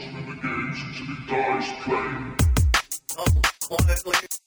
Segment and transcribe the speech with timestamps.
[0.00, 2.36] watching him engage until he dies playing.
[3.18, 4.39] Oh,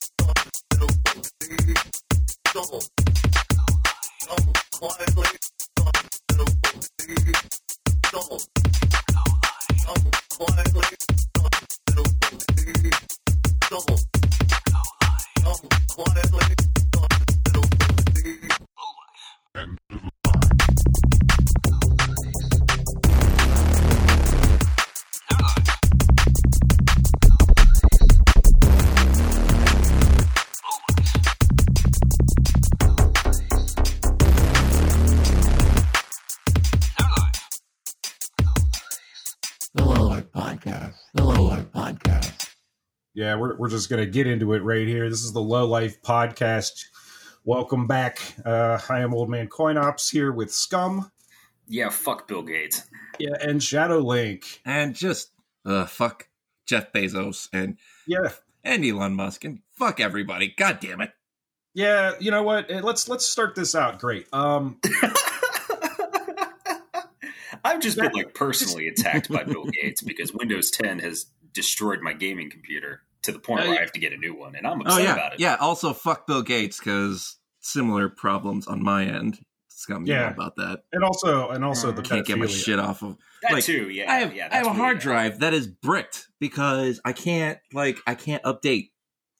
[43.43, 45.09] we're, we're just going to get into it right here.
[45.09, 46.85] This is the Low Life Podcast.
[47.43, 48.19] Welcome back.
[48.45, 51.11] Uh, I am Old Man Coinops here with Scum.
[51.67, 52.83] Yeah, fuck Bill Gates.
[53.19, 54.61] Yeah, and Shadow Link.
[54.65, 55.31] and just
[55.65, 56.29] uh, fuck
[56.65, 58.29] Jeff Bezos and Yeah,
[58.63, 60.53] and Elon Musk and fuck everybody.
[60.57, 61.11] God damn it.
[61.73, 62.13] yeah.
[62.21, 62.71] You know what?
[62.71, 63.99] Eh, Let's let's start this out.
[63.99, 64.25] Great.
[64.31, 64.79] Um,
[67.65, 72.13] I've just been like personally attacked by Bill Gates because Windows 10 has destroyed my
[72.13, 73.77] gaming computer to the point Uh, where.
[73.77, 75.39] I have to get a new one, and I'm Oh yeah, about it.
[75.39, 75.55] yeah.
[75.59, 79.39] Also, fuck Bill Gates because similar problems on my end.
[79.69, 80.29] Scum, you Yeah.
[80.29, 80.83] about that.
[80.93, 83.17] and also and also the Can't get my shit off of.
[83.41, 83.89] That Like, too.
[83.89, 84.47] Yeah, I have yeah.
[84.51, 85.03] I have a hard bad.
[85.03, 88.91] drive that is bricked because I can't like I can't update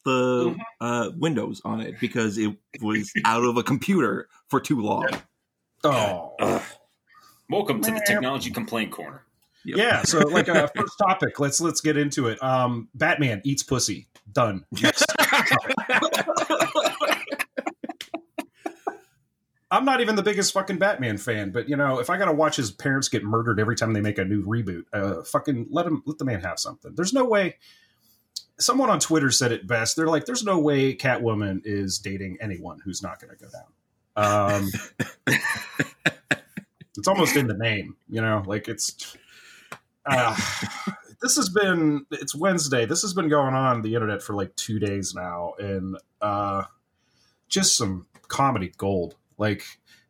[0.03, 5.07] the uh, Windows on it because it was out of a computer for too long.
[5.85, 6.61] Oh, Ugh.
[7.49, 9.25] Welcome to the technology complaint corner.
[9.65, 9.77] Yep.
[9.77, 10.03] yeah.
[10.03, 11.39] So like uh, first topic.
[11.39, 12.41] Let's let's get into it.
[12.43, 14.07] Um, Batman eats pussy.
[14.31, 14.65] Done.
[19.71, 22.55] I'm not even the biggest fucking Batman fan, but you know, if I gotta watch
[22.57, 26.03] his parents get murdered every time they make a new reboot, uh, fucking let him
[26.05, 26.93] let the man have something.
[26.95, 27.57] There's no way.
[28.59, 29.95] Someone on Twitter said it best.
[29.95, 33.65] They're like, "There's no way Catwoman is dating anyone who's not going to go down."
[34.15, 34.69] Um,
[36.95, 38.43] it's almost in the name, you know.
[38.45, 39.17] Like it's.
[40.05, 40.35] Uh,
[41.21, 42.05] this has been.
[42.11, 42.85] It's Wednesday.
[42.85, 46.63] This has been going on the internet for like two days now, and uh,
[47.47, 49.15] just some comedy gold.
[49.37, 49.63] Like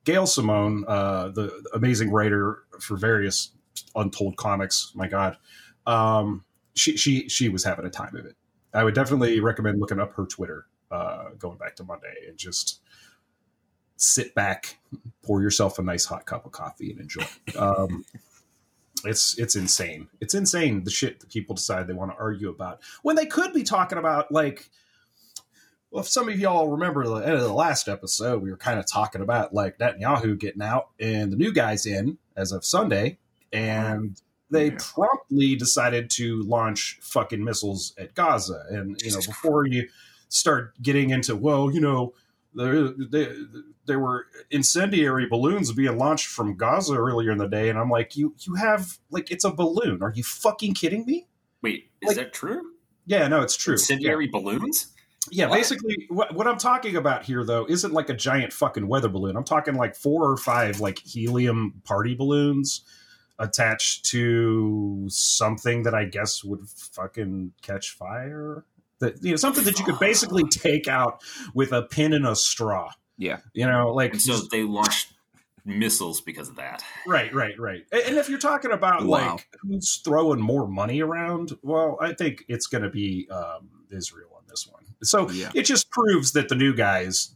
[0.05, 3.51] Gail Simone, uh, the amazing writer for various
[3.95, 4.91] untold comics.
[4.95, 5.37] My God,
[5.85, 6.43] um,
[6.75, 8.35] she she she was having a time of it.
[8.73, 12.81] I would definitely recommend looking up her Twitter, uh, going back to Monday, and just
[13.97, 14.79] sit back,
[15.21, 17.25] pour yourself a nice hot cup of coffee, and enjoy.
[17.57, 18.03] Um,
[19.03, 20.07] it's it's insane.
[20.21, 23.53] It's insane the shit that people decide they want to argue about when they could
[23.53, 24.69] be talking about like
[25.91, 28.79] well, if some of y'all remember the end of the last episode, we were kind
[28.79, 33.19] of talking about like Netanyahu getting out and the new guys in as of Sunday,
[33.51, 34.19] and
[34.49, 34.77] they Yeah.
[34.79, 38.65] promptly decided to launch fucking missiles at Gaza.
[38.69, 39.87] And you know, before you
[40.29, 42.13] start getting into, well, you know,
[42.55, 43.35] there there,
[43.85, 48.15] there were incendiary balloons being launched from Gaza earlier in the day, and I'm like,
[48.15, 50.01] you you have like it's a balloon.
[50.01, 51.27] Are you fucking kidding me?
[51.61, 52.71] Wait, is Like- that true?
[53.05, 53.73] Yeah, no, it's true.
[53.73, 53.79] Yeah.
[53.79, 54.87] Incendiary balloons?
[55.31, 55.55] Yeah, What?
[55.57, 59.35] basically, what, what I'm talking about here, though, isn't like a giant fucking weather balloon.
[59.37, 62.81] I'm talking like four or five like helium party balloons
[63.39, 68.63] attached to something that I guess would fucking catch fire.
[68.99, 71.21] That you know, something that you could basically take out
[71.53, 72.91] with a pin and a straw.
[73.17, 73.39] Yeah.
[73.53, 75.13] You know, like And so they launched
[75.65, 76.83] missiles because of that.
[77.07, 77.85] Right, right, right.
[77.91, 79.33] And and if you're talking about Wow.
[79.35, 84.29] like who's throwing more money around, well, I think it's going to be um, Israel
[84.35, 84.83] on this one.
[85.03, 85.51] So Yeah.
[85.55, 87.35] it just proves that the new guys,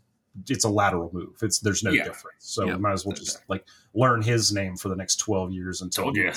[0.49, 1.35] it's a lateral move.
[1.41, 2.03] It's there's no Yeah.
[2.05, 2.37] difference.
[2.39, 2.75] So Yeah.
[2.75, 6.05] we might as well just like learn his name for the next twelve years until.
[6.05, 6.31] Told you.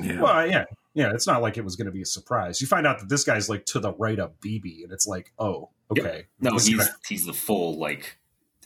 [0.00, 0.22] Yeah.
[0.22, 1.12] Well, yeah, yeah.
[1.12, 2.60] It's not like it was going to be a surprise.
[2.62, 5.32] You find out that this guy's like to the right of BB, and it's like,
[5.38, 6.04] oh, Yep.
[6.06, 6.26] okay.
[6.40, 8.16] No, This he's guy- he's the full like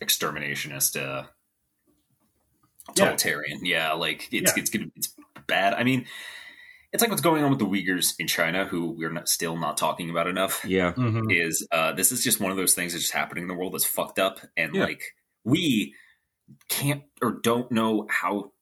[0.00, 1.24] exterminationist uh
[2.94, 3.64] totalitarian.
[3.64, 4.60] Yeah, like it's Yeah.
[4.62, 5.14] it's gonna it's
[5.46, 5.74] bad.
[5.74, 6.06] I mean,
[6.92, 9.76] it's like what's going on with the Uyghurs in China, who we're not, still not
[9.76, 10.64] talking about enough.
[10.64, 10.92] Yeah.
[10.92, 11.32] Mhm.
[11.32, 13.74] Is uh this is just one of those things that's just happening in the world
[13.74, 14.84] that's fucked up, and Yeah.
[14.84, 15.02] like
[15.44, 15.94] we
[16.68, 18.52] can't or don't know how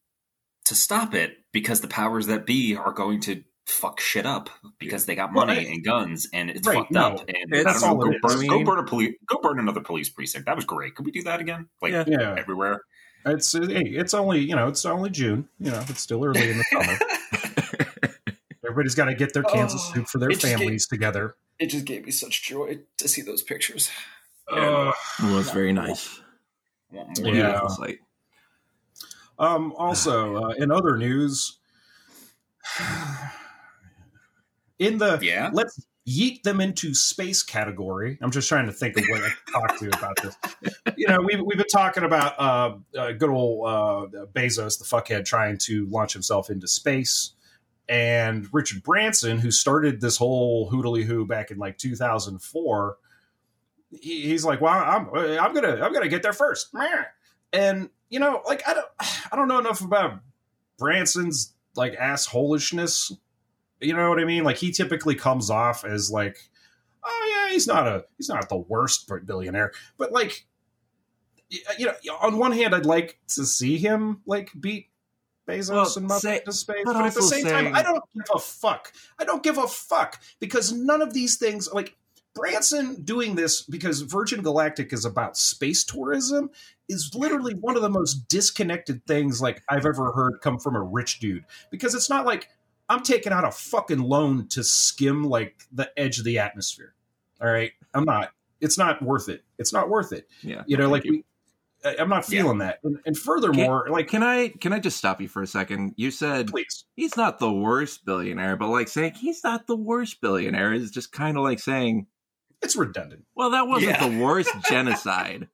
[0.65, 5.05] to stop it because the powers that be are going to fuck shit up because
[5.05, 7.87] they got money I- and guns and it's Right, fucked no, up and it's I
[7.87, 10.65] don't know, go, burn, go burn a police go burn another police precinct that was
[10.65, 12.03] great could we do that again like Yeah.
[12.07, 12.81] Yeah, everywhere
[13.25, 15.49] it's hey, it's only you know it's only June.
[15.59, 16.99] You know, it's still early in the summer.
[18.63, 21.35] Everybody's got to get their Kansas Oh, soup for their it just families together.
[21.57, 23.89] it just gave me such joy to see those pictures
[24.51, 24.91] Uh,
[25.23, 26.19] It was very nice.
[26.93, 27.03] I.
[27.17, 27.67] Yeah.
[27.67, 27.97] Sight.
[29.39, 31.57] um, also, uh, in other news,
[34.79, 35.49] In the Yeah.
[35.53, 38.17] let's yeet them into space category.
[38.21, 40.35] I'm just trying to think of what I can talk to about this.
[40.97, 45.25] You know, we've, we've been talking about uh, uh, good old uh, Bezos, the fuckhead,
[45.25, 47.33] trying to launch himself into space.
[47.89, 52.97] And Richard Branson, who started this whole hoodly hoo back in like 2004,
[53.91, 56.69] he, he's like, "Well, I'm I'm gonna I'm gonna get there first.
[57.51, 58.87] And you know, like I don't
[59.31, 60.19] I don't know enough about
[60.79, 63.11] Branson's like assholishness.
[63.85, 64.43] You know what I mean?
[64.43, 66.37] Like he typically comes off as like,
[67.03, 70.45] oh yeah, he's not a he's not the worst billionaire, but like,
[71.53, 74.89] uh, you know, on one hand, I'd like to see him like beat
[75.47, 77.83] Bezos Well, and Musk say- into space, but but, at the same saying- time, I
[77.83, 78.91] don't give a fuck.
[79.19, 81.95] I don't give a fuck because none of these things like.
[82.37, 86.49] Branson doing this because Virgin Galactic is about space tourism
[86.89, 90.81] is literally one of the most disconnected things like I've ever heard come from a
[90.81, 92.49] rich dude because it's not like
[92.89, 96.93] I'm taking out a fucking loan to skim like the edge of the atmosphere.
[97.41, 98.31] All right, I'm not.
[98.61, 99.43] It's not worth it.
[99.57, 100.27] It's not worth it.
[100.41, 100.63] Yeah.
[100.67, 101.25] You know, like Thank
[101.83, 102.41] we, I- I'm not Yeah.
[102.41, 102.79] feeling that.
[102.83, 105.93] And, and furthermore, like, Can I can I just stop you for a second?
[105.97, 110.21] You said please, he's not the worst billionaire, but like saying he's not the worst
[110.21, 112.07] billionaire is just kind of like saying,
[112.61, 113.25] it's redundant.
[113.35, 114.07] well, that wasn't Yeah.
[114.09, 115.47] the worst genocide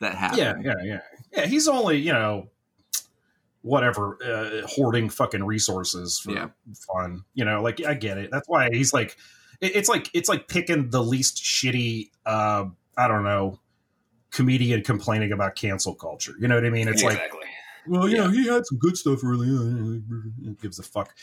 [0.00, 0.38] that happened.
[0.38, 1.00] Yeah, yeah, yeah,
[1.32, 1.46] yeah.
[1.46, 2.48] He's only you know
[3.68, 6.48] whatever uh, hoarding fucking resources for Yeah.
[6.92, 7.22] fun.
[7.34, 8.30] You know, like I get it.
[8.32, 9.16] That's why he's like,
[9.60, 12.10] it- it's like it's like picking the least shitty.
[12.26, 12.64] uh
[12.96, 13.60] I don't know.
[14.30, 16.32] Comedian complaining about cancel culture.
[16.40, 16.88] You know what I mean?
[16.88, 17.46] It's like, exactly.
[17.86, 20.56] well, yeah, he had some good stuff early on.
[20.60, 21.14] Gives a fuck?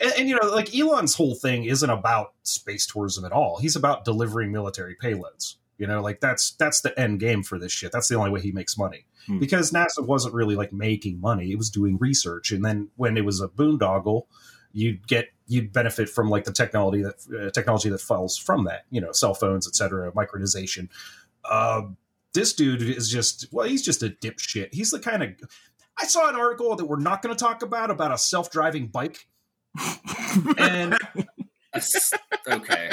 [0.00, 3.58] And, and you know, like Elon's whole thing isn't about space tourism at all.
[3.58, 5.56] He's about delivering military payloads.
[5.82, 7.90] You know, like that's that's the end game for this shit.
[7.90, 9.04] That's the only way he makes money.
[9.26, 9.40] Hmm.
[9.40, 12.52] Because NASA wasn't really like making money; it was doing research.
[12.52, 14.26] And then when it was a boondoggle,
[14.70, 18.84] you'd get you'd benefit from like the technology that uh, technology that falls from that.
[18.90, 20.88] You know, cell phones, etc., micronization.
[21.44, 21.82] Uh,
[22.32, 24.72] this dude is just well, he's just a dipshit.
[24.72, 25.30] He's the kind of
[26.00, 29.26] I saw an article that we're not going to talk about about a self-driving bike,
[30.58, 30.96] and
[32.48, 32.92] okay.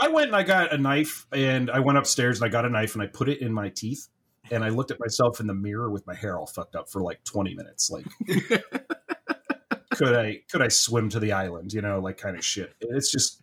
[0.00, 2.70] I went and I got a knife, and I went upstairs and I got a
[2.70, 4.08] knife and I put it in my teeth,
[4.50, 7.02] and I looked at myself in the mirror with my hair all fucked up for
[7.02, 7.90] like twenty minutes.
[7.90, 8.06] Like,
[9.92, 11.72] could I could I swim to the island?
[11.72, 12.74] You know, like kind of shit.
[12.80, 13.42] It's just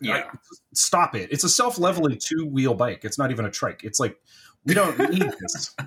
[0.00, 0.30] Yeah.
[0.74, 1.30] stop it.
[1.32, 3.04] It's a self-leveling two-wheel bike.
[3.04, 3.82] It's not even a trike.
[3.84, 4.16] It's like
[4.64, 5.74] we don't need this.
[5.78, 5.84] So,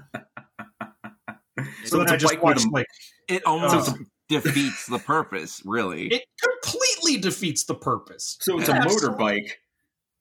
[1.86, 2.88] So then it's I a just bike watched a- like
[3.28, 3.94] It almost Uh.
[4.30, 6.08] defeats the purpose, really.
[6.08, 6.81] it completely
[7.18, 8.38] defeats the purpose.
[8.42, 9.10] So it's a Absolutely.
[9.18, 9.50] motorbike,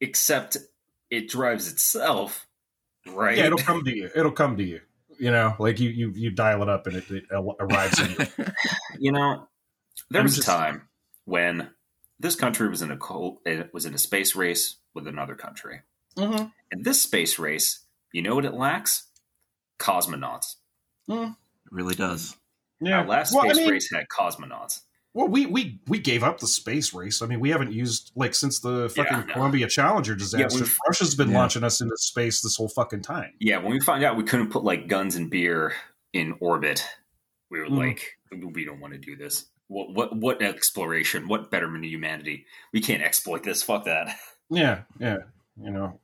[0.00, 0.56] except
[1.10, 2.46] it drives itself,
[3.08, 3.36] right?
[3.36, 4.10] Yeah, it'll come to you.
[4.14, 4.80] It'll come to you.
[5.18, 8.44] You know, like you you you dial it up and it, it arrives in you.
[8.98, 9.48] You know,
[10.10, 10.88] there I'm was just- a time
[11.26, 11.70] when
[12.18, 15.80] this country was in a cold, it was in a space race with another country,
[16.16, 16.46] Mm-hmm.
[16.72, 17.80] and this space race,
[18.12, 19.04] you know what it lacks?
[19.78, 20.56] Cosmonauts.
[21.08, 21.32] It
[21.70, 22.36] really does.
[22.80, 23.00] Yeah.
[23.00, 24.80] Our last well, space I mean, race had cosmonauts.
[25.14, 27.20] Well, we we we gave up the space race.
[27.22, 29.32] I mean, we haven't used like since the fucking Yeah, no.
[29.32, 30.60] Columbia Challenger disaster.
[30.60, 31.38] we've- Russia's been Yeah.
[31.38, 33.32] launching us into space this whole fucking time.
[33.40, 35.74] Yeah, when we found out we couldn't put like guns and beer
[36.12, 36.84] in orbit,
[37.50, 37.78] we were Mhm.
[37.78, 39.46] like, we don't want to do this.
[39.68, 41.28] What what what exploration?
[41.28, 42.46] What betterment of humanity?
[42.72, 43.62] We can't exploit this.
[43.62, 44.16] Fuck that.
[44.50, 45.18] Yeah, yeah.
[45.62, 46.00] You know,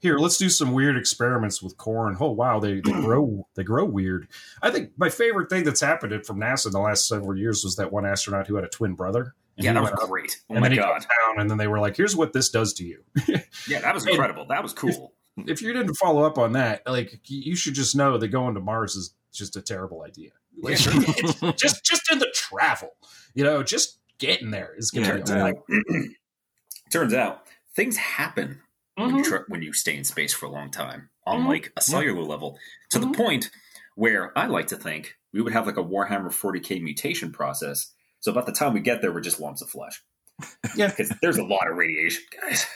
[0.00, 2.16] here let's do some weird experiments with corn.
[2.20, 4.28] Oh wow, they, they grow they grow weird.
[4.62, 7.76] I think my favorite thing that's happened from NASA in the last several years was
[7.76, 9.34] that one astronaut who had a twin brother.
[9.56, 10.36] Yeah, that was up- great.
[10.50, 11.00] Oh and my then he god.
[11.00, 13.02] got down, and then they were like, "Here's what this does to you."
[13.68, 14.46] Yeah, that was And- incredible.
[14.46, 15.12] That was cool.
[15.38, 18.60] if you didn't follow up on that, like you should just know that going to
[18.60, 20.30] Mars is just a terrible idea.
[20.60, 20.76] Like,
[21.56, 22.90] just just in the travel,
[23.34, 25.54] you know, just getting there is going to Yeah, be Turns a
[25.92, 26.02] yeah.
[26.92, 27.42] turns out
[27.74, 28.60] things happen
[28.96, 29.16] when Mhm.
[29.18, 31.48] you tr- when you stay in space for a long time on Mhm.
[31.48, 32.58] like a cellular level
[32.90, 33.50] to the point
[33.94, 37.92] where I like to think we would have like a Warhammer 40k mutation process.
[38.20, 40.02] So about the time we get there, we're just lumps of flesh.
[40.76, 40.88] Yeah.
[40.88, 42.66] because there's a lot of radiation, guys.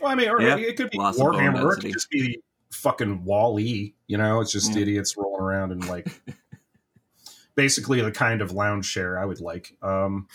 [0.00, 2.40] Well, I mean, or Yeah, it could be lots Warhammer, or it could just be
[2.72, 3.94] fucking Wall-E.
[4.06, 4.82] You know, it's just Yeah.
[4.82, 6.06] idiots rolling around and like
[7.54, 9.76] basically the kind of lounge chair I would like.
[9.82, 10.28] Um,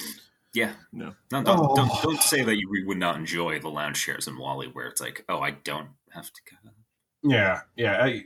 [0.53, 1.13] Yeah, No.
[1.31, 1.75] no, don't, Oh.
[1.75, 4.99] don't, don't say that you would not enjoy the lounge chairs in Wall-E, where it's
[4.99, 6.71] like, oh, I don't have to go.
[7.23, 8.03] yeah, yeah.
[8.03, 8.25] I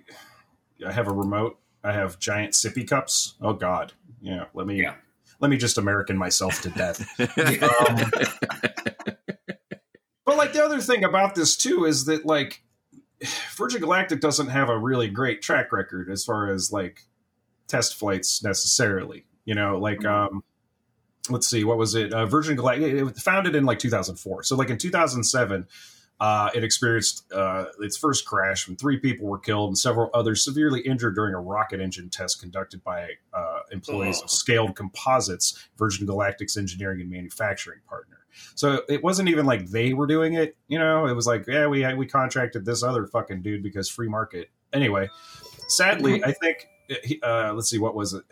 [0.86, 1.60] I have a remote.
[1.84, 3.36] I have giant sippy cups.
[3.42, 4.46] Oh God, yeah.
[4.56, 4.96] Let me Yeah.
[5.40, 7.08] let me just American myself to death.
[7.20, 8.12] Um,
[10.26, 12.64] But like the other thing about this too is that like
[13.56, 17.04] Virgin Galactic doesn't have a really great track record as far as like
[17.68, 19.26] test flights necessarily.
[19.46, 20.44] You know, like um
[21.30, 22.14] let's see, what was it?
[22.14, 22.94] Uh, Virgin Galactic.
[22.94, 24.44] It was founded in like 2004.
[24.44, 25.68] So like in 2007,
[26.20, 30.46] uh, it experienced uh, its first crash when three people were killed and several others
[30.46, 34.24] severely injured during a rocket engine test conducted by uh, employees Oh.
[34.24, 38.20] of Scaled Composites, Virgin Galactic's engineering and manufacturing partner.
[38.56, 41.06] So it wasn't even like they were doing it, you know.
[41.08, 44.50] It was like, yeah, we we contracted this other fucking dude because free market.
[44.74, 45.10] Anyway,
[45.68, 46.68] sadly, I think.
[47.24, 48.24] Uh, let's see, what was it?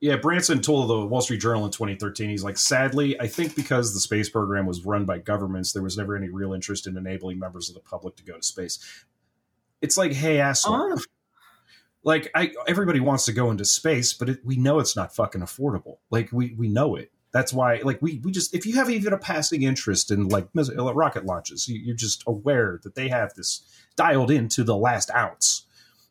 [0.00, 3.92] Yeah, Branson told the Wall Street Journal in 2013, he's like, sadly, I think because
[3.92, 7.38] the space program was run by governments, there was never any real interest in enabling
[7.38, 8.78] members of the public to go to space.
[9.82, 10.94] It's like, hey, asshole.
[10.94, 10.98] Oh.
[12.02, 15.42] Like, I, everybody wants to go into space, but it, we know it's not fucking
[15.42, 15.98] affordable.
[16.10, 17.12] Like, we, we know it.
[17.32, 20.48] That's why, like, we, we just, if you have even a passing interest in, like,
[20.56, 23.62] uh, rocket launches, you, you're just aware that they have this
[23.96, 25.66] dialed into the last ounce.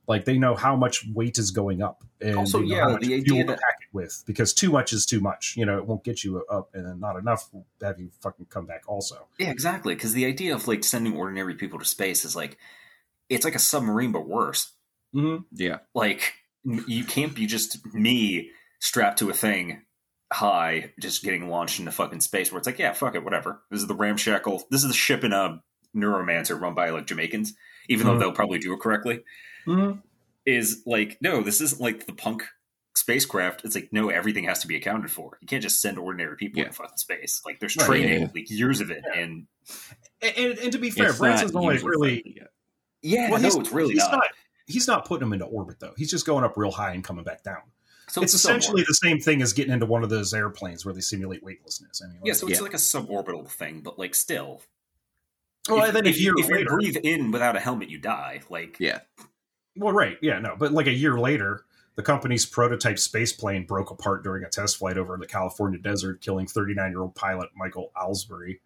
[0.10, 2.04] Like, they know how much weight is going up.
[2.20, 4.72] And Also, yeah, how much the fuel idea to that- pack it with because too
[4.72, 5.54] much is too much.
[5.56, 8.48] You know, it won't get you up, and then not enough will have you fucking
[8.50, 9.28] come back also.
[9.38, 9.96] Yeah, exactly.
[9.96, 12.58] Because the idea of like sending ordinary people to space is like
[13.30, 14.74] it's like a submarine but worse.
[15.16, 15.44] Mm-hmm.
[15.54, 15.78] Yeah.
[15.94, 16.34] Like
[16.66, 18.50] you can't be just me
[18.80, 19.84] strapped to a thing
[20.34, 22.51] high, just getting launched into fucking space.
[22.51, 23.62] Where it's like, yeah, fuck it, whatever.
[23.72, 24.66] This is the ramshackle.
[24.70, 25.62] This is the ship in a
[25.96, 27.54] neuromancer run by like Jamaicans,
[27.89, 28.19] even though Mhm.
[28.19, 29.24] they'll probably do it correctly.
[29.67, 30.00] Mm-hmm.
[30.46, 32.43] Is like, no, this isn't like the punk
[32.96, 33.63] spacecraft.
[33.65, 35.38] It's like, no, everything has to be accounted for.
[35.41, 36.67] You can't just send ordinary people Yeah.
[36.67, 37.41] in fucking space.
[37.46, 37.86] Like, there's Right.
[37.86, 38.27] training, Yeah.
[38.34, 39.19] like years of it, Yeah.
[39.22, 39.48] and
[40.22, 42.41] And, and, and to be fair, It's Branson's not only really
[43.01, 44.24] yeah, well, no, he's, it's really he's not.
[44.65, 45.93] He's not putting them into orbit though.
[45.98, 47.62] He's just going up real high and coming back down.
[48.10, 48.58] So it's somewhat.
[48.58, 52.01] essentially the same thing as getting into one of those airplanes where they simulate weightlessness.
[52.03, 52.63] I mean, Yeah, so it's Yeah.
[52.63, 54.62] like a suborbital thing, but like still.
[55.68, 57.98] Well, if, and then a if, you, if you breathe in without a helmet, you
[58.00, 58.42] die.
[58.50, 59.00] Like, Yeah.
[59.75, 63.92] well, right, yeah, no, but like a year later, the company's prototype space plane broke
[63.92, 67.92] apart during a test flight over the California desert, killing 39 year old pilot Michael
[68.00, 68.62] Alsbury.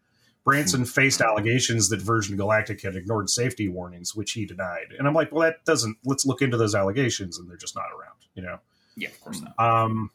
[0.46, 4.94] Branson faced allegations that Virgin Galactic had ignored safety warnings, which he denied.
[5.00, 5.98] And I'm like, well, that doesn't.
[6.04, 8.18] Let's look into those allegations, and they're just not around.
[8.36, 8.60] You know.
[8.98, 9.58] yeah, of course not.
[9.58, 10.12] Um,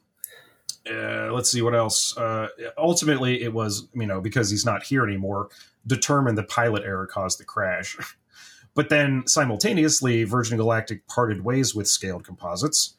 [0.90, 2.16] uh, let's see what else.
[2.16, 5.48] Uh, ultimately, it was you know because he's not here anymore,
[5.86, 7.96] determined the pilot error caused the crash.
[8.74, 12.94] but then simultaneously, Virgin Galactic parted ways with Scaled Composites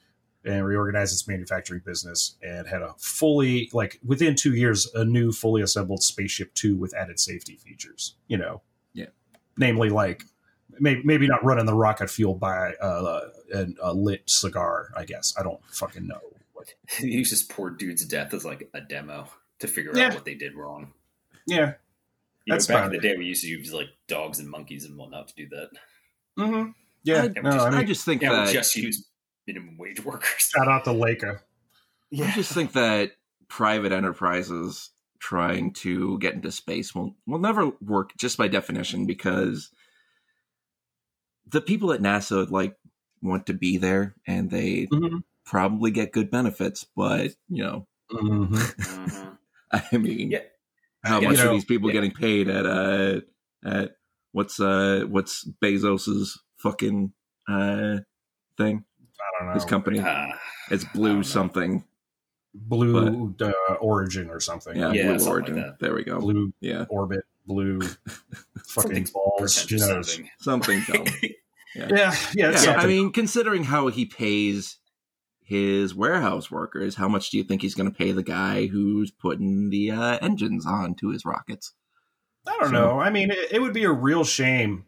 [0.45, 5.31] and reorganized its manufacturing business and had a fully like within two years a new
[5.31, 8.15] fully assembled spaceship two with added safety features.
[8.27, 8.61] You know,
[8.93, 9.07] Yeah.
[9.57, 10.23] namely like.
[10.81, 13.21] Maybe, maybe not running the rocket fuel by uh,
[13.53, 14.89] a, a lit cigar.
[14.95, 16.21] I guess I don't fucking know.
[16.99, 19.27] He used this poor dude's death as like a demo
[19.59, 20.07] to figure Yeah.
[20.07, 20.93] out what they did wrong.
[21.47, 21.73] Yeah.
[22.45, 24.85] You That's know, back in the day, we used to use like dogs and monkeys
[24.85, 25.69] and whatnot to do that.
[26.37, 26.71] Mm-hmm.
[27.03, 27.23] Yeah.
[27.23, 29.07] I- no, just- I I just think Yeah, we that just use
[29.47, 30.51] minimum wage workers.
[30.55, 31.39] shout out to Laika.
[32.13, 33.11] I just think that
[33.49, 39.69] private enterprises trying to get into space will will never work just by definition because
[41.45, 42.75] the people at NASA like
[43.21, 45.23] want to be there and they Mhm.
[45.49, 48.55] Probably get good benefits, but you know, Mm-hmm.
[48.55, 49.37] Mhm.
[49.71, 50.39] I mean, Yeah.
[51.03, 51.93] how Yeah, much you are these people yeah.
[51.93, 53.21] getting paid at uh
[53.65, 53.91] at
[54.31, 57.13] what's uh what's Bezos's fucking
[57.47, 57.97] uh
[58.57, 58.83] thing?
[59.19, 59.53] I don't know.
[59.53, 59.99] His company.
[60.03, 60.27] Ah,
[60.71, 61.83] It's Blue something.
[62.53, 64.75] Blue uh, Origin or something.
[64.75, 65.55] Yeah, Yeah, Blue something like Origin.
[65.57, 65.79] that.
[65.79, 66.19] there we go.
[66.19, 67.79] Blue Yeah, Orbit, blue
[68.67, 69.55] fucking something balls.
[69.61, 70.21] Who pretentious knows?
[70.39, 71.05] something dumb.
[71.75, 71.87] Yeah,
[72.33, 72.77] yeah, it's Yeah.
[72.77, 74.77] I mean, considering how he pays
[75.49, 79.09] his warehouse workers, how much do you think he's going to pay the guy who's
[79.11, 81.73] putting the uh, engines onto his rockets?
[82.47, 82.99] I don't so- know.
[82.99, 84.85] I mean, it, it would be a real shame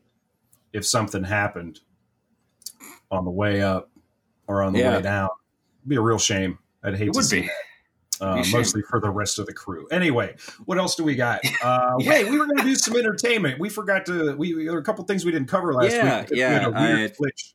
[0.71, 1.79] if something happened
[3.09, 3.89] on the way up
[4.47, 4.97] or on the Yeah.
[4.97, 5.29] way down.
[5.81, 6.59] It'd be a real shame.
[6.83, 7.47] I'd hate It to would see be.
[7.47, 7.53] that.
[8.25, 9.87] Uh, Be mostly for the rest of the crew.
[9.91, 11.41] Anyway, what else do we got?
[11.63, 12.09] Uh, Yeah.
[12.11, 13.59] Wait, we were going to do some entertainment.
[13.59, 14.35] We forgot to.
[14.35, 16.29] We there were a couple things we didn't cover last Yeah, week.
[16.29, 17.53] because we yeah, had a weird I- glitch.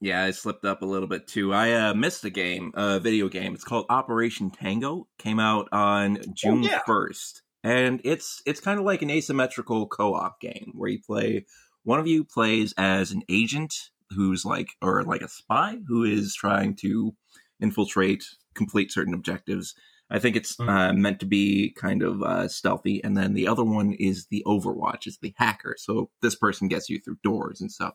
[0.00, 1.52] Yeah, I slipped up a little bit too.
[1.52, 3.54] I uh, missed a game, a video game.
[3.54, 5.08] It's called Operation Tango.
[5.18, 6.80] Came out on June yeah.
[6.86, 11.46] first, and it's it's kind of like an asymmetrical co-op game where you play.
[11.82, 13.74] One of you plays as an agent
[14.10, 17.14] who's like, or like a spy who is trying to
[17.60, 18.24] infiltrate,
[18.54, 19.74] complete certain objectives.
[20.10, 20.68] I think it's Mhm.
[20.68, 24.42] uh, meant to be kind of uh, stealthy, and then the other one is the
[24.46, 25.74] Overwatch, is the hacker.
[25.78, 27.94] So this person gets you through doors and stuff.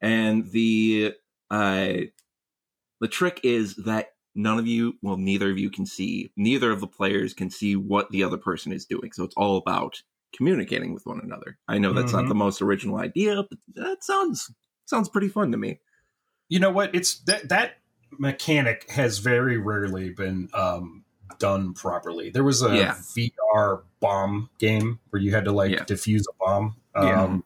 [0.00, 1.14] And the
[1.54, 2.06] uh,
[3.00, 6.80] the trick is that none of you, well, neither of you can see, neither of
[6.80, 9.12] the players can see what the other person is doing.
[9.12, 10.02] So it's all about
[10.36, 11.58] communicating with one another.
[11.68, 12.22] I know that's Mhm.
[12.22, 14.50] not the most original idea, but that sounds
[14.86, 15.78] sounds pretty fun to me.
[16.48, 16.94] You know what?
[16.94, 17.78] It's that that
[18.18, 21.04] mechanic has very rarely been um,
[21.38, 22.30] done properly.
[22.30, 22.94] There was a Yeah.
[23.16, 25.84] VR bomb game where you had to like Yeah.
[25.84, 26.76] defuse a bomb.
[26.96, 27.22] Yeah.
[27.22, 27.44] Um,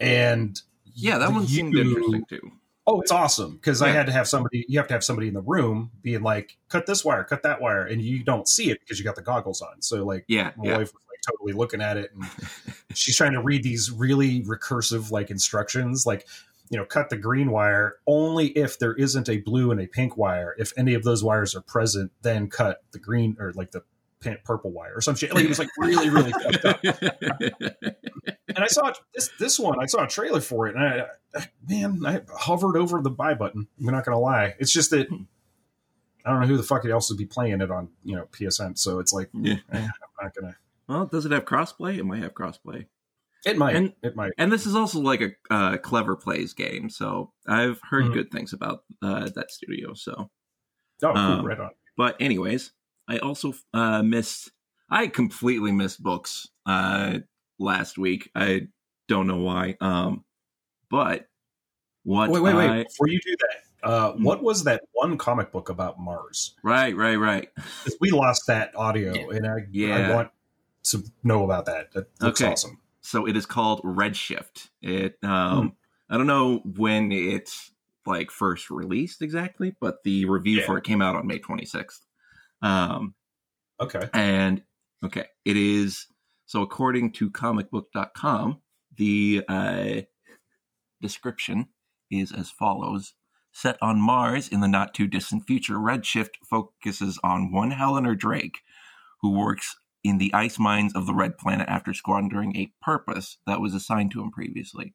[0.00, 0.60] and
[0.96, 2.52] Yeah, that one you- seemed interesting too.
[2.86, 4.66] Oh, it's awesome because I had to have somebody.
[4.68, 7.60] You have to have somebody in the room being like, "Cut this wire, cut that
[7.60, 9.80] wire," and you don't see it because you got the goggles on.
[9.80, 10.76] So like, Yeah, my yeah.
[10.76, 12.24] wife was like totally looking at it, and
[12.94, 16.26] she's trying to read these really recursive like instructions, like
[16.70, 20.16] you know, cut the green wire only if there isn't a blue and a pink
[20.16, 20.54] wire.
[20.58, 23.82] If any of those wires are present, then cut the green or like the
[24.44, 25.34] purple wire or some shit.
[25.34, 26.80] Like it was like really, really fucked up.
[28.56, 29.80] And I saw this this one.
[29.80, 33.34] I saw a trailer for it, and I, I man, I hovered over the buy
[33.34, 33.66] button.
[33.80, 34.54] I'm not gonna lie.
[34.60, 35.08] It's just that
[36.24, 38.78] I don't know who the fuck else would be playing it on you know PSN.
[38.78, 39.54] So it's like Yeah.
[39.72, 39.90] eh, I'm
[40.22, 40.56] not gonna.
[40.88, 41.98] well, does it have crossplay?
[41.98, 42.86] It might have crossplay.
[43.44, 43.74] It might.
[43.74, 44.32] And- it might.
[44.38, 48.12] And this is also like a uh, clever plays game, so I've heard Mhm.
[48.14, 49.94] good things about uh, that studio.
[49.94, 50.30] So,
[51.02, 51.16] Oh, cool.
[51.16, 51.70] um, right on.
[51.96, 52.70] but anyways,
[53.08, 54.50] I also uh, missed.
[54.90, 57.18] I completely missed books uh,
[57.58, 58.30] last week.
[58.34, 58.68] I
[59.08, 59.76] don't know why.
[59.80, 60.24] Um,
[60.90, 61.26] but
[62.04, 62.30] what?
[62.30, 62.70] Wait, wait, wait.
[62.70, 64.22] I- Before you do that, uh, Hmm.
[64.24, 66.54] what was that one comic book about Mars?
[66.62, 67.48] right, right, right.
[68.00, 69.36] we lost that audio, Yeah.
[69.36, 69.96] and I, Yeah.
[70.10, 70.30] I want
[70.84, 71.92] to know about that.
[71.92, 72.52] That looks Okay.
[72.52, 72.80] awesome.
[73.00, 74.68] So it is called Redshift.
[74.82, 75.30] It Hmm.
[75.30, 75.76] um
[76.08, 77.50] I don't know when it
[78.06, 80.66] like first released exactly, but the review Yeah.
[80.66, 82.00] for it came out on May 26th.
[82.64, 83.14] Um
[83.80, 84.08] Okay.
[84.14, 84.62] and
[85.04, 86.06] okay, it is
[86.46, 88.60] so according to comicbook.com,
[88.96, 90.00] the uh
[91.02, 91.68] description
[92.10, 93.14] is as follows.
[93.52, 98.58] Set on Mars in the not too distant future, Redshift focuses on one Helena Drake,
[99.20, 103.60] who works in the ice mines of the Red Planet after squandering a purpose that
[103.60, 104.92] was assigned to him previously.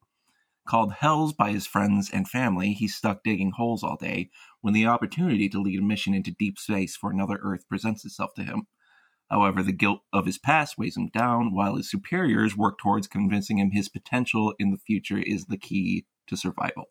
[0.66, 4.86] Called Hells by his friends and family, he's stuck digging holes all day when the
[4.86, 8.66] opportunity to lead a mission into deep space for another Earth presents itself to him.
[9.30, 13.58] However, the guilt of his past weighs him down, while his superiors work towards convincing
[13.58, 16.86] him his potential in the future is the key to survival.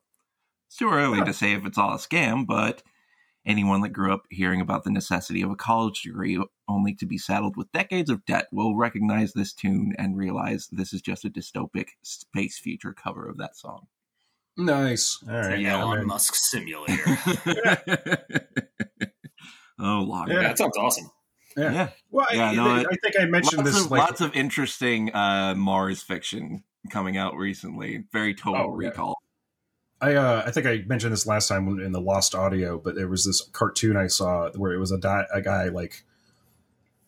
[0.68, 2.84] It's too early to say if it's all a scam, but
[3.50, 7.18] anyone that grew up hearing about the necessity of a college degree only to be
[7.18, 11.30] saddled with decades of debt will recognize this tune and realize this is just a
[11.30, 13.88] dystopic space future cover of that song.
[14.56, 15.18] Nice.
[15.28, 15.54] All right.
[15.54, 16.06] An Yeah, Elon.
[16.06, 16.94] Musk simulator.
[19.80, 20.30] oh, log.
[20.30, 20.42] Yeah.
[20.44, 21.10] that sounds awesome.
[21.58, 21.72] Yeah.
[21.74, 21.90] yeah.
[22.12, 23.86] Well, I, Yeah, no, I, it- I think I mentioned lots this.
[23.86, 28.04] of like, lots of interesting uh, Mars fiction coming out recently.
[28.12, 28.90] Very total Oh, yeah.
[30.02, 33.08] I uh, I think I mentioned this last time in the Lost Audio, but there
[33.08, 36.04] was this cartoon I saw where it was a, di- a guy like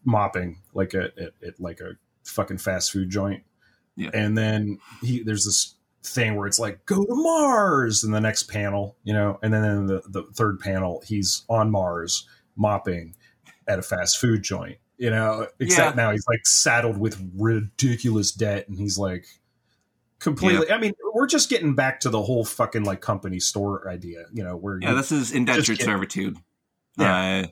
[0.03, 1.93] mopping like a at, at like a
[2.25, 3.43] fucking fast food joint,
[3.95, 4.09] Yeah.
[4.13, 8.03] and then he there's this thing where it's like go to Mars!
[8.03, 11.71] in the next panel, you know, and then in the the third panel he's on
[11.71, 12.27] Mars
[12.57, 13.15] mopping
[13.67, 18.67] at a fast food joint, you know, except now he's like saddled with ridiculous debt,
[18.67, 19.25] and he's like
[20.21, 20.71] completely.
[20.71, 24.43] I mean, we're just getting back to the whole fucking like company store idea, you
[24.43, 26.37] know, where Yeah, this is indentured servitude.
[26.97, 27.43] Yeah.
[27.43, 27.47] Uh,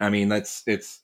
[0.00, 1.00] I mean, that's it's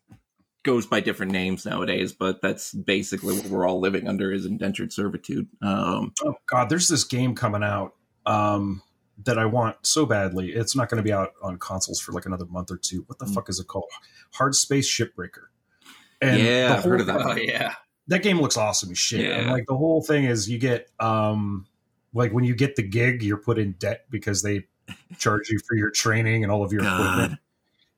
[0.63, 4.93] goes by different names nowadays, but that's basically what we're all living under is indentured
[4.93, 5.49] servitude.
[5.63, 7.95] Um, oh god, there's this game coming out
[8.27, 8.83] um,
[9.25, 10.51] that I want so badly.
[10.53, 13.05] It's not going to be out on consoles for like another month or two.
[13.07, 13.35] What the Mm.
[13.35, 13.85] fuck is it called?
[14.35, 15.47] Hard Space Shipbreaker.
[16.21, 17.21] And Yeah, I've heard of that.
[17.25, 17.75] Oh yeah.
[18.09, 19.21] That game looks awesome as shit.
[19.27, 19.39] Yeah.
[19.39, 21.67] And like the whole thing is you get um
[22.13, 24.67] like when you get the gig, you're put in debt because they
[25.19, 27.39] charge you for your training and all of your equipment.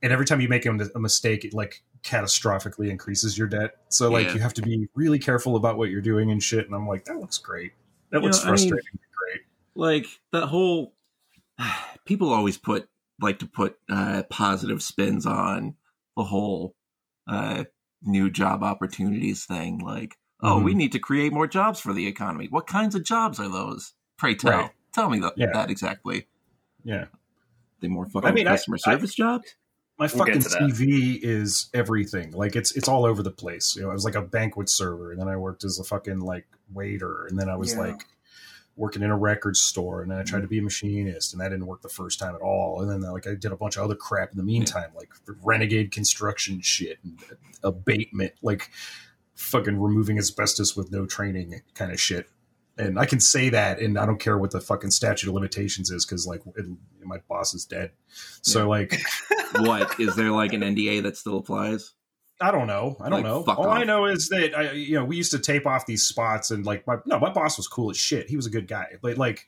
[0.03, 3.77] And every time you make a, mistake, it like catastrophically increases your debt.
[3.89, 4.35] So like Yeah.
[4.35, 6.67] you have to be really careful about what you're doing and shit.
[6.67, 7.73] And I'm like, that looks great.
[8.11, 8.99] That You looks know, I mean- frustrating.
[9.17, 9.41] great.
[9.75, 10.93] like that whole
[12.05, 12.89] people always put
[13.21, 15.77] like to put uh, positive spins on
[16.17, 16.75] the whole
[17.29, 17.65] uh,
[18.05, 19.79] new job opportunities thing.
[19.79, 20.65] Like, oh, Mhm.
[20.65, 22.49] we need to create more jobs for the economy.
[22.51, 23.95] What kinds of jobs are those?
[24.19, 24.51] Pray tell.
[24.53, 24.71] Right.
[24.93, 25.53] Tell me that, Yeah.
[25.53, 26.27] that exactly.
[26.85, 27.07] Yeah.
[27.81, 29.55] They more fucking I mean, I- customer service jobs.
[29.99, 30.71] My We'll fucking to that.
[30.71, 32.33] CV is everything.
[32.33, 33.77] Like it's it's all over the place.
[33.77, 36.21] You know, I was like a banquet server, and then I worked as a fucking
[36.21, 37.81] like waiter, and then I was Yeah.
[37.81, 38.07] like
[38.77, 41.51] working in a record store, and then I tried to be a machinist, and that
[41.51, 42.81] didn't work the first time at all.
[42.81, 45.11] And then uh, like I did a bunch of other crap in the meantime, like
[45.43, 47.23] renegade construction shit and
[47.63, 48.71] abatement, like
[49.35, 52.29] fucking removing asbestos with no training kind of shit.
[52.79, 55.91] And I can say that, and I don't care what the fucking statute of limitations
[55.91, 56.67] is because like it,
[57.05, 57.91] my boss is dead.
[58.41, 58.99] So like.
[59.57, 61.93] what is there like an NDA that still applies?
[62.43, 62.97] I don't know.
[63.01, 63.45] I don't Like, know.
[63.55, 66.51] All I know is that I, you know, we used to tape off these spots,
[66.51, 68.29] and like my no, my boss was cool as shit.
[68.29, 69.47] He was a good guy, but like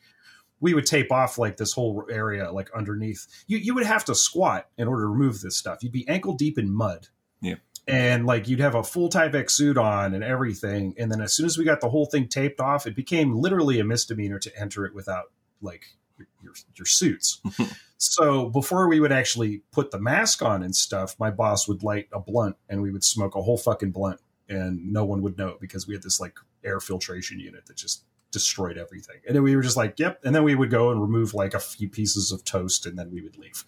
[0.60, 3.26] we would tape off like this whole area like underneath.
[3.46, 5.82] You you would have to squat in order to remove this stuff.
[5.82, 7.08] You'd be ankle deep in mud.
[7.40, 7.56] Yeah.
[7.86, 11.44] And like you'd have a full Tyvek suit on and everything, and then as soon
[11.44, 14.86] as we got the whole thing taped off, it became literally a misdemeanor to enter
[14.86, 15.24] it without
[15.60, 15.84] like
[16.16, 17.42] your your, your suits.
[18.12, 22.08] so before we would actually put the mask on and stuff, my boss would light
[22.12, 25.56] a blunt and we would smoke a whole fucking blunt, and no one would know
[25.60, 29.16] because we had this like air filtration unit that just destroyed everything.
[29.26, 30.20] And then we were just like, yep.
[30.24, 33.10] And then we would go and remove like a few pieces of toast and then
[33.10, 33.64] we would leave.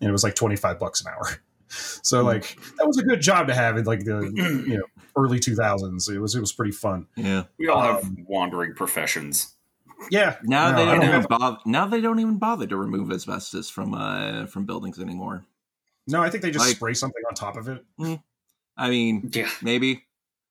[0.00, 1.28] And it was like 25 bucks an hour.
[2.02, 4.30] So like that was a good job to have in like the
[4.68, 4.84] you know
[5.16, 6.08] early 2000s.
[6.08, 7.08] It was it was pretty fun.
[7.16, 7.44] Yeah.
[7.58, 9.53] We all have Um, wandering professions.
[10.10, 10.36] Yeah.
[10.42, 11.58] Now No, they don't don't even bother.
[11.66, 15.44] Now they don't even bother to remove asbestos from uh from buildings anymore.
[16.06, 17.84] No, I think they just Like- spray something on top of it.
[18.76, 19.48] I mean, Yeah.
[19.62, 20.04] maybe.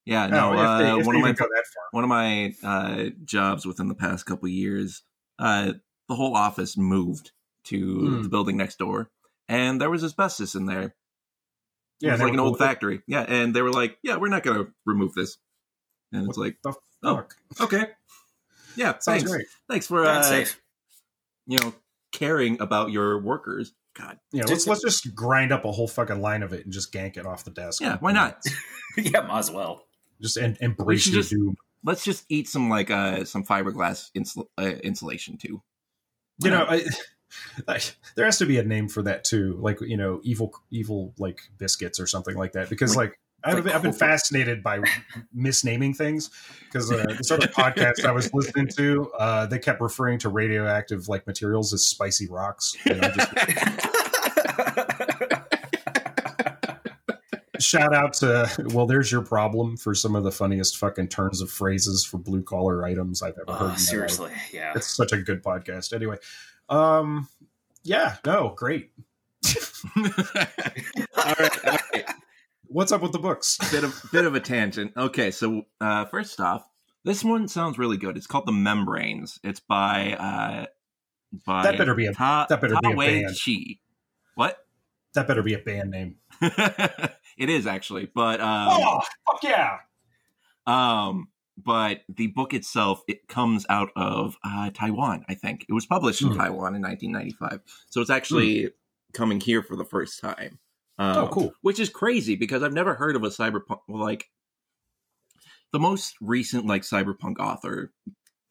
[0.05, 0.27] Yeah.
[0.27, 0.61] No, No.
[0.73, 1.83] if they, uh, one of my go that far.
[1.91, 5.03] one of my uh, jobs within the past couple years,
[5.39, 5.73] uh,
[6.07, 7.31] the whole office moved
[7.65, 8.21] to Hmm.
[8.23, 9.09] the building next door,
[9.47, 10.95] and there was asbestos in there.
[12.01, 13.01] It was like an old factory.
[13.07, 15.37] Yeah, and they were like, "Yeah, we're not going to remove this."
[16.11, 16.57] And it's like,
[17.05, 17.25] Oh.
[17.61, 17.87] okay,
[18.75, 19.45] yeah, Sounds thanks, great.
[19.69, 20.61] thanks for uh, safe.
[21.47, 21.73] you know
[22.11, 23.73] caring about your workers.
[23.95, 26.91] God, Yeah, let's let's just grind up a whole fucking line of it and just
[26.91, 27.81] gank it off the desk.
[27.81, 28.41] yeah, why not?
[28.97, 29.85] yeah, might as well.
[30.21, 31.55] Just en- We embrace should your just- doom.
[31.85, 35.61] Let's just eat some like uh some fiberglass insul- uh, insulation too.
[36.39, 36.85] You know, I,
[37.67, 37.79] I,
[38.15, 41.41] there has to be a name for that too, like you know, evil, evil like
[41.57, 42.69] biscuits or something like that.
[42.69, 44.79] Because like, I've, like I've been fascinated by
[45.35, 46.29] misnaming things.
[46.65, 51.07] Because uh, this other podcast I was listening to, uh, they kept referring to radioactive
[51.07, 52.75] like materials as spicy rocks.
[52.85, 53.19] Just,
[57.59, 61.49] shout out to well, there's your problem for some of the funniest fucking turns of
[61.49, 63.59] phrases for blue collar items I've ever heard.
[63.59, 63.79] in my oh, life.
[63.79, 64.73] seriously, yeah.
[64.75, 65.93] It's such a good podcast.
[65.93, 66.17] Anyway,
[66.69, 67.27] um,
[67.83, 68.91] yeah, no, great.
[69.95, 70.03] all
[71.17, 72.05] right, all right.
[72.73, 73.57] What's up with the books?
[73.71, 74.93] bit of bit of a tangent.
[74.97, 76.67] Okay, so uh, first off,
[77.05, 78.17] this one sounds really good.
[78.17, 79.39] It's called The Membranes.
[79.43, 80.65] It's by uh,
[81.45, 83.37] by That better be a- Ta- that better be a Tawei band.
[83.45, 83.79] Chi.
[84.33, 84.57] What?
[85.13, 86.15] That better be a band name.
[86.41, 89.77] it is actually, but um, oh, fuck yeah!
[90.65, 95.25] um, but the book itself it comes out of uh, Taiwan.
[95.29, 96.37] I think it was published in Hmm.
[96.39, 98.71] Taiwan in 1995, so it's actually
[99.13, 100.57] coming here for the first time.
[100.99, 101.53] Um, Oh, cool.
[101.61, 104.25] Which is crazy because I've never heard of a cyberpunk like
[105.71, 107.91] the most recent like cyberpunk author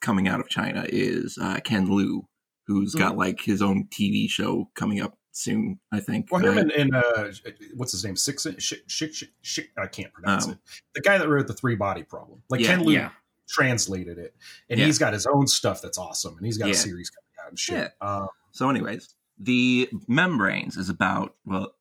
[0.00, 2.26] coming out of China is uh, Ken Liu,
[2.66, 5.78] who's got like his own TV show coming up soon.
[5.92, 6.26] I think.
[6.32, 7.28] Well, him Uh, and, and uh,
[7.76, 8.16] what's his name?
[8.16, 8.42] Six.
[8.44, 10.58] Shik, shik, shik, I can't pronounce Um, it.
[10.94, 13.10] The guy that wrote the Three Body Problem, like Yeah, Ken Liu, yeah.
[13.48, 14.34] translated it,
[14.68, 14.86] and Yeah.
[14.86, 17.58] he's got his own stuff that's awesome, and he's got a series coming out and
[17.58, 17.92] shit.
[18.00, 21.74] Um, So, anyways, the membranes is about, well,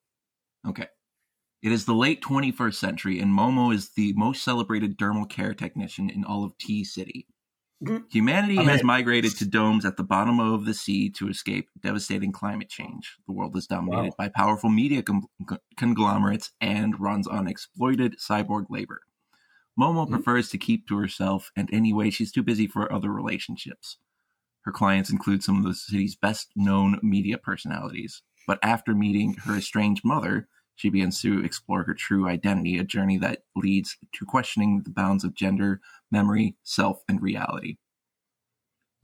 [0.67, 0.87] okay.
[1.61, 6.09] It is the late 21st century, and Momo is the most celebrated dermal care technician
[6.09, 7.27] in all of T City.
[7.83, 8.11] Mhm.
[8.11, 12.69] Humanity has migrated to domes at the bottom of the sea to escape devastating climate
[12.69, 13.17] change.
[13.27, 14.15] The world is dominated Wow.
[14.17, 15.23] by powerful media con-
[15.77, 19.01] conglomerates and runs on exploited cyborg labor.
[19.79, 20.11] Momo Mhm.
[20.11, 23.97] prefers to keep to herself, and anyway, she's too busy for other relationships.
[24.63, 28.21] Her clients include some of the city's best known media personalities.
[28.47, 33.17] But after meeting her estranged mother, she begins to explore her true identity, a journey
[33.19, 35.79] that leads to questioning the bounds of gender,
[36.11, 37.77] memory, self, and reality.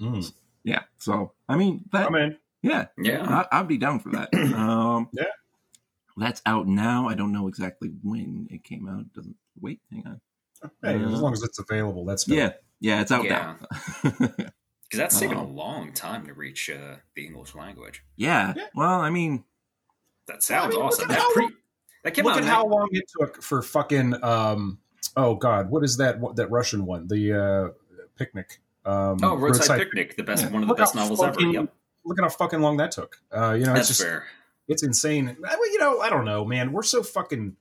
[0.01, 0.31] mm.
[0.63, 0.81] Yeah.
[0.97, 2.37] So, I mean, that, I'm in.
[2.61, 3.45] yeah, Yeah.
[3.51, 4.29] I, I'd be down for that.
[4.55, 5.25] Um, Yeah.
[6.17, 7.07] That's out now.
[7.07, 9.13] I don't know exactly when it came out.
[9.13, 9.79] Doesn't wait.
[9.91, 10.21] Hang on.
[10.81, 12.37] Hey, as Uh, long as it's available, that's dope.
[12.37, 13.55] Yeah, yeah, it's out Yeah.
[14.03, 14.11] now.
[14.89, 15.47] Because that's taken a Oh.
[15.47, 18.03] long time to reach uh, the English language.
[18.15, 18.53] yeah.
[18.55, 18.67] Yeah.
[18.73, 19.43] Well, I mean,
[20.27, 21.07] That sounds I mean, awesome.
[21.09, 21.53] That, how pre- long-
[22.03, 24.79] that came Look out at how long it took for fucking um
[25.17, 27.07] oh god, what is that what, that Russian one?
[27.07, 27.67] The uh
[28.17, 28.59] picnic.
[28.85, 30.51] Um Oh, Roadside, Picnic, the best Yeah.
[30.51, 31.53] one of the Look best novels fucking- ever.
[31.65, 31.73] Yep.
[32.05, 33.17] Look at how fucking long that took.
[33.31, 34.25] Uh you know, That's it's just fair.
[34.69, 35.27] it's insane.
[35.45, 36.71] I mean, you know, I don't know, man.
[36.71, 37.57] We're so fucking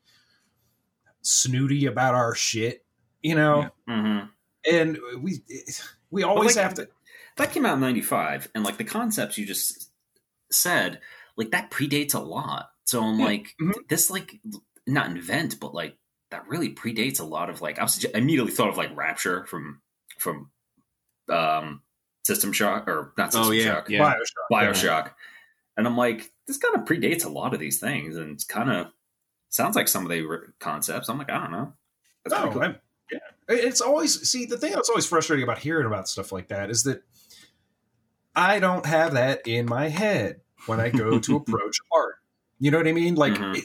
[1.22, 2.84] snooty about our shit,
[3.22, 3.70] you know?
[3.88, 3.94] Yeah.
[4.20, 4.26] hmm
[4.70, 5.42] And we
[6.10, 6.88] we always like, have to
[7.36, 9.90] That came out in 95, and like the concepts you just
[10.50, 11.00] said,
[11.36, 12.70] like that predates a lot.
[12.84, 13.24] So I'm Yeah.
[13.26, 13.88] like, Mhm.
[13.88, 14.40] this, like,
[14.86, 15.98] not invent, but like
[16.30, 19.44] that really predates a lot of like, I was I immediately thought of like Rapture
[19.46, 19.82] from,
[20.18, 20.50] from,
[21.28, 21.82] um,
[22.24, 24.14] System Shock, or not System Oh, yeah, Shock, yeah.
[24.14, 24.50] Bioshock.
[24.52, 25.14] Bioshock.
[25.76, 28.70] And I'm like, this kind of predates a lot of these things, and it's kind
[28.70, 28.92] of
[29.50, 31.08] sounds like some of the concepts.
[31.08, 31.72] I'm like, I don't know.
[32.24, 32.74] That's No, cool.
[33.12, 33.18] Yeah.
[33.48, 36.82] It's always see the thing that's always frustrating about hearing about stuff like that is
[36.84, 37.02] that
[38.36, 42.16] I don't have that in my head when I go to approach art.
[42.58, 43.14] You know what I mean?
[43.16, 43.56] Like, Mhm.
[43.58, 43.64] it,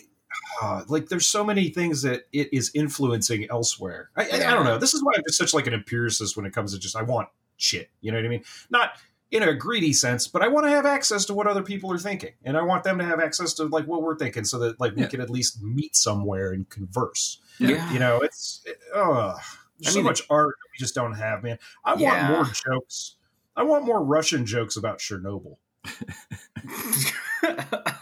[0.62, 4.10] ah, like there's so many things that it is influencing elsewhere.
[4.16, 4.78] I, I, I don't know.
[4.78, 7.04] This is why I'm just such like an empiricist when it comes to just I
[7.04, 7.90] want shit.
[8.02, 8.44] You know what I mean?
[8.70, 8.92] Not
[9.32, 11.98] in a greedy sense, but I want to have access to what other people are
[11.98, 14.80] thinking, and I want them to have access to like what we're thinking, so that
[14.80, 15.08] like we Yeah.
[15.08, 17.40] can at least meet somewhere and converse.
[17.60, 17.92] Yeah.
[17.94, 19.36] You know, it's it, uh,
[19.80, 21.60] there's I so mean- much art that we just don't have, man.
[21.86, 22.32] I Yeah.
[22.32, 23.16] want more jokes.
[23.56, 25.58] I want more Russian jokes about Chernobyl.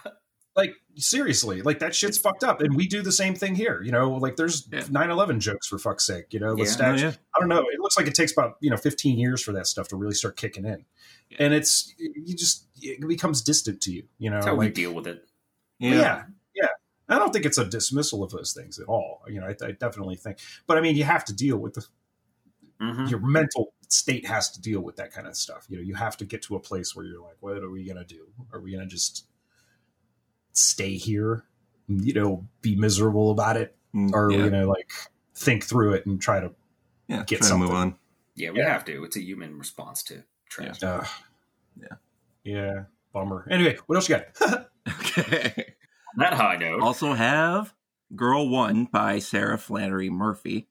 [0.56, 3.82] Like seriously, like that shit's fucked up, and we do the same thing here.
[3.82, 4.82] You know, like there's Yeah.
[4.82, 6.34] 9/11 jokes for fuck's sake.
[6.34, 6.70] You know, the Yeah.
[6.70, 7.06] statue.
[7.06, 7.16] Oh, yeah.
[7.34, 7.66] I don't know.
[7.72, 10.16] It looks like it takes about you know 15 years for that stuff to really
[10.16, 10.84] start kicking in,
[11.30, 11.38] Yeah.
[11.40, 14.04] and it's you just it becomes distant to you.
[14.18, 15.24] You know, That's how we like deal with it.
[15.78, 15.92] yeah.
[15.94, 16.24] yeah,
[16.56, 16.68] yeah.
[17.08, 19.22] I don't think it's a dismissal of those things at all.
[19.30, 21.86] You know, I, I definitely think, but I mean, you have to deal with the
[22.82, 23.10] Mhm.
[23.10, 25.66] your mental state has to deal with that kind of stuff.
[25.70, 27.84] You know, you have to get to a place where you're like, what are we
[27.86, 28.28] gonna do?
[28.54, 29.28] Are we gonna just
[30.54, 31.44] stay here?
[31.88, 34.44] You know, be miserable about it, Mm, or are yeah.
[34.44, 34.92] we gonna like
[35.36, 36.54] think through it and try to?
[37.08, 37.98] yeah, get try to move on.
[38.36, 38.72] Yeah, we Yeah.
[38.72, 39.04] have to.
[39.04, 40.86] It's a human response to tragedy.
[40.86, 41.04] Uh,
[41.82, 41.96] Yeah.
[42.44, 43.48] yeah, bummer.
[43.50, 44.70] Anyway, what else you got?
[44.88, 45.74] Okay.
[46.16, 47.74] On that high note, also have
[48.16, 50.68] Girl One by Sara Flannery Murphy.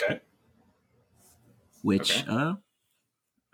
[0.00, 0.20] Okay.
[1.82, 2.30] Which, Okay.
[2.30, 2.54] uh,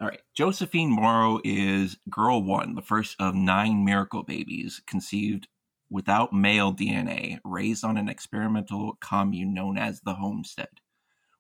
[0.01, 0.21] all right.
[0.35, 5.49] Josephine Morrow is Girl One, the first of nine miracle babies conceived
[5.91, 10.69] without male DNA, raised on an experimental commune known as the Homestead.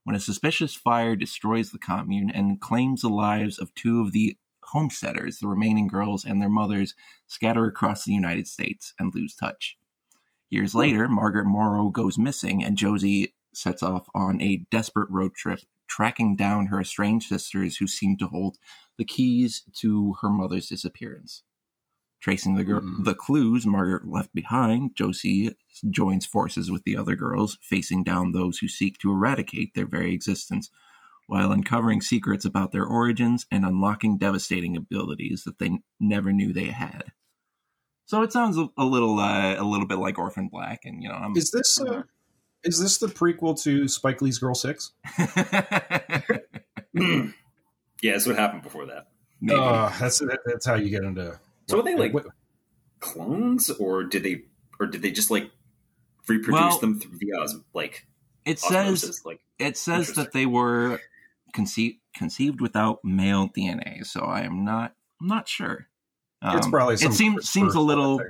[0.04, 4.38] When a suspicious fire destroys the commune and claims the lives of two of the
[4.64, 6.94] homesteaders, the remaining girls and their mothers
[7.26, 9.76] scatter across the United States and lose touch.
[10.50, 15.60] Years later, Margaret Morrow goes missing, and Josie sets off on a desperate road trip,
[15.88, 18.58] tracking down her estranged sisters who seem to hold
[18.98, 21.42] the keys to her mother's disappearance.
[22.20, 23.04] Tracing the, gir- Hmm.
[23.04, 25.54] the clues Margaret left behind, Josie
[25.88, 30.12] joins forces with the other girls, facing down those who seek to eradicate their very
[30.12, 30.68] existence,
[31.28, 36.66] while uncovering secrets about their origins and unlocking devastating abilities that they never knew they
[36.66, 37.12] had.
[38.06, 41.08] So it sounds a, a little, uh, a little bit like Orphan Black, and you
[41.10, 42.02] know, I'm Is this uh,
[42.64, 44.92] is this the prequel to Spike Lee's Girl Six?
[46.94, 47.32] yeah,
[48.02, 49.08] that's what happened before that.
[49.40, 49.58] maybe.
[49.60, 51.38] Uh, that's that's how you get into.
[51.68, 52.26] So are they like what-
[53.00, 54.42] clones, or did they,
[54.80, 55.50] or did they just like
[56.26, 58.06] reproduce Well- them through via like
[58.44, 59.22] it says?
[59.24, 61.00] Like, it says that they were
[61.52, 64.04] conceived conceived without male DNA.
[64.06, 65.88] So I am not I'm not sure.
[66.42, 68.20] it's Um, probably it seems seems a little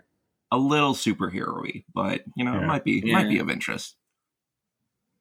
[0.50, 2.62] a little superhero-y, but you know Yeah.
[2.62, 3.12] it might be Yeah.
[3.14, 3.96] might be of interest.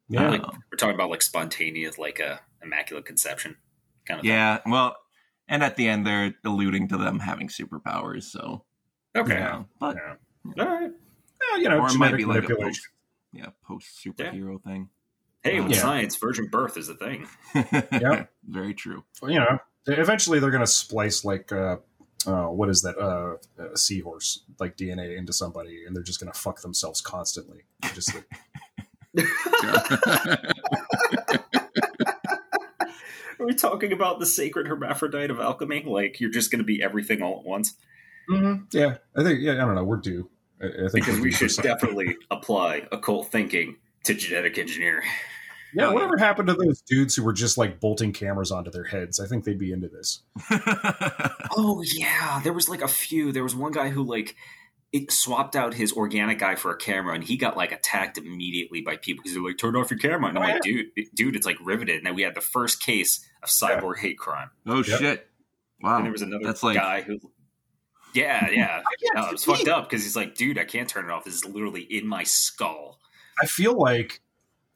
[0.09, 0.29] Yeah.
[0.29, 3.57] like Um, we're talking about like spontaneous, like a immaculate conception
[4.05, 4.25] kind of.
[4.25, 4.59] yeah.
[4.65, 4.95] Well,
[5.47, 8.23] and at the end they're alluding to them having superpowers.
[8.23, 8.63] So
[9.15, 9.33] Okay.
[9.33, 10.63] you know, but Yeah.
[10.63, 10.91] All right.
[11.51, 12.87] Yeah, you know, or it might be like a post
[13.33, 14.89] yeah post superhero thing.
[15.43, 15.81] Hey, with Yeah.
[15.81, 17.27] science, virgin birth is a thing.
[17.91, 19.03] yeah, Very true.
[19.23, 21.77] you know, eventually they're going to splice like uh,
[22.25, 22.97] uh, what is that?
[22.97, 23.37] Uh,
[23.73, 27.63] a seahorse like DNA into somebody, and they're just going to fuck themselves constantly.
[27.93, 28.27] Just like,
[33.39, 35.83] Are we talking about the sacred hermaphrodite of alchemy?
[35.85, 37.75] Like you're just going to be everything all at once?
[38.29, 38.65] Mm-hmm.
[38.71, 39.83] yeah, I think yeah, I don't know.
[39.83, 40.29] We're due.
[40.61, 45.07] I, I think Because we're we due should definitely apply occult thinking to genetic engineering.
[45.73, 49.19] Yeah, whatever happened to those dudes who were just like bolting cameras onto their heads?
[49.19, 50.23] I think they'd be into this.
[51.59, 53.31] Oh yeah, there was like a few.
[53.31, 54.35] There was one guy who like
[54.93, 58.81] it swapped out his organic guy for a camera, and he got like attacked immediately
[58.81, 61.35] by people because they're like, "Turn off your camera!" And I'm Oh, like, "Dude, dude,
[61.35, 64.77] it's like riveted." And then we had the first case of cyborg hate crime, oh
[64.83, 64.85] Yep.
[64.99, 65.29] shit!
[65.81, 67.19] Wow, and there was another that's like guy who,
[68.13, 68.81] yeah, yeah,
[69.15, 71.25] I, uh, it was fucked up because he's like, "Dude, I can't turn it off.
[71.25, 72.99] This is literally in my skull."
[73.41, 74.21] I feel like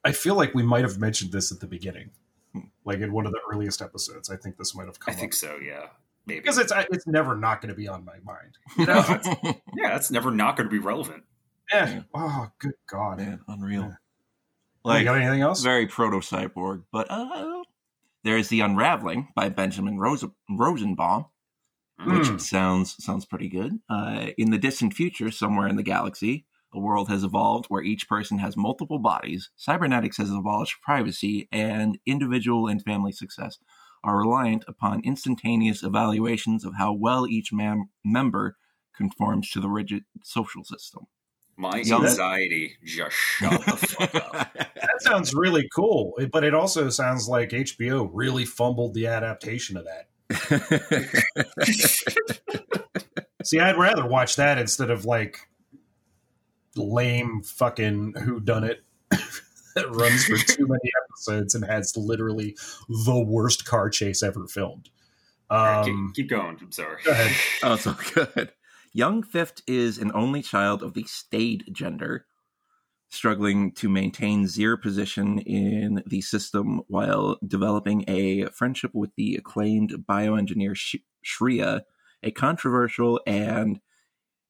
[0.04, 2.12] I feel like we might have mentioned this at the beginning,
[2.54, 2.65] Hmm.
[2.86, 4.30] like in one of the earliest episodes.
[4.30, 5.17] I think this might have come up.
[5.17, 5.58] I think up so.
[5.58, 5.88] Yeah,
[6.32, 6.41] maybe.
[6.41, 8.58] because it's it's never not going to be on my mind.
[8.78, 9.04] You know?
[9.76, 11.24] yeah, that's never not going to be relevant.
[11.72, 11.89] yeah.
[11.89, 12.02] Yeah.
[12.13, 13.17] Oh, good God.
[13.20, 13.82] Man, unreal.
[13.82, 13.88] Yeah.
[13.88, 13.96] you
[14.84, 15.62] Like got anything else?
[15.63, 17.63] very proto cyborg, but uh,
[18.24, 21.26] there is the Unraveling by Benjamin Rose- Rosenbaum,
[22.06, 22.38] which Hmm.
[22.38, 23.80] sounds sounds pretty good.
[23.89, 28.08] Uh, in the distant future, somewhere in the galaxy, a world has evolved where each
[28.08, 29.50] person has multiple bodies.
[29.56, 33.58] Cybernetics has abolished privacy, and individual and family success
[34.04, 38.58] are reliant upon instantaneous evaluations of how well each man- member
[38.96, 41.06] conforms to the rigid social system.
[41.58, 44.58] My Young- anxiety just shut the fuck up.
[44.82, 49.86] That sounds really cool, but it also sounds like HBO really fumbled the adaptation of
[49.86, 50.08] that.
[53.44, 55.38] See, I'd rather watch that instead of like
[56.76, 58.84] lame fucking who done it
[59.75, 62.55] that runs for too many episodes and has literally
[62.88, 64.89] the worst car chase ever filmed.
[65.49, 66.57] Um, keep, keep going.
[66.62, 67.01] I'm sorry.
[67.03, 67.36] go ahead.
[67.63, 68.53] oh, so good.
[68.93, 72.25] Young Fifth is an only child of the stayed gender,
[73.10, 79.91] struggling to maintain zero position in the system while developing a friendship with the acclaimed
[80.10, 81.81] bioengineer Sh- Shreya,
[82.23, 83.79] a controversial and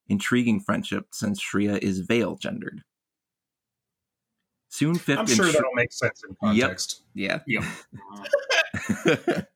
[0.07, 2.83] intriguing friendship since Shreya is veil gendered.
[4.71, 6.79] Soon Fifth I'm and sure Shre- that'll make sense in Yep.
[7.13, 7.39] yeah.
[7.45, 7.63] Yep.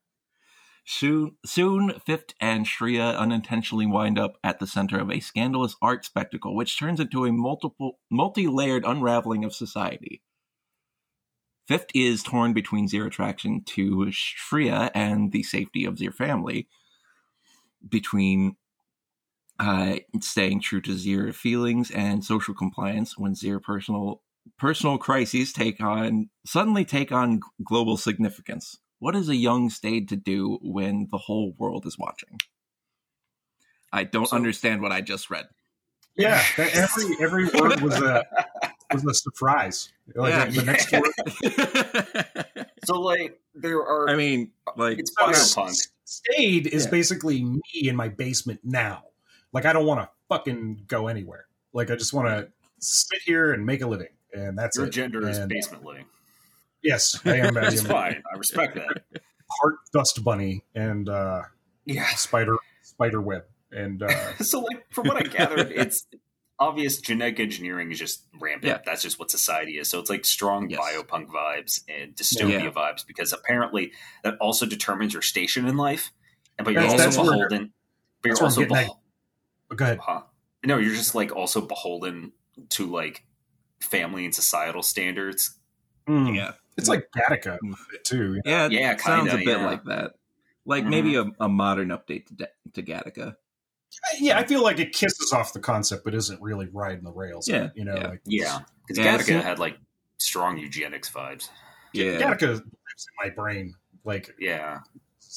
[0.85, 6.03] soon, soon, Fifth and Shreya unintentionally wind up at the center of a scandalous art
[6.03, 10.21] spectacle, which turns into a multiple, multi-layered unraveling of society.
[11.65, 16.67] Fifth is torn between Zero Attraction to Shreya and the safety of their family,
[17.87, 18.57] between
[19.59, 24.21] uh, staying true to Zero feelings and social compliance when Zero personal
[24.57, 28.77] personal crises take on suddenly take on global significance.
[28.99, 32.39] What is a young stayed to do when the whole world is watching?
[33.91, 35.45] I don't So- understand what I just read.
[36.17, 38.23] Yeah, that- every every word was a
[38.93, 39.91] was a surprise.
[40.15, 40.45] Like Yeah.
[40.45, 44.09] the next word, So like there are.
[44.09, 45.69] I mean, like, it's So, biopunk.
[45.69, 46.91] S- Stayed is Yeah.
[46.91, 49.05] basically me in my basement now.
[49.53, 51.47] Like I don't want to fucking go anywhere.
[51.73, 52.47] Like I just want to
[52.79, 54.91] sit here and make a living, and that's Your it.
[54.91, 56.05] gender is basement living.
[56.83, 57.57] Yes, I am.
[57.57, 58.21] I It's fine.
[58.33, 59.01] I respect that.
[59.61, 61.41] part dust bunny and uh,
[61.85, 62.05] Yeah.
[62.15, 66.05] spider spider web, and uh, So like from what I gathered, it's
[66.59, 68.65] obvious genetic engineering is just rampant.
[68.65, 68.77] Yeah.
[68.85, 69.89] That's just what society is.
[69.89, 70.79] So it's like strong Yes.
[70.79, 72.71] biopunk vibes and dystopia Yeah.
[72.71, 73.91] vibes because apparently
[74.23, 76.11] that also determines your station in life.
[76.57, 77.73] And but you're That's- also that's where- beholden.
[78.21, 78.85] But you're that's where I'm also getting at.
[79.71, 79.99] behol- go ahead.
[80.01, 80.21] huh?
[80.63, 82.31] No, you're just like also beholden
[82.69, 83.25] to like
[83.81, 85.57] family and societal standards.
[86.07, 86.35] Mm.
[86.35, 87.73] yeah, It's like Gattaca Mm.
[87.73, 88.41] a bit, too.
[88.45, 89.65] yeah, Yeah, sounds kinda, a bit yeah.
[89.65, 90.13] like that.
[90.65, 90.89] Like Mhm.
[90.89, 93.35] maybe a, a modern update to, De- to Gattaca.
[94.19, 97.47] Yeah, I feel like it kisses off the concept, but isn't really riding the rails.
[97.47, 98.07] Yeah, you know, yeah.
[98.09, 99.77] like Yeah, because Yeah, Gattaca had like
[100.17, 101.49] strong eugenics vibes.
[101.93, 103.73] Yeah, Gattaca lives in my brain.
[104.03, 104.79] Like Yeah,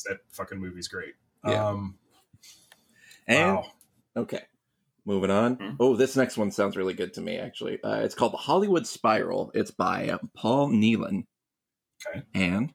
[0.08, 1.14] that fucking movie's great.
[1.46, 1.68] Yeah.
[1.68, 1.98] Um,
[3.26, 3.72] and wow.
[4.16, 4.42] Okay.
[5.08, 5.54] Moving on.
[5.54, 5.70] Hmm.
[5.80, 7.82] Oh, this next one sounds really good to me, actually.
[7.82, 9.50] Uh, it's called The Hollywood Spiral.
[9.54, 11.24] It's by uh, Paul Neilan.
[12.06, 12.22] Okay.
[12.34, 12.74] And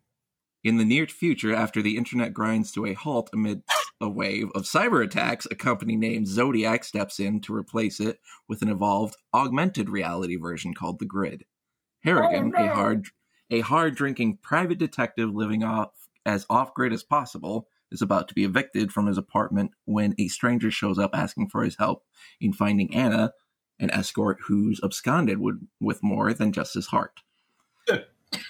[0.64, 3.62] in the near future, after the internet grinds to a halt amid
[4.02, 8.18] a wave of cyber attacks, a company named Zodiac steps in to replace it
[8.50, 11.46] with an evolved, augmented reality version called The Grid.
[12.04, 12.66] Harrigan, Oh, no.
[12.72, 13.06] a hard,
[13.52, 15.92] a hard drinking private detective living off
[16.26, 20.28] as off grid as possible, is about to be evicted from his apartment when a
[20.28, 22.04] stranger shows up asking for his help
[22.42, 23.32] in finding Anna,
[23.80, 27.22] an escort who's absconded with, with more than just his heart.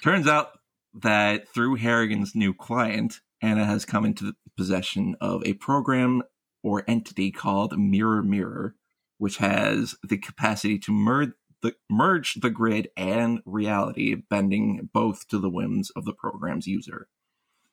[0.01, 0.60] Turns out
[0.93, 6.23] that through Harrigan's new client, Anna has come into the possession of a program
[6.62, 8.75] or entity called Mirror Mirror,
[9.17, 15.39] which has the capacity to merge the, merge the grid and reality, bending both to
[15.39, 17.08] the whims of the program's user.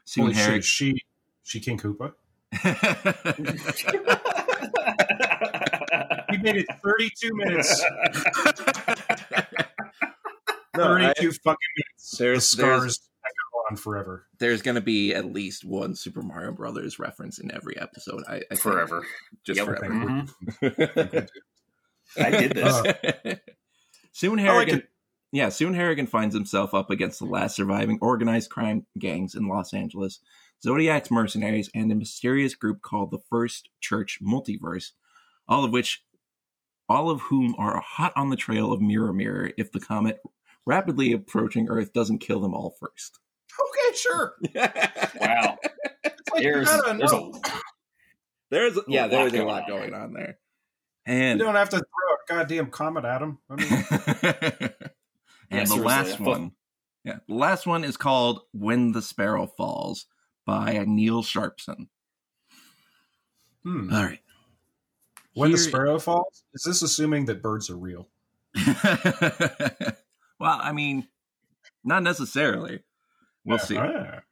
[0.05, 0.63] Soon Harrigan.
[0.63, 1.03] she
[1.45, 2.13] she King Koopa?
[6.31, 7.85] We made it 32 minutes.
[10.77, 12.17] No, I- 32 fucking minutes.
[12.17, 14.27] There's- the scars echo on forever.
[14.39, 18.23] there's going to be at least one Super Mario Brothers reference in every episode.
[18.29, 18.61] I, I think.
[18.61, 19.05] forever.
[19.45, 19.67] just Yep.
[19.67, 19.93] forever.
[20.63, 21.29] Mhm.
[22.19, 22.73] I did this.
[22.73, 23.35] Uh,
[24.13, 24.89] soon I like Harrigan, it.
[25.33, 29.75] yeah, soon Harrigan finds himself up against the last surviving organized crime gangs in Los
[29.75, 30.21] Angeles,
[30.63, 34.91] Zodiac's mercenaries, and a mysterious group called the First Church Multiverse,
[35.49, 36.05] all of which,
[36.89, 40.21] all of whom are hot on the trail of Mirror Mirror if the comet
[40.67, 43.19] rapidly approaching Earth doesn't kill them all first.
[43.59, 44.35] Okay, sure.
[45.21, 45.59] wow.
[46.33, 47.31] Like, There's, you gotta there's a
[48.51, 50.01] There's yeah, lot there's a going lot on going there.
[50.01, 50.39] on there.
[51.07, 53.39] And You don't have to throw a goddamn comet at them.
[53.49, 53.69] I mean,
[55.51, 56.53] and Yeah, the last I thought- one,
[57.05, 60.07] yeah, the last one is called "When the Sparrow Falls"
[60.51, 61.89] by Neil Sharpson.
[63.63, 63.95] hmm.
[63.95, 64.19] All right.
[65.35, 68.09] when the sparrow falls, is this assuming that birds are real?
[70.41, 71.07] well, I mean,
[71.85, 72.81] not necessarily.
[73.45, 73.77] We'll see.
[73.77, 74.23] Ah.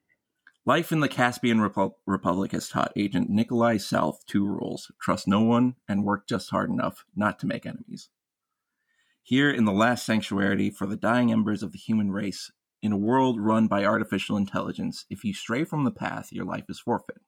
[0.66, 5.40] Life in the Caspian Repu- Republic has taught Agent Nikolai South two rules trust no
[5.40, 8.10] one and work just hard enough not to make enemies.
[9.22, 12.50] Here in the last sanctuary for the dying embers of the human race,
[12.82, 16.64] in a world run by artificial intelligence, if you stray from the path, your life
[16.68, 17.18] is forfeit.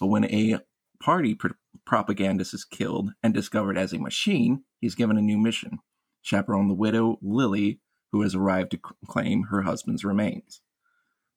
[0.00, 0.58] But when a
[1.00, 1.48] party pr-
[1.84, 5.78] propagandist is killed and discovered as a machine, he's given a new mission
[6.24, 7.80] chaperone the widow, Lily,
[8.10, 10.62] who has arrived to c- claim her husband's remains.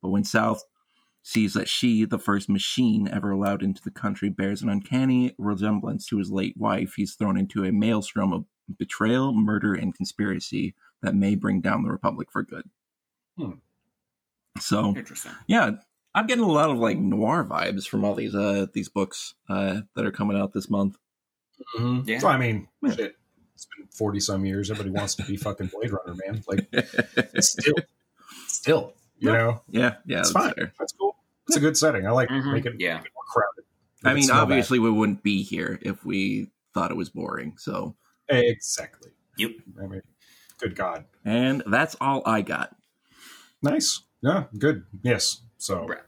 [0.01, 0.63] But when South
[1.21, 6.07] sees that she, the first machine ever allowed into the country, bears an uncanny resemblance
[6.07, 8.45] to his late wife, he's thrown into a maelstrom of
[8.79, 12.69] betrayal, murder, and conspiracy that may bring down the Republic for good.
[13.37, 13.51] Hmm.
[14.59, 15.31] So, Interesting.
[15.47, 15.71] yeah,
[16.15, 19.81] I'm getting a lot of like noir vibes from all these uh these books uh
[19.95, 20.97] that are coming out this month.
[21.77, 22.07] Mhm.
[22.07, 22.19] Yeah.
[22.19, 22.91] So, I mean, Yeah.
[22.95, 23.15] shit.
[23.53, 24.69] It's been forty some years.
[24.71, 26.43] Everybody wants to be fucking Blade Runner, man.
[26.47, 26.67] Like,
[27.39, 27.75] still,
[28.47, 29.37] still, you Yeah.
[29.37, 30.53] know, yeah, yeah, it's fine.
[30.53, 30.73] fair.
[30.79, 31.15] That's cool.
[31.47, 32.05] It's a good setting.
[32.07, 32.51] I like Mhm.
[32.53, 32.97] making Yeah.
[32.97, 33.63] make it more crowded.
[34.03, 34.41] I Make it mean, smell bad.
[34.43, 37.55] obviously, we wouldn't be here if we thought it was boring.
[37.57, 37.95] So,
[38.29, 39.11] exactly.
[39.37, 39.51] Yep.
[39.81, 40.01] I mean,
[40.59, 42.75] good God, and that's all I got.
[43.61, 44.01] Nice.
[44.21, 44.83] Yeah, good.
[45.03, 45.41] Yes.
[45.57, 45.99] So, Right.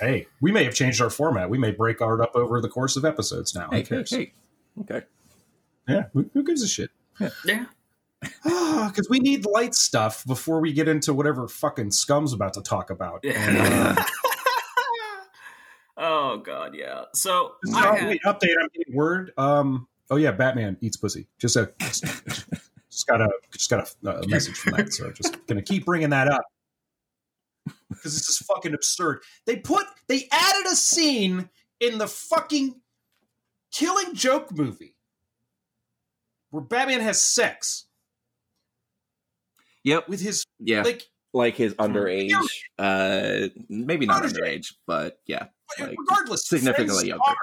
[0.00, 1.50] hey, we may have changed our format.
[1.50, 3.66] We may break art up over the course of episodes now.
[3.68, 4.10] Who Hey, hey, cares?
[4.10, 4.32] hey.
[4.80, 5.02] Okay.
[5.88, 6.90] Yeah, who, who gives a shit?
[7.44, 7.66] Yeah.
[8.44, 12.90] Because we need light stuff before we get into whatever fucking scum's about to talk
[12.90, 13.24] about.
[13.24, 14.04] And, uh, Yeah.
[15.96, 17.04] oh god, yeah.
[17.14, 18.54] So I had- wait, update.
[18.60, 19.32] I'm getting word.
[19.36, 19.86] Um.
[20.10, 21.28] Oh yeah, Batman eats pussy.
[21.38, 21.72] Just a
[23.00, 24.92] just, got a just got a, a message from that.
[24.92, 26.42] So I'm just gonna keep bringing that up
[27.88, 29.22] because this is fucking absurd.
[29.46, 31.48] They put they added a scene
[31.80, 32.80] in the fucking
[33.72, 34.94] Killing Joke movie
[36.50, 37.86] where Batman has sex
[39.84, 40.08] Yep.
[40.08, 40.82] with his Yeah.
[40.82, 41.54] Like, like.
[41.56, 42.32] his underage.
[42.78, 44.36] Uh, maybe not Underage.
[44.36, 45.46] underage, but yeah.
[45.78, 47.22] Like, regardless, significantly younger.
[47.24, 47.36] daughter.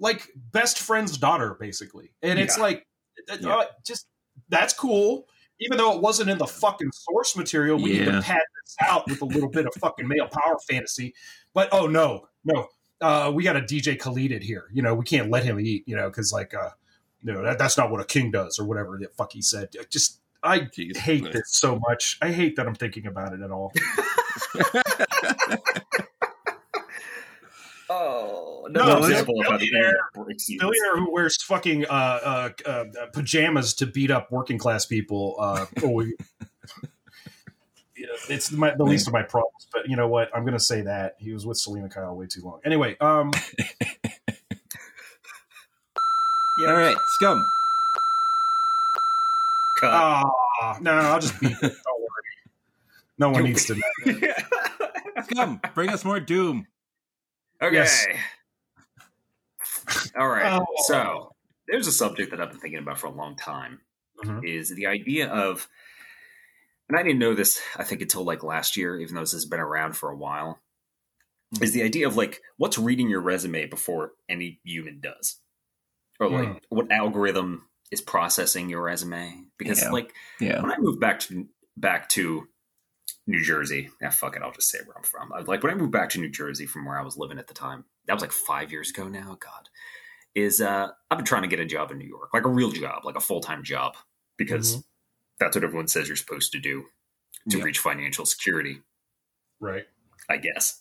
[0.00, 2.10] like best friend's daughter, basically.
[2.20, 2.84] And it's like,
[3.30, 3.56] uh, Yeah.
[3.56, 4.06] uh, just
[4.48, 5.26] that's cool.
[5.60, 9.08] Even though it wasn't in the fucking source material, we need to pad this out
[9.08, 11.14] with a little bit of fucking male power fantasy.
[11.52, 12.66] But oh no, no,
[13.00, 14.64] uh, we got a DJ Khaled it here.
[14.72, 15.84] You know, we can't let him eat.
[15.86, 16.70] You know, because like, uh,
[17.22, 19.68] no, that, that's not what a king does, or whatever the fuck he said.
[19.90, 21.34] Just I Jesus hate Christ.
[21.34, 22.18] this so much.
[22.20, 23.72] I hate that I'm thinking about it at all.
[27.96, 28.98] Oh No, no!
[29.06, 30.58] example of how the billionaire- breaks you.
[30.58, 35.36] billionaire who wears fucking uh, uh, uh, pajamas to beat up working class people.
[35.38, 36.16] Uh, oh, we-
[37.96, 39.68] Yeah, it's my, the least of my problems.
[39.72, 40.28] But you know what?
[40.34, 42.60] I'm going to say that he was with Selina Kyle way too long.
[42.64, 43.30] Anyway, um,
[46.58, 46.68] Yeah.
[46.68, 47.44] All right, scum.
[49.80, 49.90] Cut.
[49.92, 51.60] ah, no, I'll just beat it.
[51.62, 52.22] Don't worry.
[53.18, 54.28] No one needs to know.
[55.30, 55.60] Scum.
[55.74, 56.66] Bring us more Doom.
[57.66, 57.76] Okay.
[57.76, 58.06] Yes.
[60.18, 60.60] All right.
[60.60, 60.66] Oh.
[60.86, 61.32] So
[61.68, 63.80] there's a subject that I've been thinking about for a long time.
[64.24, 64.46] Mhm.
[64.48, 65.68] Is the idea of,
[66.88, 67.60] and I didn't know this.
[67.76, 70.60] I think until like last year, even though this has been around for a while.
[71.60, 75.38] Is the idea of like what's reading your resume before any human does,
[76.18, 76.60] or like Mm.
[76.70, 79.44] what algorithm is processing your resume?
[79.56, 79.90] Because Yeah.
[79.90, 80.62] like Yeah.
[80.62, 82.48] when I moved back to back to
[83.26, 85.32] New Jersey, yeah, fuck it, I'll just say where I'm from.
[85.32, 87.46] I- Like when I moved back to New Jersey from where I was living at
[87.46, 89.36] the time, that was like five years ago now.
[89.40, 89.68] God,
[90.34, 92.70] is uh, I've been trying to get a job in New York, like a real
[92.70, 93.94] job, like a full time job,
[94.36, 94.82] because
[95.40, 96.84] that's what everyone says you're supposed to do
[97.50, 98.80] to reach financial security,
[99.60, 99.84] Right.
[100.28, 100.80] I guess.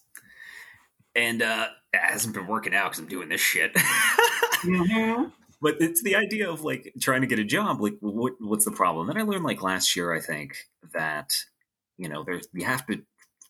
[1.16, 3.72] And uh, it hasn't been working out because I'm doing this shit.
[5.62, 8.72] but it's the idea of like trying to get a job like what what's the
[8.72, 10.56] problem then i learned like last year i think
[10.94, 11.34] that
[11.98, 13.02] you know there's you have to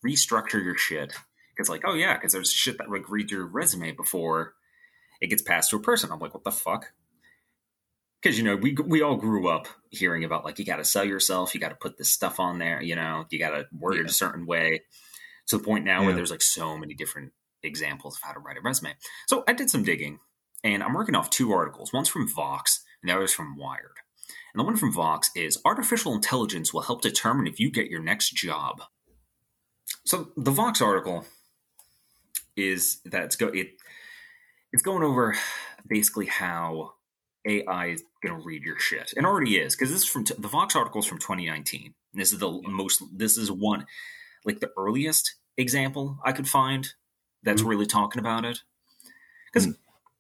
[0.06, 1.14] restructure your shit.
[1.56, 4.54] Because like oh yeah because there's shit that like read your resume before
[5.22, 6.12] it gets passed to a person.
[6.12, 6.92] I'm like what the fuck?
[8.22, 11.04] Because you know we we all grew up hearing about like you got to sell
[11.04, 13.98] yourself you got to put this stuff on there you know you got to word
[13.98, 14.82] it a certain way.
[15.48, 17.34] To the point now where there's like so many different
[17.64, 18.96] examples of how to write a resume.
[19.28, 20.20] So i did some digging
[20.64, 21.92] and I'm working off two articles.
[21.92, 23.98] One's from Vox, and the other's from Wired.
[24.54, 28.02] And the one from Vox is Artificial Intelligence will help determine if you get your
[28.02, 28.84] next job.
[30.06, 31.26] So the Vox article
[32.56, 33.72] is that it's go it
[34.72, 35.36] it's going over
[35.88, 36.94] basically how
[37.46, 39.14] AI is going to read your shit.
[39.18, 41.94] It already is because this is from t- the Vox article is from 2019.
[42.14, 43.04] This is the most.
[43.12, 43.86] This is one
[44.46, 46.88] like the earliest example I could find
[47.44, 47.68] that's Mhm.
[47.68, 48.60] really talking about it
[49.52, 49.76] because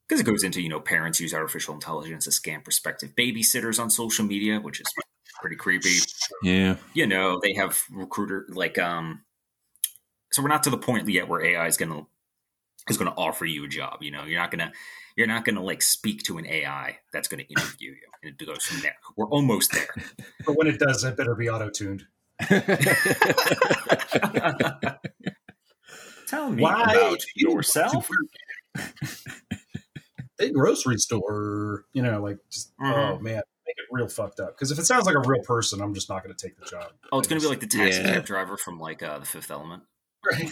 [0.07, 3.89] because it goes into you know parents use artificial intelligence to scam prospective babysitters on
[3.89, 4.87] social media, which is
[5.41, 5.97] pretty creepy.
[6.41, 6.75] Yeah.
[6.93, 9.23] You know they have recruiter like um.
[10.31, 12.07] So we're not to the point yet where AI is gonna
[12.89, 14.01] is gonna offer you a job.
[14.01, 14.71] You know you're not gonna
[15.15, 18.63] you're not gonna like speak to an AI that's gonna interview you, and it goes
[18.65, 18.95] from there.
[19.15, 19.87] We're almost there.
[20.45, 22.05] But when it does, it better be auto tuned.
[26.27, 28.09] Tell me Why about yourself.
[30.37, 33.21] big grocery store, you know, like just oh Mhm.
[33.21, 34.55] man, make it real fucked up.
[34.55, 36.65] Because if it sounds like a real person, I'm just not going to take the
[36.65, 36.91] job.
[37.11, 38.13] Oh, it's going to be like the taxi Yeah.
[38.13, 39.83] cab driver from like uh, the Fifth Element.
[40.25, 40.49] right.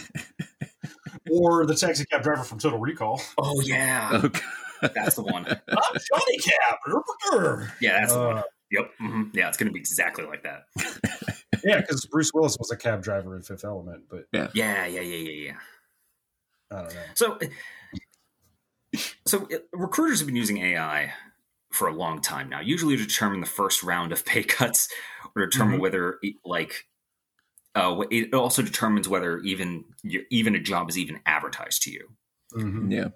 [1.30, 3.20] or the taxi cab driver from Total Recall.
[3.38, 4.92] Oh yeah, Oh, God.
[4.94, 5.46] that's the one.
[5.46, 7.72] I'm Johnny Cab.
[7.80, 8.38] Yeah, that's the one.
[8.38, 8.90] Uh, Yep.
[8.98, 10.64] hmm Yeah, it's going to be exactly like that.
[11.64, 15.00] yeah, because Bruce Willis was a cab driver in Fifth Element, but Yeah, yeah, yeah,
[15.02, 15.56] yeah, yeah.
[16.70, 17.00] I don't know.
[17.14, 17.38] So,
[19.26, 21.12] so uh, recruiters have been using AI
[21.70, 24.88] for a long time now, usually to determine the first round of pay cuts
[25.34, 25.82] or determine Mhm.
[25.82, 26.86] whether, like,
[27.74, 32.08] uh, it also determines whether even you- even a job is even advertised to you.
[32.52, 32.92] Mhm.
[32.92, 33.08] Yeah.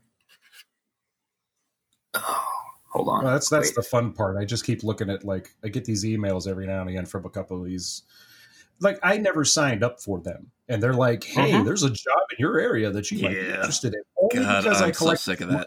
[2.15, 2.45] Oh,
[2.91, 3.25] hold on.
[3.25, 3.75] Well, that's that's Wait.
[3.75, 4.37] the fun part.
[4.39, 7.27] I just keep looking at like I get these emails every now and again from
[7.27, 8.03] a couple of these.
[8.81, 11.65] Like I never signed up for them, and they're like, "Hey, Mhm.
[11.65, 14.83] there's a job in your area that you might be interested in." Only God, because
[14.83, 15.67] I I'm so collect sick of that.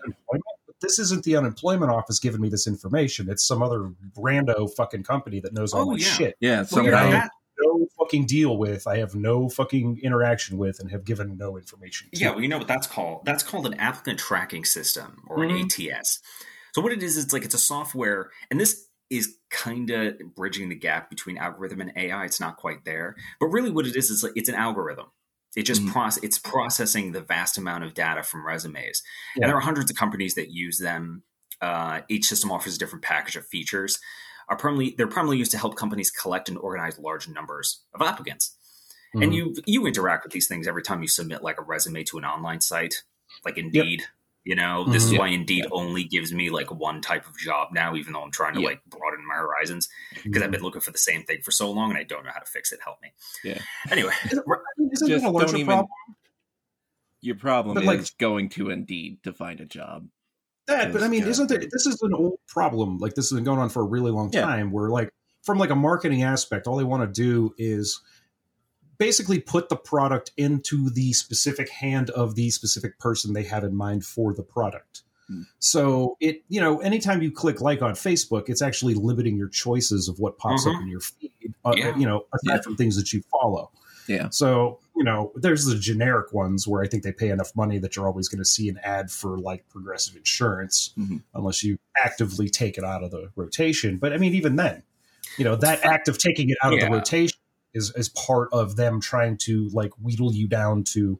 [0.81, 3.29] This isn't the unemployment office giving me this information.
[3.29, 6.05] It's some other rando fucking company that knows all Oh, my yeah.
[6.05, 6.37] shit.
[6.39, 6.63] Yeah.
[6.63, 7.15] Some yeah, I guy.
[7.17, 7.29] have
[7.59, 8.87] no fucking deal with.
[8.87, 12.07] I have no fucking interaction with, and have given no information.
[12.13, 12.17] To.
[12.19, 13.25] Yeah, well, you know what that's called?
[13.25, 15.65] That's called an applicant tracking system or an Mhm.
[15.65, 16.21] ATS.
[16.73, 20.69] So what it is, it's like it's a software, and this is kind of bridging
[20.69, 22.25] the gap between algorithm and AI.
[22.25, 25.07] It's not quite there, but really, what it is is like it's an algorithm.
[25.55, 25.91] It just Mhm.
[25.91, 29.01] process it's processing the vast amount of data from resumes,
[29.35, 29.43] Yeah.
[29.45, 31.23] and there are hundreds of companies that use them.
[31.61, 33.99] Uh, each system offers a different package of features.
[34.47, 38.55] Are primarily they're primarily used to help companies collect and organize large numbers of applicants
[39.15, 39.23] Mhm.
[39.23, 42.17] and you you interact with these things every time you submit like a resume to
[42.19, 43.03] an online site
[43.45, 44.05] like indeed
[44.45, 45.19] you know this is Mhm.
[45.19, 48.53] why indeed only gives me like one type of job now even though i'm trying
[48.53, 48.69] to Yeah.
[48.69, 49.89] like broaden my horizons
[50.23, 52.31] because i've been looking for the same thing for so long and i don't know
[52.33, 53.11] how to fix it help me
[53.43, 53.61] Yeah.
[53.91, 54.55] anyway Isn't, I
[54.93, 55.89] isn't Just a larger don't even- problem?
[57.21, 60.07] Your problem But, is like- going to Indeed to find a job.
[60.67, 61.29] That, but I mean, Yeah.
[61.29, 62.97] isn't it, this is an old problem?
[62.99, 64.41] Like this has been going on for a really long Yeah.
[64.45, 64.71] time.
[64.71, 65.11] Where like
[65.43, 67.99] from like a marketing aspect, all they want to do is
[68.99, 73.75] basically put the product into the specific hand of the specific person they have in
[73.75, 75.01] mind for the product.
[75.27, 75.43] Hmm.
[75.59, 80.07] So it, you know, anytime you click like on Facebook, it's actually limiting your choices
[80.07, 80.81] of what pops up Mhm.
[80.81, 81.31] in your feed.
[81.65, 81.97] Uh, Yeah.
[81.97, 82.61] You know, aside Yeah.
[82.61, 83.71] from things that you follow.
[84.07, 84.29] Yeah.
[84.31, 87.95] So, you know, there's the generic ones where I think they pay enough money that
[87.95, 91.21] you're always going to see an ad for like progressive insurance Mhm.
[91.35, 93.97] unless you actively take it out of the rotation.
[93.97, 94.81] But I mean, even then,
[95.37, 97.37] you know, that act of taking it out of the rotation
[97.73, 101.19] is, is part of them trying to like wheedle you down to.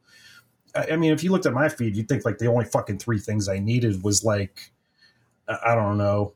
[0.76, 3.00] I I mean, if you looked at my feed, you'd think like the only fucking
[3.00, 4.72] three things I needed was like,
[5.48, 6.34] I I don't know,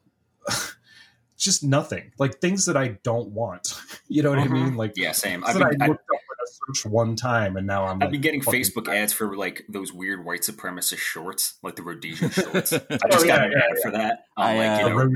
[1.37, 2.11] just nothing.
[2.19, 3.73] Like things that I don't want.
[4.09, 4.45] You know what Mhm.
[4.45, 4.75] I mean?
[4.75, 7.57] Like yeah same i've that been, I I, looked up in a search one time,
[7.57, 7.95] and now I'm.
[7.95, 11.75] I've like, been getting fucking- Facebook ads for like those weird white supremacist shorts, like
[11.75, 12.73] the Rhodesian shorts.
[12.73, 14.25] I Oh, just got an yeah, ad for that.
[14.37, 15.15] I'm I, like, you uh, know.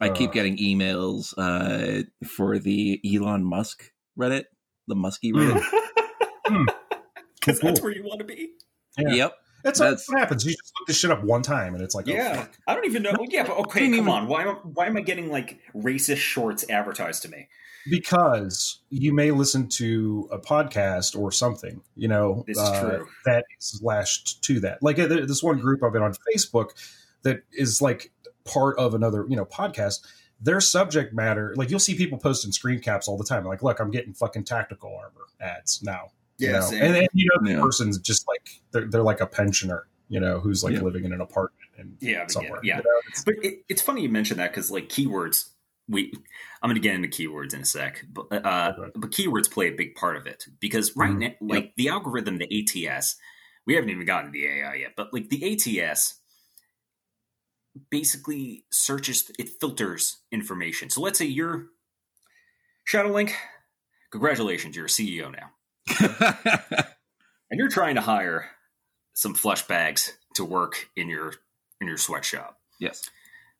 [0.00, 4.44] I keep Uh, getting emails uh, for the Elon Musk Reddit,
[4.88, 5.62] the Muskie Reddit.
[7.40, 7.68] because cool.
[7.70, 8.50] that's where you want to be.
[8.98, 9.14] Yeah.
[9.14, 9.34] Yep.
[9.64, 10.44] That's, that's- what happens.
[10.44, 12.52] You just look this shit up one time, and it's like, oh, Yeah, fuck.
[12.66, 13.12] I don't even know.
[13.28, 14.28] Yeah, but okay, Didn't come even- on.
[14.28, 17.48] Why am why am I getting like racist shorts advertised to me?
[17.90, 23.08] because you may listen to a podcast or something, you know, This is uh, true.
[23.24, 24.80] that is lashed to that.
[24.82, 26.68] Like uh, this one group I've been on Facebook
[27.24, 28.12] that is like
[28.44, 30.06] part of another, you know, podcast.
[30.42, 33.44] Their subject matter, like you'll see people posting screen caps all the time.
[33.44, 36.10] Like, look, I'm getting fucking tactical armor ads now.
[36.38, 36.60] you Yeah, know?
[36.62, 36.82] same.
[36.82, 37.60] and then you know the Yeah.
[37.62, 40.80] person's just like they're they're like a pensioner, you know, who's like Yeah.
[40.80, 42.60] living in an apartment and Yeah, but yeah, somewhere.
[42.64, 42.76] yeah.
[42.78, 42.98] you know?
[43.06, 45.50] It's- But it, it's funny you mentioned that because like keywords,
[45.88, 46.12] we
[46.62, 48.90] I'm going to get into keywords in a sec, but uh, Okay.
[48.96, 51.18] but keywords play a big part of it because right Mhm.
[51.20, 53.16] now, like the algorithm, the ATS,
[53.66, 56.20] we haven't even gotten to the AI yet, but like the ATS
[57.90, 60.90] basically searches, it filters information.
[60.90, 61.66] So let's say you're
[62.90, 63.32] Shadowlink.
[64.10, 65.52] Congratulations, you're a CEO now.
[67.50, 68.50] and you're trying to hire
[69.14, 71.34] some flush bags to work in your
[71.80, 72.58] in your sweatshop.
[72.80, 73.02] yes.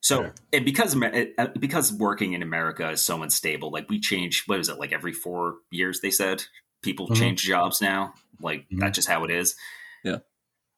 [0.01, 0.31] So, Yeah.
[0.51, 4.43] and because uh, because working in America is so unstable, like we change.
[4.47, 4.77] What is it?
[4.77, 6.43] Like every four years, they said
[6.81, 7.15] people Mhm.
[7.15, 8.13] change jobs now.
[8.41, 8.79] Like Mhm.
[8.79, 9.55] that's just how it is.
[10.03, 10.17] Yeah.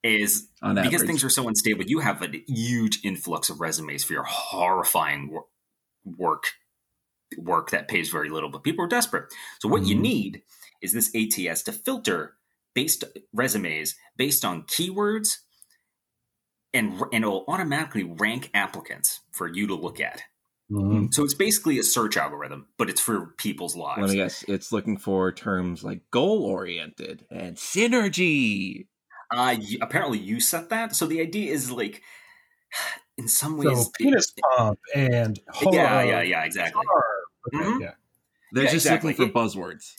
[0.06, 1.08] Is On because average.
[1.08, 1.84] things are so unstable.
[1.86, 5.46] You have a huge influx of resumes for your horrifying wor-
[6.06, 6.44] work
[7.40, 9.34] work that pays very little, but people are desperate.
[9.60, 10.02] So what you Mhm.
[10.02, 10.44] need
[10.82, 12.38] is this ATS to filter
[12.76, 13.04] based
[13.34, 15.38] resumes based on keywords
[16.74, 20.22] and and it'll automatically rank applicants for you to look at.
[20.72, 21.14] Mhm.
[21.14, 24.12] So it's basically a search algorithm, but it's for people's lives.
[24.12, 24.44] me guess.
[24.48, 28.88] It's looking for terms like goal oriented and synergy.
[29.32, 30.96] Uh, you, apparently, you set that.
[30.96, 32.02] So the idea is like,
[33.18, 36.82] in some ways, So penis pump and it- yeah, yeah, yeah, exactly.
[37.54, 37.82] Okay, Mhm.
[37.82, 37.92] yeah.
[38.52, 39.12] They're Yeah, just exactly.
[39.14, 39.94] looking for buzzwords.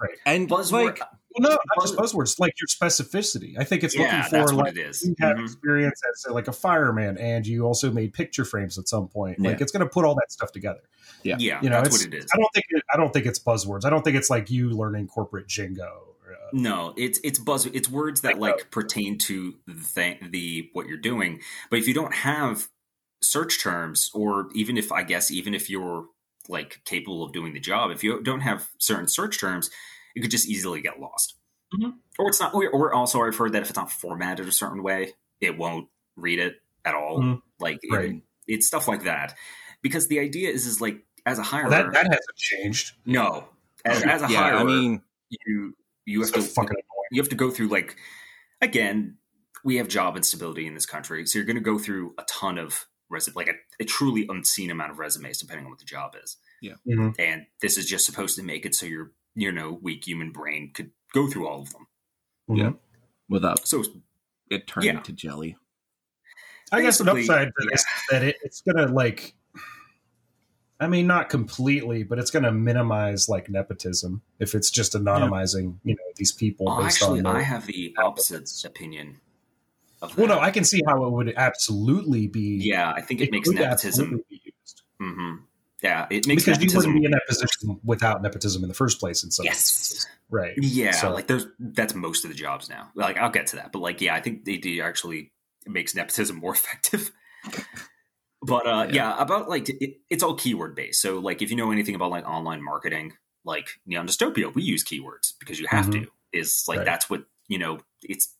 [0.00, 0.16] Right.
[0.26, 0.84] And Buzzword.
[0.86, 1.08] like Well,
[1.40, 2.38] no, not Buzz- just buzzwords.
[2.38, 3.58] Like your specificity.
[3.58, 5.02] I think it's yeah, looking that's for what like it is.
[5.04, 5.44] you have Mhm.
[5.44, 9.40] experience as like a fireman, and you also made picture frames at some point.
[9.40, 10.82] Like it's going to put all that stuff together.
[11.22, 11.36] Yeah.
[11.38, 12.26] Yeah, You know, that's what it is.
[12.32, 13.84] I don't think it, I don't think it's buzzwords.
[13.84, 16.13] I don't think it's like you learning corporate jingo.
[16.26, 17.66] Or, uh, No, it's it's buzz.
[17.66, 21.40] It's words that like pertain to the thing, the what you're doing.
[21.70, 22.68] But if you don't have
[23.22, 26.06] search terms, or even if I guess even if you're
[26.48, 29.70] like capable of doing the job, if you don't have certain search terms,
[30.14, 31.36] it could just easily get lost.
[31.74, 31.94] Mhm.
[32.18, 32.54] Or it's not.
[32.54, 35.88] Or, or also, I've heard that if it's not formatted a certain way, it won't
[36.16, 37.18] read it at all.
[37.20, 37.42] Mhm.
[37.58, 39.34] Like it- it's stuff like that.
[39.82, 42.92] Because the idea is is like as a hirer, that that hasn't changed.
[43.06, 43.48] no,
[43.84, 45.02] as, as a yeah, hirer, I mean
[45.46, 45.74] you
[46.06, 46.76] you have So to fucking
[47.12, 47.96] you have to go through like
[48.60, 49.16] again
[49.64, 52.58] we have job instability in this country so you're going to go through a ton
[52.58, 56.14] of res- like a, a truly unseen amount of resumes depending on what the job
[56.22, 56.36] is
[56.86, 57.14] Mhm.
[57.18, 60.70] and this is just supposed to make it so your you know weak human brain
[60.74, 61.86] could go through all of them
[62.48, 62.72] Yeah.
[63.28, 63.82] without so
[64.50, 65.00] it turning Yeah.
[65.00, 65.56] to jelly.
[66.72, 69.34] I guess an upside to this is that it, it's gonna like
[70.84, 75.94] I mean not completely, but it's gonna minimize like nepotism if it's just anonymizing, you
[75.94, 79.20] know, these people oh, based actually i have the opposite opinion
[80.02, 80.38] of Well no.
[80.38, 84.24] I can see how it would absolutely be yeah i think it, makes nepotism absolutely
[84.30, 84.82] be used.
[85.00, 85.34] hmm
[85.82, 88.74] yeah it makes Because you nepotism wouldn't be in that position without nepotism in the
[88.74, 90.06] first place in some yes instances.
[90.30, 90.54] Right.
[90.56, 92.90] Yeah, So- like there's that's most of the jobs now.
[92.94, 95.32] Like I'll get to that, but like yeah, I think they do actually
[95.66, 97.12] it makes nepotism more effective.
[98.46, 98.94] But uh, Yeah.
[98.94, 99.22] yeah.
[99.22, 101.00] about like it, it's all keyword based.
[101.00, 103.14] So like if you know anything about like online marketing,
[103.44, 106.06] like Neon Dystopia, we use keywords because you have to.
[106.32, 106.84] Is like Right.
[106.84, 107.78] that's what you know.
[108.02, 108.34] It's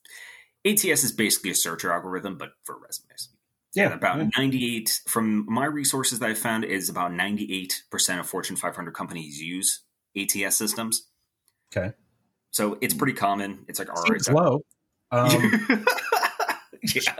[0.66, 3.28] ATS is basically a search algorithm, but for resumes.
[3.74, 3.86] Yeah.
[3.86, 4.28] And about yeah.
[4.36, 9.80] 98 from my resources that I found is about 98% of Fortune 500 companies use
[10.16, 11.09] ATS systems.
[11.76, 11.92] Okay.
[12.50, 13.64] So it's pretty common.
[13.68, 14.28] It's like all right.
[14.30, 14.61] Low.
[15.12, 15.86] Um,
[16.92, 17.14] yeah.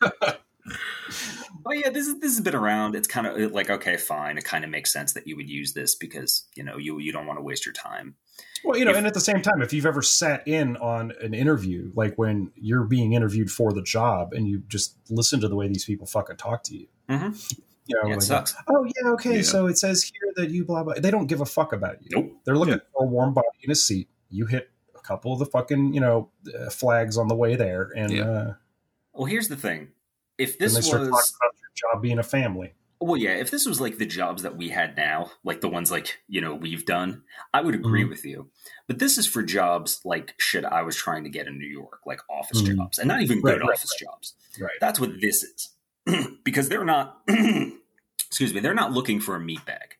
[1.66, 2.94] oh yeah, this is this has been around.
[2.94, 4.38] It's kind of like okay, fine.
[4.38, 7.12] It kind of makes sense that you would use this because you know you you
[7.12, 8.14] don't want to waste your time.
[8.64, 11.12] Well, you know, If- and at the same time, if you've ever sat in on
[11.22, 15.48] an interview, like when you're being interviewed for the job, and you just listen to
[15.48, 17.56] the way these people fucking talk to you, Mhm.
[17.86, 18.54] you know, Yeah, it like, sucks.
[18.68, 19.42] oh yeah, okay, Yeah.
[19.42, 20.94] so it says here that you blah blah.
[20.94, 22.08] They don't give a fuck about you.
[22.12, 22.32] Nope.
[22.44, 24.08] They're looking for a warm body in a seat.
[24.28, 27.90] You hit a couple of the fucking you know uh, flags on the way there,
[27.96, 28.22] and Yeah.
[28.30, 28.54] uh,
[29.14, 29.88] Well, here's the thing.
[30.38, 32.74] If this was talking about your job being a family.
[33.00, 35.90] Well, yeah, if this was like the jobs that we had now, like the ones
[35.90, 37.22] like, you know, we've done,
[37.52, 38.08] I would agree Mhm.
[38.08, 38.50] with you.
[38.86, 42.00] But this is for jobs like shit I was trying to get in New York,
[42.06, 42.76] like office Mhm.
[42.76, 44.34] jobs, and not even Right, good right, office jobs.
[44.58, 44.70] Right.
[44.80, 45.74] That's what this is.
[46.44, 47.22] because they're not,
[48.26, 49.96] excuse me, they're not looking for a meat bag.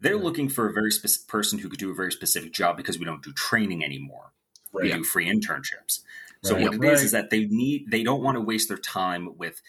[0.00, 0.24] They're Right.
[0.24, 3.06] looking for a very specific person who could do a very specific job because we
[3.06, 4.32] don't do training anymore.
[4.72, 6.00] We do free internships.
[6.44, 6.64] So Right.
[6.64, 7.04] what it is Right.
[7.04, 9.60] is that they need they don't want to waste their time with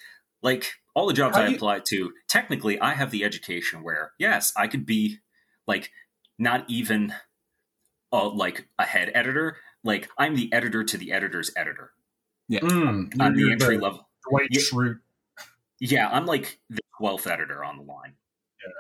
[0.42, 2.14] like all the jobs How I do you- apply to.
[2.28, 5.20] Technically, I have the education where yes, I could be
[5.68, 5.92] like
[6.38, 7.14] not even
[8.14, 9.58] uh, like a head editor.
[9.84, 11.92] Like I'm the editor to the editor's editor.
[12.52, 14.08] Mm, I'm the you're entry level.
[14.30, 14.60] Dwight Yeah.
[14.62, 15.00] Schrute.
[15.80, 18.16] Yeah, I'm like the twelfth editor on the line.
[18.64, 18.72] Yeah.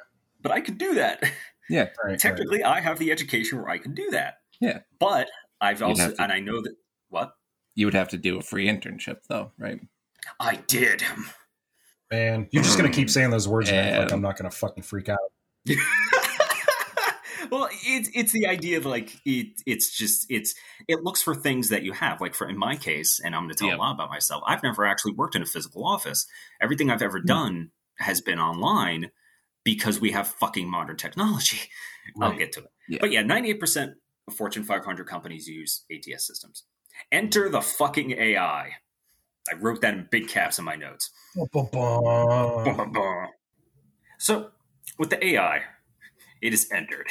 [0.42, 1.24] But I could do that.
[1.68, 1.80] Yeah.
[1.82, 2.20] Right, right.
[2.20, 4.36] Technically, I have the education where I can do that.
[4.62, 4.82] Yeah.
[5.00, 5.28] But
[5.60, 6.76] I've You'd also to- and I know that
[7.10, 7.34] what
[7.76, 9.80] You would have to do a free internship though, right?
[10.40, 11.04] I did.
[12.12, 14.84] Man, you're just gonna keep saying those words, and act like I'm not gonna fucking
[14.84, 15.20] freak out.
[17.52, 19.62] well, it's it's the idea of like it.
[19.66, 20.56] It's just it's
[20.88, 22.22] it looks for things that you have.
[22.22, 23.76] Like for in my case, and I'm going to tell Yeah.
[23.76, 24.44] a lot about myself.
[24.48, 26.26] I've never actually worked in a physical office.
[26.62, 27.06] Everything I've Hmm.
[27.06, 29.12] ever done has been online
[29.64, 31.70] because we have fucking modern technology.
[32.22, 32.70] I'll get to it.
[32.88, 32.98] Yeah.
[33.02, 33.94] But yeah, 98 percent
[34.28, 36.64] of Fortune 500 companies use ATS systems.
[37.12, 38.72] Enter the fucking AI.
[39.52, 41.12] I wrote that in big caps in my notes.
[44.18, 44.50] So
[44.98, 45.62] with the AI,
[46.42, 47.08] it is entered.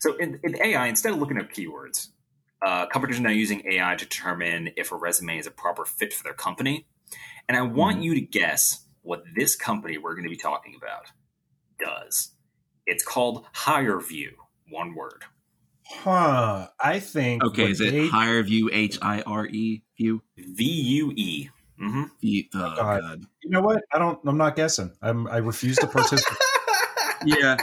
[0.00, 2.08] So in, in AI, instead of looking up keywords,
[2.64, 6.12] uh, companies are now using AI to determine if a resume is a proper fit
[6.12, 6.86] for their company.
[7.48, 11.06] And I want you to guess what this company we're going to be talking about
[11.78, 12.32] does.
[12.86, 14.32] It's called HireVue.
[14.68, 15.24] One word.
[15.90, 16.68] Huh.
[16.80, 17.44] I think.
[17.44, 20.22] Okay, is it they- higher view H I R E view?
[20.36, 21.48] V U E.
[21.80, 22.04] Mm-hmm.
[22.20, 23.00] View oh, God.
[23.02, 23.24] God.
[23.42, 23.82] You know what?
[23.92, 24.18] I don't.
[24.26, 24.92] I'm not guessing.
[25.02, 25.26] I'm.
[25.26, 26.38] I refuse to participate.
[27.24, 27.56] Yeah.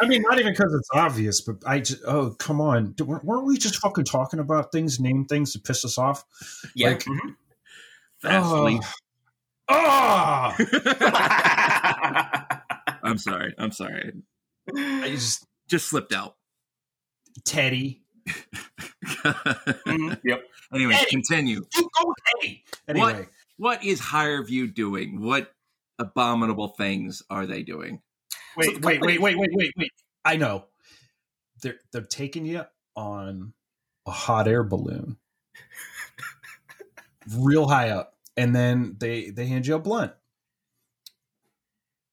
[0.00, 2.92] I mean, not even because it's obvious, but I just, oh, come on.
[2.92, 6.24] D- weren't weren't we just fucking talking about things, name things to piss us off?
[6.74, 6.90] Yeah.
[6.90, 7.34] Like- mhm.
[8.22, 8.80] Fastly.
[9.68, 10.54] Ah!
[13.02, 13.52] I'm sorry.
[13.58, 14.12] I'm sorry.
[14.74, 16.36] I just, Just slipped out.
[17.44, 18.02] Teddy.
[19.86, 20.42] Mhm, Yep.
[20.74, 21.06] anyway, Eddie.
[21.10, 21.64] continue.
[21.76, 22.64] You go with Teddy.
[22.88, 23.28] Anyway, What?
[23.58, 25.20] What is HireVue doing?
[25.22, 25.52] What
[25.98, 28.02] abominable things are they doing?
[28.56, 29.92] wait, So the wait, company- wait, wait, wait, wait, wait.
[30.24, 30.66] I know.
[31.62, 32.64] They're they're taking you
[32.96, 33.54] on
[34.06, 35.16] a hot air balloon,
[37.34, 40.12] real high up, and then they they hand you a blunt.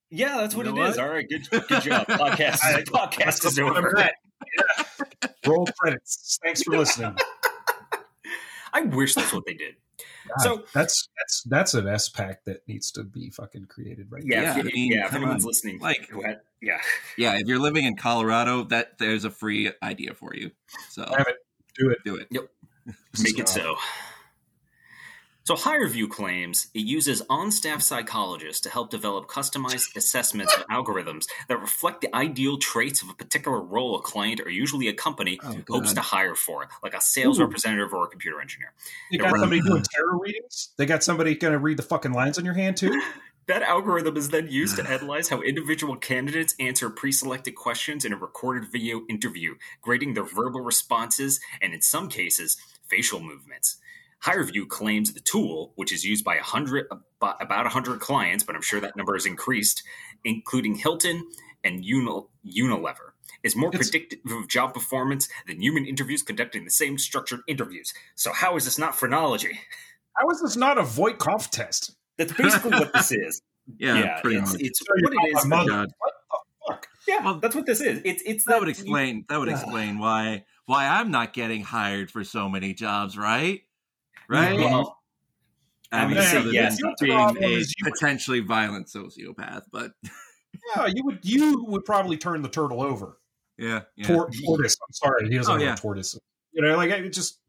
[0.10, 0.98] Yeah, that's what You it know is.
[0.98, 1.06] what?
[1.08, 2.06] All right, good, good job.
[2.08, 4.10] Podcast, podcast is That's what I'm over.
[5.44, 5.48] At.
[5.50, 5.54] Yeah.
[5.54, 6.40] Roll credits.
[6.44, 7.16] Thanks for listening.
[8.74, 9.76] I wish that's what they did.
[10.28, 14.24] God, So- that's that's that's an S pack that needs to be fucking created right
[14.26, 15.06] Yeah, Yeah, if, I you- mean, yeah.
[15.06, 15.48] If come anyone's on.
[15.50, 16.80] listening, Like- who had, yeah,
[17.18, 20.50] Yeah, if you're living in Colorado, that there's a free idea for you.
[20.90, 21.36] So Have it.
[21.78, 22.00] Do it.
[22.06, 22.28] do it.
[22.32, 22.48] Yep,
[23.22, 23.76] make it so.
[25.46, 31.26] So, HireVue claims it uses on staff psychologists to help develop customized assessments of algorithms
[31.50, 35.40] that reflect the ideal traits of a particular role a client or usually a company
[35.44, 37.44] Oh, hopes to hire for, like a sales Ooh.
[37.44, 38.72] representative or a computer engineer.
[39.12, 40.70] They got we're- somebody doing tarot readings.
[40.78, 43.02] They got somebody going to read the fucking lines on your hand too.
[43.48, 48.14] That algorithm is then used to analyze how individual candidates answer pre selected questions in
[48.14, 52.56] a recorded video interview, grading their verbal responses and, in some cases,
[52.88, 53.76] facial movements.
[54.26, 58.62] HireVue claims the tool, which is used by 100, about about 100 clients, but I'm
[58.62, 59.84] sure that number has increased,
[60.24, 61.28] including Hilton
[61.64, 63.12] and Unilever,
[63.44, 67.94] is more It's- predictive of job performance than human interviews conducting the same structured interviews.
[68.16, 69.60] So, how is this not phrenology?
[70.16, 71.96] How is this not a Voight-Kampff test?
[72.18, 73.42] That's basically what this is.
[73.78, 74.62] Yeah, pretty it's, much.
[74.62, 75.46] it's Tell what it is.
[75.46, 75.94] mama, mother, God.
[75.98, 76.14] What
[76.68, 76.88] the fuck?
[77.08, 78.02] Yeah, Well, that's what this is.
[78.04, 82.26] It's it's that would explain that would explain why why I'm not getting hired for
[82.26, 83.62] so many jobs, right?
[84.34, 84.58] Right?
[84.58, 84.98] Well,
[85.92, 88.40] I I'm mean, gonna say other yes, than not to being a is you- potentially
[88.40, 89.92] violent sociopath, but
[90.76, 93.20] Yeah, you would you would probably turn the turtle over.
[93.58, 94.08] yeah, yeah.
[94.08, 94.76] Tor- tortoise.
[94.82, 95.70] I'm sorry, he doesn't Oh, know yeah.
[95.72, 96.18] what tortoise.
[96.52, 97.40] You know, like it just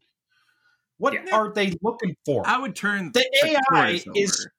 [0.97, 1.25] what Yeah.
[1.35, 2.43] are they looking for?
[2.47, 4.15] I would turn The AI tortoise is over.
[4.15, 4.51] looking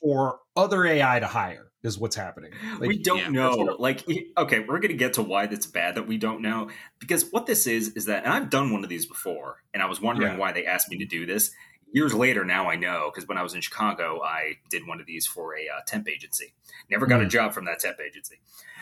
[0.00, 1.68] for other AI to hire.
[1.84, 2.52] Is what's happening.
[2.78, 3.56] Like, we don't yeah, know.
[3.56, 4.04] that's Like,
[4.38, 6.70] okay, we're gonna get to why that's bad that we don't know
[7.00, 9.86] because what this is is that, and I've done one of these before, and I
[9.86, 10.38] was wondering Yeah.
[10.38, 11.50] why they asked me to do this.
[11.92, 15.06] Years later, now I know because when I was in Chicago, I did one of
[15.06, 16.54] these for a uh, temp agency.
[16.88, 17.28] Never got a Hmm.
[17.28, 18.36] job from that temp agency.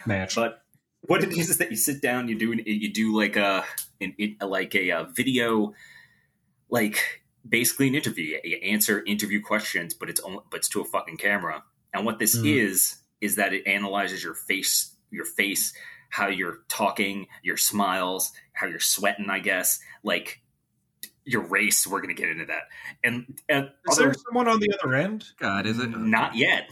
[0.04, 0.34] match.
[0.34, 0.62] But
[1.02, 3.64] what it is is that you sit down, you do an, you do like a
[4.00, 5.72] an, like a, uh video,
[6.70, 8.38] like basically an interview.
[8.44, 11.62] You answer interview questions, but it's only, but it's to a fucking camera.
[11.92, 12.46] And what this Mm.
[12.46, 15.72] is is that it analyzes your face, your face,
[16.08, 19.30] how you're talking, your smiles, how you're sweating.
[19.30, 20.40] I guess like
[21.24, 21.86] your race.
[21.86, 22.62] We're gonna get into that.
[23.04, 25.26] And, and is other, there someone on the other end?
[25.38, 26.70] God, is it not yet.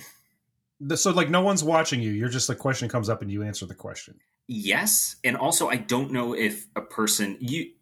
[0.94, 2.10] So like no one's watching you.
[2.10, 4.18] You're just the question comes up and you answer the question.
[4.46, 7.72] Yes, and also I don't know if a person you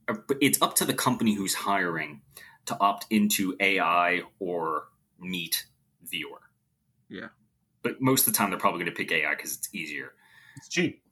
[0.40, 2.22] it's up to the company who's hiring
[2.66, 4.88] to opt into AI or
[5.18, 5.66] Meet
[6.04, 6.40] Viewer.
[7.08, 7.28] Yeah.
[7.82, 10.12] But most of the time they're probably going to pick AI because it's easier.
[10.56, 11.02] It's cheap.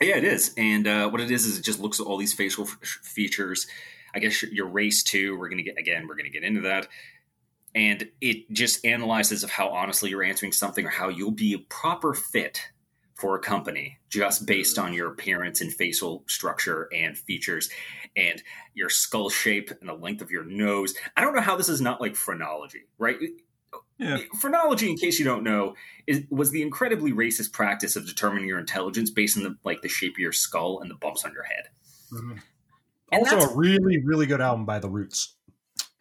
[0.00, 0.52] Yeah, it is.
[0.56, 3.66] And uh, what it is is it just looks at all these facial f- features.
[4.14, 5.38] I guess your, race too.
[5.38, 6.06] We're gonna get again.
[6.08, 6.88] We're gonna get into that.
[7.74, 11.58] And it just analyzes of how honestly you're answering something or how you'll be a
[11.58, 12.60] proper fit
[13.14, 17.70] for a company just based on your appearance and facial structure and features
[18.16, 18.42] and
[18.74, 20.94] your skull shape and the length of your nose.
[21.16, 23.16] I don't know how this is not like phrenology, right?
[23.98, 24.18] Yeah.
[24.40, 25.74] Phrenology, in case you don't know,
[26.08, 29.88] is, was the incredibly racist practice of determining your intelligence based on the like the
[29.88, 31.68] shape of your skull and the bumps on your head.
[32.10, 32.40] And
[33.12, 35.36] Also, a really, really good album by The Roots.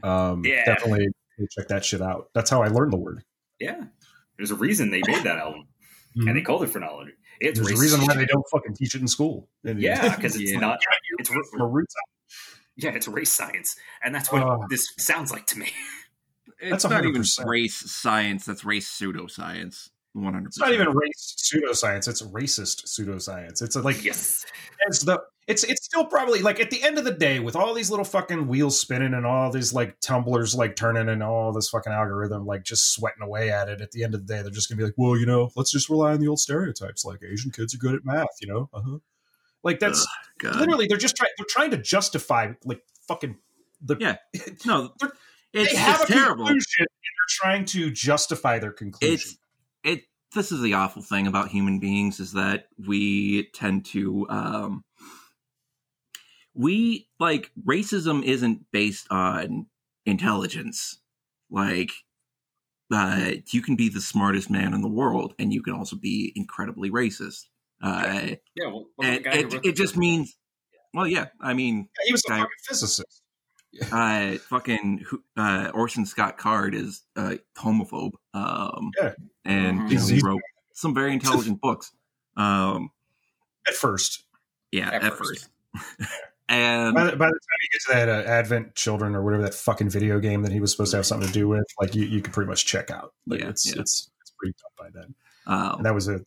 [0.01, 0.65] Um, Yeah.
[0.65, 1.07] definitely
[1.51, 2.29] check that shit out.
[2.33, 3.23] That's how I learned the word.
[3.59, 3.83] yeah,
[4.37, 5.67] there's a reason they made that album,
[6.15, 6.33] and hmm.
[6.35, 7.13] they called it phrenology.
[7.39, 9.49] It's There's a reason why they don't fucking teach it in school.
[9.63, 10.59] And- Yeah, because it's Yeah.
[10.67, 10.79] not.
[11.19, 11.95] It's from a Roots
[12.75, 14.65] yeah, it's race science, and that's what Oh.
[14.69, 15.71] this sounds like to me.
[16.59, 17.45] It's That's not even 100%.
[17.45, 18.45] race science.
[18.45, 19.89] That's race pseudoscience.
[20.13, 20.49] One hundred.
[20.49, 22.07] It's not even race pseudoscience.
[22.07, 23.63] It's racist pseudoscience.
[23.63, 24.45] It's like Yes,
[24.87, 27.73] it's the it's it's still probably like at the end of the day with all
[27.73, 31.69] these little fucking wheels spinning and all these like tumblers like turning and all this
[31.69, 33.81] fucking algorithm like just sweating away at it.
[33.81, 35.71] At the end of the day, they're just gonna be like, well, you know, let's
[35.71, 38.27] just rely on the old stereotypes like Asian kids are good at math.
[38.39, 38.99] You know, uh-huh.
[39.63, 40.07] like that's
[40.37, 40.57] God.
[40.57, 43.37] literally they're just trying they're trying to justify like fucking
[43.81, 44.17] the Yeah.
[44.65, 45.11] No, They're-
[45.53, 46.45] it's, they have it's a terrible.
[46.45, 49.13] conclusion and they're trying to justify their conclusion.
[49.15, 49.37] It's it
[50.33, 54.83] this is the awful thing about human beings is that we tend to um
[56.53, 59.67] we like racism isn't based on
[60.05, 60.99] intelligence.
[61.49, 61.91] Like
[62.93, 66.33] uh you can be the smartest man in the world and you can also be
[66.35, 67.45] incredibly racist.
[67.81, 70.37] Uh Yeah, well, and it, it just means
[70.93, 73.22] well yeah i mean he was a guy- physicist.
[73.91, 75.05] uh fucking
[75.37, 79.13] uh orson scott card is a homophobe um Yeah.
[79.45, 79.89] and Mhm.
[79.91, 80.41] you know, he wrote
[80.73, 81.91] some very intelligent books
[82.37, 82.89] um
[83.67, 84.23] At first,
[84.71, 85.49] yeah At at, first.
[85.75, 86.09] first,
[86.49, 89.43] and by the, by the time you get to that uh, Advent Children or whatever
[89.43, 91.95] that fucking video game that he was supposed to have something to do with, like
[91.95, 93.13] you, you could pretty much check out.
[93.25, 93.81] Like Yeah, it's yeah.
[93.81, 95.15] it's it's pretty tough by then.
[95.47, 96.19] um And that was a.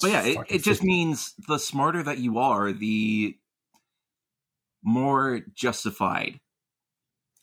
[0.00, 3.38] but yeah it, it just means the smarter that you are the
[4.82, 6.40] more justified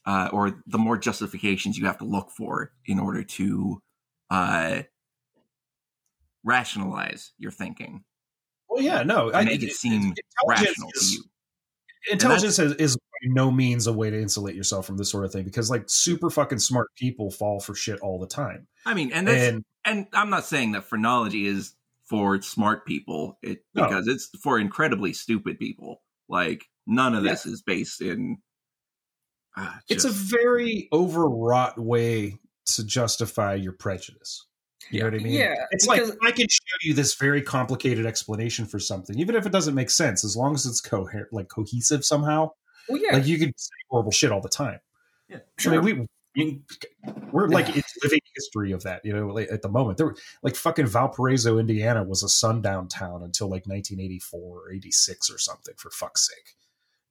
[0.06, 3.82] uh or the more justifications you have to look for in order to
[4.30, 4.82] uh
[6.44, 8.04] rationalize your thinking
[8.70, 10.14] Well, yeah, no, and make it seem
[10.48, 11.24] rational to you
[12.12, 15.32] Intelligence is, is by no means a way to insulate yourself from this sort of
[15.32, 18.68] thing because like super fucking smart people fall for shit all the time.
[18.88, 21.76] I mean, and that's, And and I'm not saying that phrenology is
[22.10, 23.84] for smart people, it No.
[23.84, 26.02] because it's for incredibly stupid people.
[26.28, 28.38] Like none of this is based in.
[29.56, 34.46] Uh, it's a very overwrought way to justify your prejudice.
[34.90, 35.34] You know what I mean?
[35.34, 39.46] Yeah, It's like I can show you this very complicated explanation for something, even if
[39.46, 42.52] it doesn't make sense, as long as it's coherent, like cohesive somehow.
[42.90, 44.80] well, yeah, Like you can say horrible shit all the time.
[45.30, 46.64] Yeah, I mean, we I mean,
[47.32, 49.04] we're like it's living history of that.
[49.06, 52.88] You know, like, at the moment, there were like fucking Valparaiso, Indiana, was a sundown
[52.88, 55.74] town until like 1984 or 86 or something.
[55.78, 56.56] For fuck's sake,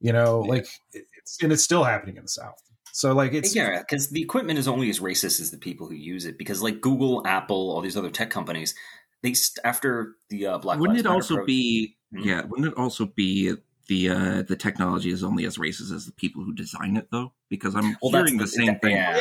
[0.01, 0.49] you know, Yeah.
[0.51, 2.61] like it's and it's still happening in the South.
[2.93, 5.95] So like it's yeah, because the equipment is only as racist as the people who
[5.95, 6.37] use it.
[6.37, 8.75] Because like Google, Apple, all these other tech companies,
[9.23, 11.95] they st- after the uh, Black wouldn't Lives it Matter also pro- be?
[12.13, 12.25] Mhm.
[12.25, 13.53] Yeah, wouldn't it also be
[13.87, 17.31] the uh the technology is only as racist as the people who design it, though?
[17.49, 18.95] Because I'm Well, hearing the, same that- thing.
[18.97, 19.19] Yeah,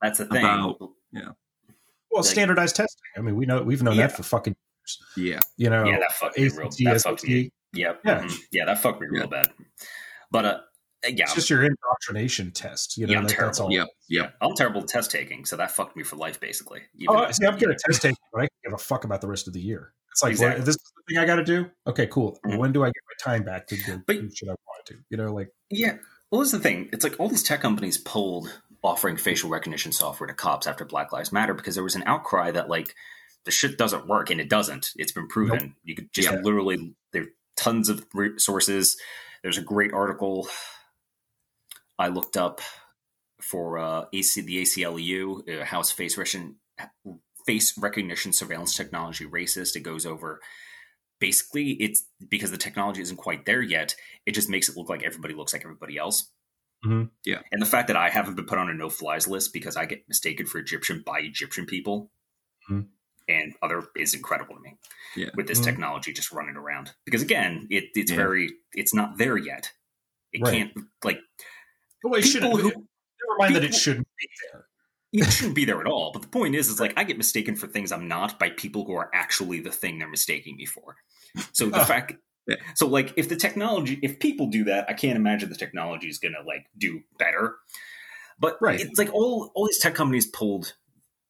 [0.00, 0.44] that's the thing.
[0.44, 0.78] About-
[1.12, 1.20] yeah.
[2.10, 3.02] well like- standardized testing.
[3.16, 4.06] I mean, we know we've known Yeah.
[4.06, 4.98] that for fucking years.
[5.16, 6.66] Yeah, You know, yeah, that fucked me real.
[6.68, 7.42] ACT, That fucked me.
[7.44, 8.00] SAT, Yep.
[8.04, 8.22] Yeah.
[8.22, 9.26] mhm, yeah, that fucked me real Yeah.
[9.26, 9.52] bad.
[10.30, 10.58] But uh,
[11.04, 12.96] yeah, it's just your indoctrination test.
[12.96, 13.74] You know, Yeah, I'm like, that's terrible.
[13.76, 13.78] all.
[13.80, 14.34] yep, yep.
[14.40, 16.80] I'm terrible at test taking, so that fucked me for life, basically.
[16.96, 19.20] Even Oh, see, I'm good at test taking, but I can give a fuck about
[19.20, 19.92] the rest of the year.
[20.12, 20.58] It's like, Exactly.
[20.60, 21.70] well, this is the thing I got to do.
[21.86, 22.38] Okay, cool.
[22.46, 22.58] Mhm.
[22.58, 24.96] When do I get my time back to do But- shit I want to?
[25.08, 25.96] You know, like Yeah.
[26.30, 26.88] Well, here's the thing.
[26.92, 31.12] It's like all these tech companies pulled offering facial recognition software to cops after Black
[31.12, 32.94] Lives Matter because there was an outcry that like
[33.44, 34.92] the shit doesn't work, and it doesn't.
[34.96, 35.74] It's been proven.
[35.82, 36.38] You could just Yeah.
[36.42, 37.26] literally there are
[37.56, 38.96] tons of re- sources.
[39.42, 40.48] There's a great article
[41.98, 42.60] I looked up
[43.42, 46.56] for uh, AC the ACLU uh, House Face Recognition
[47.46, 49.76] face recognition surveillance technology racist.
[49.76, 50.40] It goes over
[51.20, 55.02] basically it's because the technology isn't quite there yet it just makes it look like
[55.02, 56.30] everybody looks like everybody else.
[56.84, 57.10] Mhm.
[57.26, 57.42] Yeah.
[57.52, 59.84] And the fact that I haven't been put on a no flies list because I
[59.84, 62.10] get mistaken for Egyptian by Egyptian people
[62.70, 62.88] Mhm.
[63.30, 64.76] And other is incredible to me
[65.16, 65.30] Yeah.
[65.34, 65.64] with this Mhm.
[65.64, 66.92] technology just running around.
[67.04, 68.16] Because again, it, it's Yeah.
[68.16, 69.72] very, it's not there yet.
[70.32, 70.52] It Right.
[70.52, 70.72] can't,
[71.04, 71.20] like,
[72.02, 72.60] well, it people shouldn't.
[72.60, 74.66] who, never mind that it shouldn't be there.
[75.12, 76.12] it shouldn't be there at all.
[76.12, 78.84] But the point is, is like I get mistaken for things I'm not by people
[78.84, 80.96] who are actually the thing they're mistaking me for.
[81.52, 82.14] So the fact,
[82.46, 82.56] Yeah.
[82.74, 86.18] so like if the technology, if people do that, I can't imagine the technology is
[86.20, 87.56] going to like do better.
[88.38, 88.80] But Right.
[88.80, 90.74] it's like all all these tech companies pulled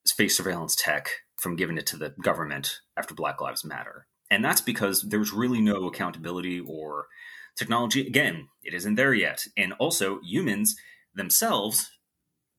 [0.05, 1.09] space surveillance tech
[1.41, 5.61] from giving it to the government after Black Lives Matter, and that's because there's really
[5.61, 7.07] no accountability or
[7.57, 8.07] technology.
[8.07, 10.77] Again, it isn't there yet, and also humans
[11.15, 11.91] themselves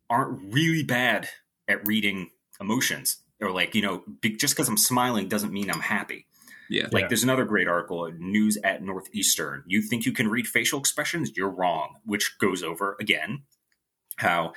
[0.09, 1.29] aren't really bad
[1.67, 2.29] at reading
[2.59, 3.17] emotions.
[3.39, 6.27] Or like you know be, just because i'm smiling doesn't mean i'm happy.
[6.69, 6.87] Yeah.
[6.91, 7.07] like Yeah.
[7.07, 9.63] there's another great article news at northeastern.
[9.65, 11.35] You think you can read facial expressions?
[11.35, 11.95] You're wrong.
[12.05, 13.43] Which goes over again
[14.17, 14.53] how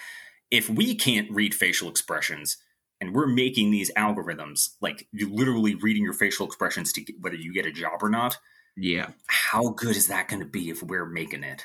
[0.51, 2.59] if we can't read facial expressions
[3.01, 7.37] and we're making these algorithms like you literally reading your facial expressions to get, whether
[7.37, 8.39] you get a job or not
[8.77, 9.11] Yeah.
[9.27, 11.65] how good is that going to be if we're making it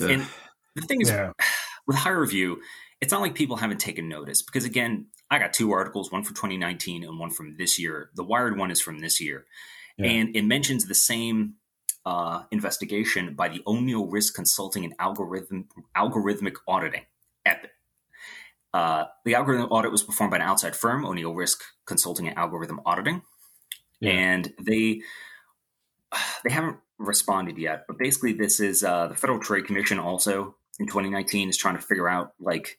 [0.00, 0.10] Ugh.
[0.10, 0.26] and
[0.74, 1.32] the thing is Yeah.
[1.86, 2.60] with higher review,
[3.00, 6.34] it's not like people haven't taken notice because again, I got two articles, one from
[6.34, 8.10] 2019 and one from this year.
[8.14, 9.44] The Wired one is from this year,
[9.98, 10.06] Yeah.
[10.10, 11.54] and it mentions the same
[12.06, 17.02] uh, investigation by the O'Neil Risk Consulting and Algorithm Algorithmic Auditing
[17.44, 17.70] (EPIT).
[18.74, 22.80] Uh, the algorithm audit was performed by an outside firm, O'Neil Risk Consulting and Algorithm
[22.84, 23.22] Auditing,
[24.00, 24.12] Yeah.
[24.12, 25.02] and they
[26.44, 27.84] they haven't responded yet.
[27.86, 31.82] But basically, this is uh, the Federal Trade Commission also in 2019 is trying to
[31.82, 32.78] figure out like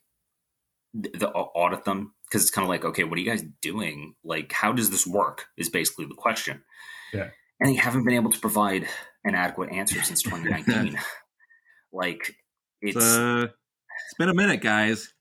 [0.93, 4.13] the, the audit them because it's kind of like, okay, what are you guys doing?
[4.23, 5.47] Like, how does this work?
[5.57, 6.63] Is basically the question.
[7.13, 7.29] Yeah.
[7.59, 8.87] and they haven't been able to provide
[9.23, 10.95] an adequate answer since 2019.
[11.91, 12.35] like,
[12.81, 15.11] it's It's, uh, it's been a minute, guys.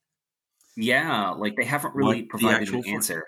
[0.78, 3.24] Yeah, like they haven't really What the provided actual an for- answer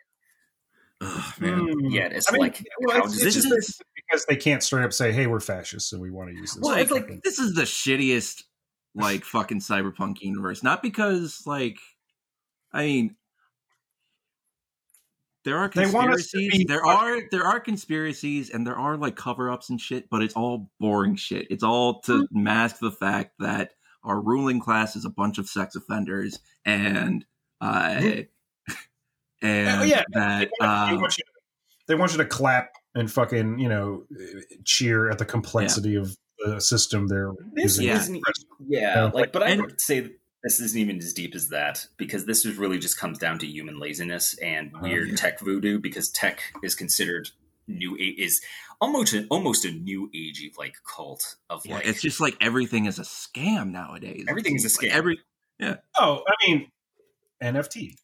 [1.03, 1.59] Ugh, man.
[1.69, 1.87] Hmm.
[1.87, 2.13] yet.
[2.13, 4.63] It's I mean, like, well, how it's, does it's this just is- because they can't
[4.63, 7.09] straight up say, "Hey, we're fascists and we want to use this." Well, it's fucking-
[7.15, 8.43] like this is the shittiest
[8.95, 10.63] like fucking cyberpunk universe.
[10.63, 11.79] Not because like
[12.73, 13.17] I mean
[15.45, 16.59] there are They want us to conspiracies.
[16.59, 20.23] be- There are there are conspiracies and there are like cover ups and shit, but
[20.23, 21.47] it's all boring shit.
[21.51, 22.43] It's all to Hmm.
[22.43, 23.73] mask the fact that
[24.05, 27.25] our ruling class is a bunch of sex offenders and
[27.61, 28.01] uh
[29.43, 31.31] and Oh, yeah, that they, want, they want you to,
[31.89, 34.05] they want you to clap and fucking you know
[34.65, 37.87] cheer at the complexity of the system they're This using.
[37.87, 37.97] Yeah.
[37.99, 38.23] isn't,
[38.67, 39.05] yeah, Yeah.
[39.13, 40.11] like, but I And- would say
[40.43, 43.47] this isn't even as deep as that because this is really just comes down to
[43.47, 45.17] human laziness and Oh, weird yeah.
[45.17, 47.29] tech voodoo because tech is considered
[47.69, 48.41] new a- is
[48.81, 52.87] almost a, almost a new agey like cult of yeah, like it's just like everything
[52.87, 54.25] is a scam nowadays.
[54.29, 54.97] Everything is a Like, scam.
[54.97, 55.21] every
[55.59, 56.71] yeah, Oh, I mean,
[57.43, 57.95] NFT.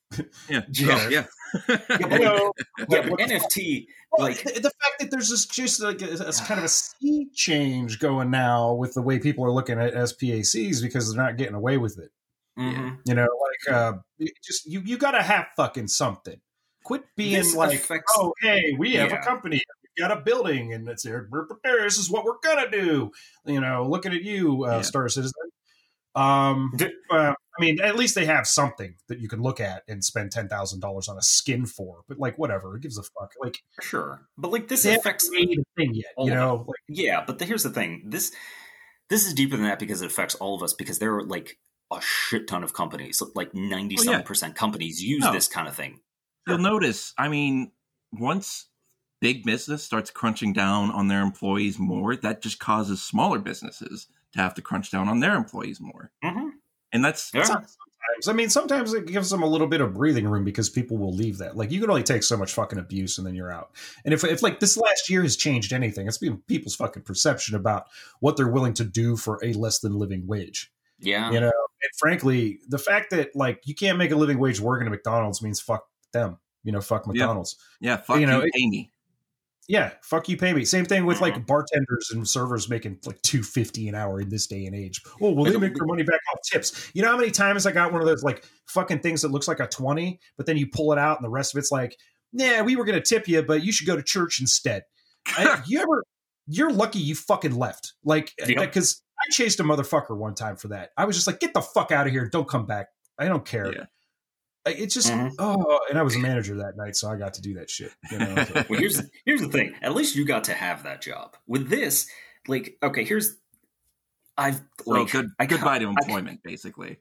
[0.49, 1.09] yeah, Yeah.
[1.09, 1.09] yeah.
[1.09, 1.27] Yeah,
[1.89, 2.53] but, You know,
[2.89, 6.33] yeah, but NFT Well, like the, the fact that there's this just like a, a
[6.33, 10.81] kind of a sea change going now with the way people are looking at SPACs
[10.83, 12.11] because they're not getting away with it.
[12.59, 12.99] mhm.
[13.05, 13.29] You know,
[13.67, 13.93] like uh,
[14.45, 16.41] just you you got to have fucking something.
[16.85, 19.21] Quit being This like, affects- oh hey, we have Yeah.
[19.21, 19.61] a company,
[19.99, 21.29] we got a building, and it's here.
[21.65, 23.11] This is what we're gonna do.
[23.45, 24.83] You know, looking at you, uh, Yeah.
[24.83, 25.33] Star Citizen.
[26.15, 29.83] Um, D- well, I mean, at least they have something that you can look at
[29.89, 32.03] and spend ten thousand dollars on a skin for.
[32.09, 33.33] But like, whatever, it gives a fuck.
[33.43, 36.13] Like, sure but like this affects made a thing yet.
[36.19, 38.03] You know, like Yeah, but the, here's the thing.
[38.07, 38.33] This
[39.09, 41.59] this is deeper than that because it affects all of us because there are like
[41.93, 45.33] a shit ton of companies, like ninety seven percent companies use No.
[45.33, 46.01] this kind of thing.
[46.47, 47.73] You'll notice, I mean,
[48.13, 48.67] once
[49.21, 54.41] big business starts crunching down on their employees more, that just causes smaller businesses to
[54.41, 56.13] have to crunch down on their employees more.
[56.25, 56.46] Mm-hmm.
[56.93, 57.43] And that's Yeah.
[57.45, 57.77] sometimes.
[58.29, 61.13] I mean, sometimes it gives them a little bit of breathing room because people will
[61.13, 61.57] leave that.
[61.57, 63.73] Like, you can only take so much fucking abuse and then you're out.
[64.05, 67.57] And if, if like this last year has changed anything, it's been people's fucking perception
[67.57, 67.87] about
[68.21, 70.73] what they're willing to do for a less than living wage.
[71.01, 71.31] Yeah.
[71.33, 74.87] You know, and frankly, the fact that like you can't make a living wage working
[74.87, 76.39] at McDonald's means fuck them.
[76.63, 77.57] You know, fuck McDonald's.
[77.81, 78.91] yeah, fuck You you, know, it- pay me.
[79.69, 80.65] Yeah, fuck you, pay me.
[80.65, 81.43] Same thing with like mm-hmm.
[81.43, 85.03] bartenders and servers making like two fifty an hour in this day and age.
[85.21, 86.91] Oh, well, they make their money back off tips.
[86.95, 89.49] You know how many times I got one of those like fucking things that looks
[89.49, 91.97] like a twenty, but then you pull it out and the rest of it's like,
[92.33, 94.85] yeah, we were gonna tip you, but you should go to church instead.
[95.27, 96.05] I, you ever?
[96.47, 97.95] You're lucky you fucking left.
[98.05, 98.59] Like, uh, Yep.
[98.61, 100.91] because I chased a motherfucker one time for that.
[100.97, 102.87] I was just like, get the fuck out of here, don't come back.
[103.19, 103.73] I don't care.
[103.73, 103.87] Yeah.
[104.67, 105.33] Like, It's just Mhm.
[105.39, 107.93] oh, and I was a manager that night, so I got to do that shit.
[108.11, 108.35] You know,
[108.69, 109.75] Well, here's here's the thing.
[109.81, 111.37] At least you got to have that job.
[111.47, 112.09] With this,
[112.49, 113.37] like, okay, here's
[114.37, 116.99] I've So like good I ca- goodbye to I- employment, basically.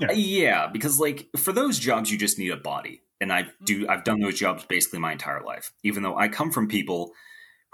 [0.00, 0.12] Yeah.
[0.12, 3.88] Yeah, because like for those jobs, you just need a body, and I do.
[3.88, 5.72] I've done those jobs basically my entire life.
[5.82, 7.12] Even though I come from people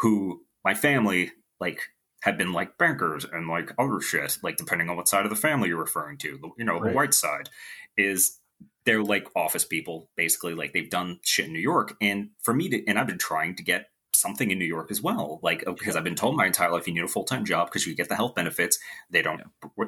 [0.01, 1.81] who my family like
[2.23, 5.37] had been like bankers and like other shit, like depending on what side of the
[5.37, 6.53] family you're referring to.
[6.57, 6.91] You know, Right.
[6.91, 7.51] the white side
[7.99, 8.39] is
[8.85, 10.55] they're like office people, basically.
[10.55, 13.57] Like they've done shit in New York, and for me to, and I've been trying
[13.57, 15.41] to get something in New York as well.
[15.43, 17.87] Like because I've been told my entire life you need a full time job because
[17.87, 18.79] you get the health benefits.
[19.11, 19.43] They don't.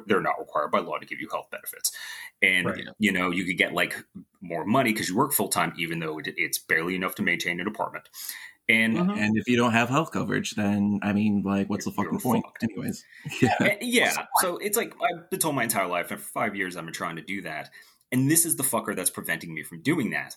[0.05, 1.91] They're not required by law to give you health benefits,
[2.41, 2.83] and Right.
[2.99, 3.95] you know you could get like
[4.41, 7.59] more money because you work full time, even though it, it's barely enough to maintain
[7.59, 8.09] an apartment.
[8.69, 9.17] And Mhm.
[9.17, 12.43] And if you don't have health coverage, then I mean, like, what's the fucking point?
[12.45, 12.63] fucked.
[12.63, 13.05] Anyways,
[13.61, 14.25] And- yeah.
[14.41, 16.93] So it's like I've been told my entire life, and for five years I've been
[16.93, 17.69] trying to do that.
[18.11, 20.35] And this is the fucker that's preventing me from doing that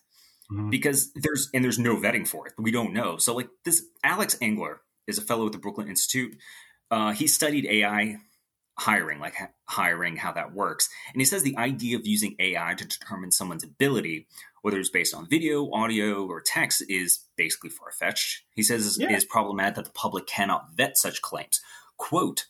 [0.50, 0.70] Mhm.
[0.70, 2.54] because there's and there's no vetting for it.
[2.58, 3.16] We don't know.
[3.18, 6.36] So like this, Alex Engler is a fellow at the Brookings Institute.
[6.90, 8.18] Uh, he studied AI
[8.78, 12.74] hiring, like ha- hiring, how that works, and he says the idea of using AI
[12.74, 14.26] to determine someone's ability,
[14.62, 18.42] whether it's based on video, audio, or text, is basically far fetched.
[18.54, 19.10] He says Yeah.
[19.10, 21.60] it is problematic that the public cannot vet such claims.
[21.96, 22.46] Quote.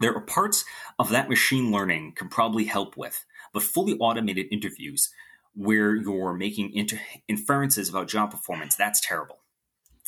[0.00, 0.64] There are parts
[1.00, 5.10] of that machine learning can probably help with, but fully automated interviews
[5.54, 9.38] where you're making inter- inferences about job performance, that's terrible.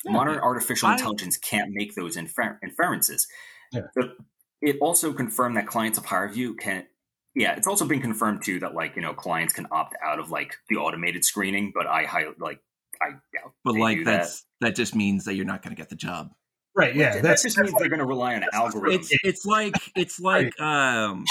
[0.04, 0.12] Yeah.
[0.12, 3.26] Modern artificial I- intelligence can't make those infer- inferences.
[3.72, 3.82] Yeah.
[3.94, 4.16] But
[4.60, 6.86] it also confirmed that clients of HireVue can.
[7.34, 10.30] Yeah, it's also been confirmed too that like you know clients can opt out of
[10.30, 12.60] like the automated screening, but I highly like
[13.00, 13.54] I doubt.
[13.64, 14.76] but they like do that's that.
[14.76, 16.30] just means that you're not going to get the job.
[16.76, 17.22] right, yeah, that.
[17.22, 18.94] that's that just that's means they're going to rely on algorithms.
[19.10, 21.24] It's it's like it's like um,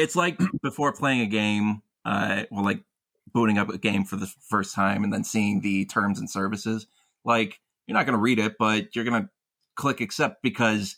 [0.00, 1.82] it's like before playing a game.
[2.04, 2.82] Uh, well, like
[3.32, 6.86] booting up a game for the first time and then seeing the terms and services.
[7.24, 9.28] Like you're not going to read it, but you're going to
[9.76, 10.96] click accept because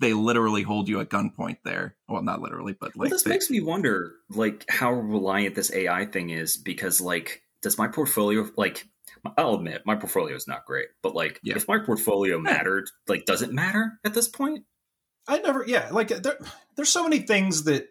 [0.00, 1.96] they literally hold you at gunpoint there.
[2.08, 5.72] Well, not literally, but Well, like this they- makes me wonder, like, how reliant this
[5.72, 6.56] AI thing is.
[6.58, 8.86] Because, like, does my portfolio, like,
[9.38, 11.56] I'll admit my portfolio is not great, but like, Yeah.
[11.56, 14.64] if my portfolio mattered, like, does it matter at this point?
[15.26, 16.38] I never, yeah, like there,
[16.76, 17.88] there's so many things that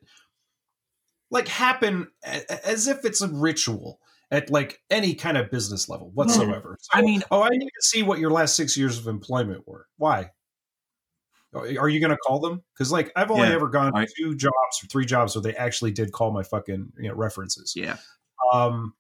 [1.32, 4.00] like happen a- as if it's a ritual
[4.32, 6.78] at like any kind of business level whatsoever.
[6.82, 9.68] So, I mean- oh, I need to see what your last six years of employment
[9.68, 9.88] were.
[9.98, 10.32] Why?
[11.54, 12.64] Are you going to call them?
[12.74, 15.56] Because like I've only Yeah, ever gone I- two jobs or three jobs where they
[15.56, 17.74] actually did call my fucking you know references.
[17.78, 17.96] yeah,
[18.52, 18.94] Um,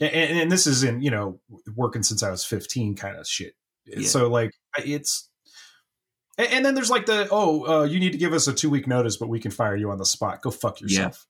[0.00, 1.40] and, and this is in you know
[1.74, 3.54] working since I was fifteen kind of shit.
[3.84, 4.06] Yeah.
[4.06, 5.28] So like it's,
[6.36, 8.70] and, and then there's like the oh uh, you need to give us a two
[8.70, 10.40] week notice, but we can fire you on the spot.
[10.40, 11.26] Go fuck yourself.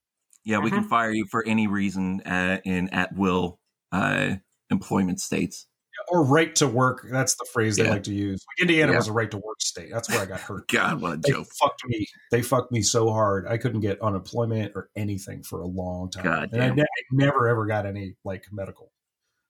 [0.48, 0.58] Yeah.
[0.58, 3.58] We can fire you for any reason uh, in at will
[3.92, 4.36] uh,
[4.70, 5.66] employment states.
[6.10, 7.06] Or right to work.
[7.10, 8.42] That's the phrase they like to use.
[8.48, 8.98] Like Indiana Yeah.
[8.98, 9.90] was a right to work state.
[9.92, 10.66] That's where I got hurt.
[10.72, 11.48] God, what a They joke!
[11.60, 12.06] fucked me.
[12.30, 13.46] They fucked me so hard.
[13.46, 16.24] I couldn't get unemployment or anything for a long time.
[16.24, 18.90] God and I, ne- I never ever got any like medical.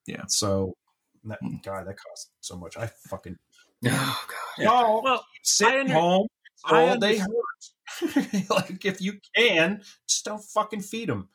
[0.07, 0.23] Yeah.
[0.27, 0.75] So,
[1.25, 1.63] that, Mm.
[1.63, 2.77] God, that cost so much.
[2.77, 3.37] I fucking
[3.87, 4.21] Oh
[4.57, 4.65] god.
[4.65, 6.27] y'all Well, sit I under- home.
[6.65, 7.29] I all they hurt.
[8.51, 11.29] like if you can, just don't fucking feed them.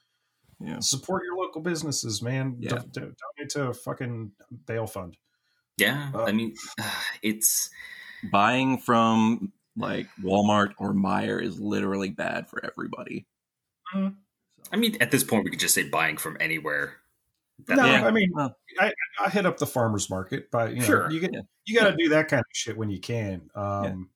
[0.59, 2.57] yeah, Support your local businesses, man.
[2.59, 2.69] Yeah.
[2.69, 4.31] Do- do- donate to a fucking
[4.65, 5.17] bail fund.
[5.77, 6.55] Yeah, Uh, I mean,
[7.23, 7.69] it's
[8.31, 13.25] buying from like Walmart or Meijer is literally bad for everybody.
[14.71, 16.97] I mean, at this point, we could just say buying from anywhere.
[17.67, 18.05] That- no, Yeah.
[18.07, 18.31] I mean,
[18.79, 18.93] I,
[19.23, 21.11] I hit up the farmers market, but you know, Sure.
[21.11, 21.41] you get Yeah.
[21.65, 23.49] you got to do that kind of shit when you can.
[23.55, 24.09] Um,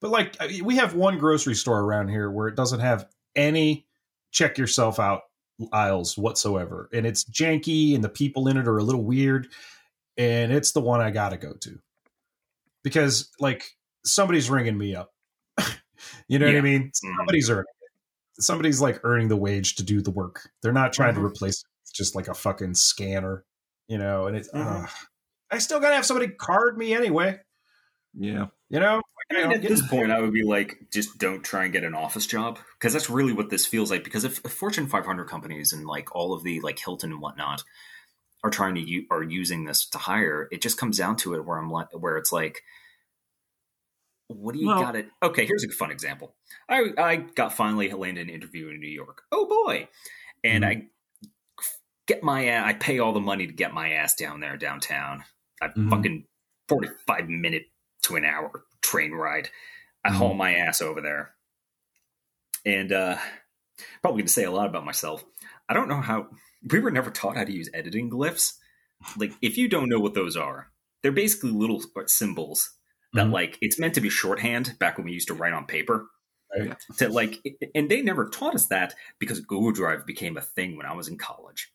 [0.00, 3.86] But like, we have one grocery store around here where it doesn't have any
[4.30, 5.22] check yourself out
[5.72, 9.48] aisles whatsoever, and it's janky, and the people in it are a little weird,
[10.16, 11.78] and it's the one I got to go to
[12.84, 13.64] because like
[14.04, 15.12] somebody's ringing me up.
[16.28, 16.82] you know what I mean?
[16.84, 16.90] Mhm.
[17.16, 17.64] Somebody's earning.
[17.82, 18.42] it.
[18.44, 20.48] Somebody's like earning the wage to do the work.
[20.62, 21.26] They're not trying to Mhm.
[21.26, 23.44] replace it just like a fucking scanner,
[23.88, 24.28] you know.
[24.28, 24.84] And it's, Mhm.
[24.84, 24.90] ugh.
[25.50, 27.40] I still gotta have somebody card me anyway,
[28.14, 29.02] Yeah, you know.
[29.30, 31.94] I mean, at this point, I would be like, just don't try and get an
[31.94, 34.02] office job because that's really what this feels like.
[34.04, 37.62] Because if, if Fortune 500 companies and like all of the like Hilton and whatnot
[38.42, 41.44] are trying to u- are using this to hire, it just comes down to it
[41.44, 42.62] where I'm like, where it's like,
[44.28, 45.08] what do you Well- got it?
[45.22, 46.34] Okay, here's a fun example.
[46.68, 49.22] I I got finally landed an interview in New York.
[49.32, 49.88] Oh boy,
[50.44, 50.86] and I
[52.06, 55.24] get my I pay all the money to get my ass down there downtown.
[55.60, 55.90] I Mhm.
[55.90, 56.24] fucking
[56.68, 57.66] 45 minute
[58.02, 59.50] to an hour train ride.
[60.04, 60.14] I Mhm.
[60.14, 61.34] haul my ass over there.
[62.64, 63.18] And uh
[64.02, 65.24] probably gonna say a lot about myself.
[65.68, 66.28] I don't know how
[66.70, 68.54] we were never taught how to use editing glyphs.
[69.16, 70.72] Like if you don't know what those are,
[71.02, 72.70] they're basically little symbols
[73.14, 73.32] that Mhm.
[73.32, 76.08] like it's meant to be shorthand back when we used to write on paper.
[76.56, 76.76] Right.
[76.98, 77.40] To like
[77.74, 81.08] and they never taught us that because Google Drive became a thing when I was
[81.08, 81.72] in college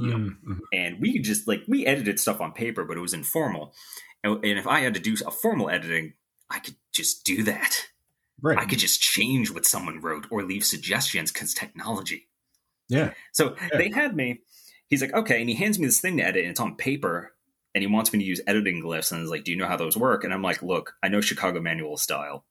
[0.00, 0.60] Mm, mhm.
[0.72, 3.74] and we could just like we edited stuff on paper, but it was informal.
[4.24, 6.14] And, and if I had to do a formal editing,
[6.52, 7.74] I could just do that.
[8.40, 8.58] right.
[8.58, 12.28] I could just change what someone wrote or leave suggestions because technology.
[12.88, 13.12] yeah.
[13.32, 14.40] So they had me.
[14.88, 17.32] He's like, okay, and he hands me this thing to edit, and it's on paper,
[17.74, 19.76] and he wants me to use editing glyphs, and he's like, do you know how
[19.78, 20.22] those work?
[20.24, 22.44] And I'm like, look, I know Chicago Manual style.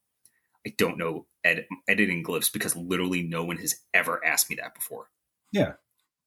[0.65, 4.73] I don't know edit, editing glyphs because literally no one has ever asked me that
[4.75, 5.09] before.
[5.51, 5.73] Yeah.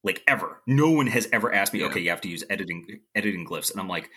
[0.05, 0.61] like ever.
[0.67, 1.87] No one has ever asked me, Yeah.
[1.87, 4.11] okay, you have to use editing editing glyphs, and I'm like,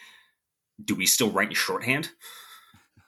[0.83, 2.09] do we still write in shorthand?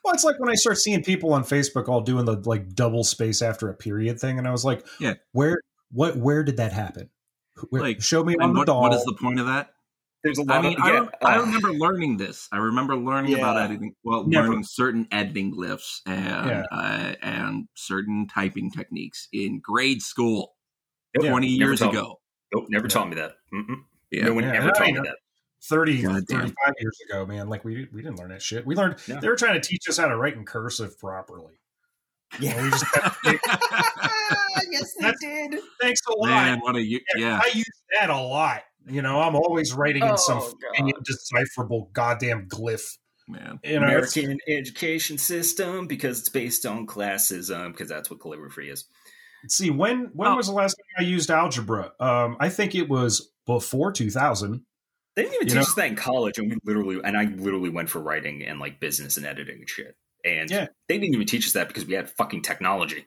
[0.03, 3.03] Well, it's like when I start seeing people on Facebook all doing the like double
[3.03, 5.15] space after a period thing, and I was like, Yeah.
[5.33, 5.59] where,
[5.91, 7.09] what, where did that happen?
[7.69, 8.81] Where, Like, show me on the what, doll.
[8.81, 9.71] what is the point of that?
[10.23, 12.47] There's a lot I mean, of I, yeah, rem- I uh, remember learning this.
[12.51, 13.95] I remember learning about editing.
[14.03, 14.47] Well, Never.
[14.49, 16.63] learning certain editing glyphs and Yeah.
[16.71, 20.55] uh, and certain typing techniques in grade school
[21.15, 22.19] Nope, Yeah, twenty years taught- ago.
[22.53, 22.89] Nope, never Yeah.
[22.89, 23.31] taught me that.
[23.53, 23.75] Mm-mm.
[24.11, 24.25] Yeah.
[24.25, 25.15] No one Yeah, ever taught me that.
[25.63, 27.49] 30, 35 years ago, man.
[27.49, 28.65] Like we we didn't learn that shit.
[28.65, 29.19] We learned No.
[29.19, 31.59] they were trying to teach us how to write in cursive properly.
[32.39, 32.51] Yeah.
[32.55, 32.85] And we just
[34.71, 35.59] yes, they did.
[35.81, 36.27] thanks a lot.
[36.29, 37.39] Man, what a u- yeah.
[37.43, 37.65] I use
[37.99, 38.61] that a lot.
[38.87, 40.89] You know, I'm always writing in some Oh, God.
[40.89, 42.97] indecipherable goddamn glyph.
[43.27, 48.19] Man, You know, it's- American education system because it's based on classism because that's what
[48.19, 48.85] calligraphy is.
[49.47, 50.35] see when when Oh.
[50.35, 51.91] was the last time I used algebra?
[51.99, 54.65] Um, I think it was before 2000.
[55.19, 57.25] They didn't even You teach know- us that in college, and we literally and I
[57.25, 59.97] literally went for writing and like business and editing and shit.
[60.23, 60.67] And Yeah.
[60.87, 63.05] they didn't even teach us that because we had fucking technology.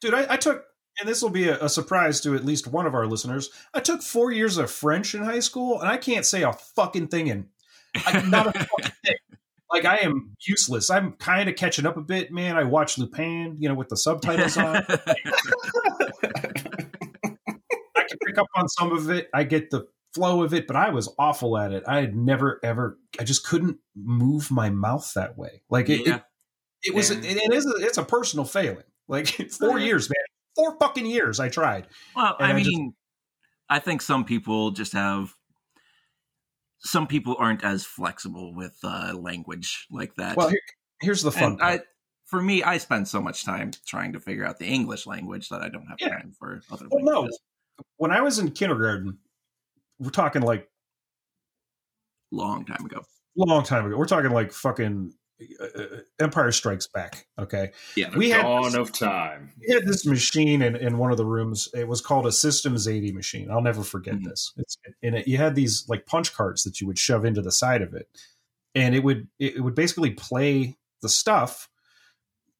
[0.00, 0.64] Dude, I, I took
[0.98, 3.50] and this will be a, a surprise to at least one of our listeners.
[3.74, 7.08] I took four years of French in high school, and I can't say a fucking
[7.08, 7.48] thing in.
[8.06, 9.16] I, not a fucking thing.
[9.70, 10.88] Like I am useless.
[10.88, 12.56] I'm kind of catching up a bit, man.
[12.56, 14.76] I watch Lupin, you know, with the subtitles on.
[14.76, 14.86] I
[18.08, 19.28] can pick up on some of it.
[19.34, 21.84] I get the flow of it, but I was awful at it.
[21.86, 22.98] I had never ever.
[23.18, 25.62] I just couldn't move my mouth that way.
[25.70, 26.06] Like it.
[26.06, 26.16] Yeah.
[26.16, 26.22] It,
[26.90, 27.10] it was.
[27.10, 27.18] Yeah.
[27.22, 27.66] It, is.
[27.66, 28.84] A, it's a personal failing.
[29.08, 29.26] Like
[29.58, 29.86] four Yeah.
[29.86, 30.24] years, man.
[30.56, 31.38] Four fucking years.
[31.40, 31.86] I tried.
[32.16, 32.96] Well, I I mean, just-
[33.68, 35.34] I think some people just have.
[36.82, 40.36] Some people aren't as flexible with uh, language like that.
[40.36, 40.60] Well, here,
[41.02, 41.52] here's the fun.
[41.52, 41.80] and I,
[42.24, 45.60] for me, I spend so much time trying to figure out the English language that
[45.60, 46.08] I don't have Yeah.
[46.08, 47.12] time for other Well, no.
[47.12, 47.40] languages.
[47.96, 49.18] when I was in kindergarten,
[50.00, 50.66] we're talking like
[52.32, 53.02] Long time ago.
[53.36, 53.96] long time ago.
[53.96, 55.12] We're talking like fucking
[55.60, 55.86] uh, uh,
[56.20, 57.26] Empire Strikes Back.
[57.38, 58.16] Okay, Yeah.
[58.16, 59.52] we had Dawn this, of time.
[59.66, 61.68] we had this machine in, in one of the rooms.
[61.74, 63.50] It was called a Systems 80 machine.
[63.50, 64.24] I'll never forget Mhm.
[64.24, 64.52] this.
[64.58, 67.52] It's and it, you had these like punch cards that you would shove into the
[67.52, 68.08] side of it,
[68.76, 71.68] and it would it would basically play the stuff.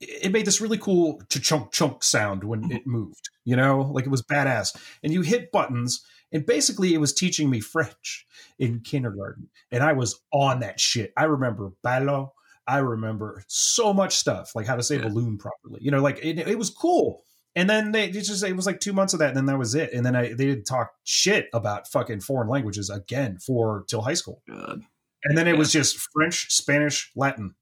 [0.00, 3.28] It made this really cool chunk chunk sound when it moved.
[3.44, 4.74] You know, like it was badass.
[5.04, 6.02] And you hit buttons,
[6.32, 8.26] and basically it was teaching me French
[8.58, 11.12] in kindergarten, and I was on that shit.
[11.16, 12.32] I remember ballo.
[12.66, 15.08] I remember so much stuff, like how to say Yeah.
[15.08, 15.80] balloon properly.
[15.82, 17.22] You know, like it, it was cool.
[17.56, 19.58] And then they it just it was like two months of that, and then that
[19.58, 19.92] was it.
[19.92, 24.14] And then I they didn't talk shit about fucking foreign languages again for till high
[24.14, 24.40] school.
[24.48, 24.82] Good.
[25.24, 27.54] And then it was just French, Spanish, Latin.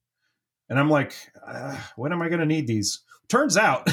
[0.69, 1.15] And I'm like,
[1.47, 3.01] uh, when am I going to need these?
[3.31, 3.89] Turns out,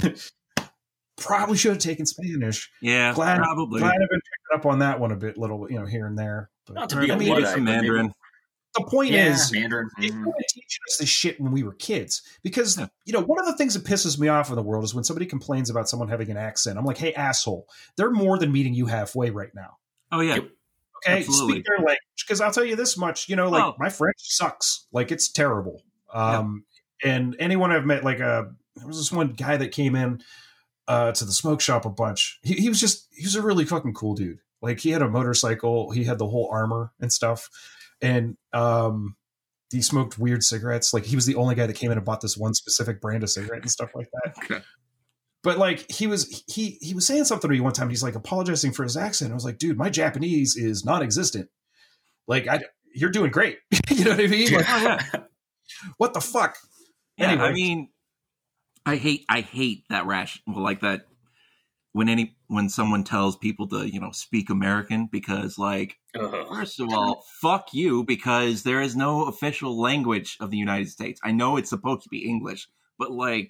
[1.18, 2.70] probably should have taken Spanish.
[2.82, 3.80] Yeah, Glad- probably.
[3.80, 4.20] Glad I've been
[4.56, 6.49] up on that one a bit, little you know here and there.
[6.65, 8.14] But Not to Or be a maybe Luddite, some but maybe- Mandarin.
[8.76, 9.90] the point Yeah, is, Mandarin.
[9.99, 10.22] they mhm.
[10.23, 12.88] started teaching us this shit when we were kids because Yeah.
[13.06, 15.03] you know one of the things that pisses me off in the world is when
[15.03, 18.73] somebody complains about someone having an accent i'm like hey asshole they're more than meeting
[18.73, 19.77] you halfway right now
[20.11, 20.36] Oh yeah.
[20.36, 20.49] Yep.
[21.07, 21.53] okay Absolutely.
[21.53, 23.76] speak their language because i'll tell you this much you know like Oh.
[23.80, 25.82] my french sucks like it's terrible
[26.14, 26.65] um
[27.03, 28.44] and anyone i've met like uh
[28.76, 30.22] there was this one guy that came in
[30.90, 33.64] uh to the smoke shop a bunch he, he was just he was a really
[33.64, 37.50] fucking cool dude like he had a motorcycle he had the whole armor and stuff
[38.02, 39.16] and um
[39.72, 42.20] he smoked weird cigarettes like he was the only guy that came in and bought
[42.22, 44.64] this one specific brand of cigarette and stuff like that Okay.
[45.44, 48.16] but like he was he he was saying something to me one time he's like
[48.16, 51.50] apologizing for his accent i was like dude my japanese is non-existent
[52.28, 52.60] like i
[52.94, 53.60] you're doing great
[53.92, 55.22] you know what i mean like Oh yeah.
[55.98, 56.58] what the fuck
[57.18, 57.44] Yeah, Anyway.
[57.46, 57.90] I mean,
[58.86, 60.42] I hate I hate that rash.
[60.46, 61.06] Well, like that
[61.96, 66.46] when any when someone tells people to you know speak American because like Ugh.
[66.50, 71.22] first of all, fuck you because there is no official language of the United States.
[71.24, 72.68] I know it's supposed to be English,
[73.00, 73.50] but like,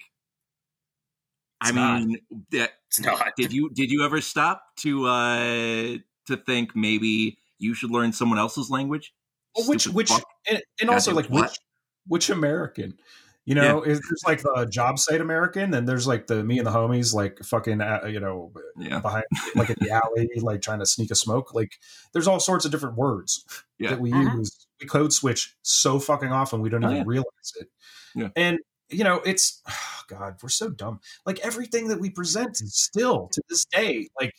[1.60, 2.02] I not.
[2.02, 2.18] mean,
[2.52, 3.32] that It's not.
[3.36, 5.96] did you did you ever stop to uh
[6.28, 9.12] to think maybe you should learn someone else's language?
[9.56, 10.22] Well, which Stupid which fuck.
[10.48, 11.42] and, and also like what?
[11.50, 11.58] which
[12.06, 12.94] which american
[13.46, 16.66] you know is there's like the job site american and there's like the me and
[16.66, 19.24] the homies like fucking uh, you know yeah behind
[19.54, 21.78] like in the alley like trying to sneak a smoke like
[22.12, 23.44] there's all sorts of different words
[23.78, 23.90] Yeah.
[23.90, 24.36] that we Mhm.
[24.38, 27.04] use we code switch so fucking often we don't Oh, even yeah.
[27.06, 27.68] realize it
[28.14, 28.28] Yeah.
[28.36, 28.58] and
[28.90, 29.62] you know it's
[30.08, 34.34] god we're so dumb like everything that we present is still to this day like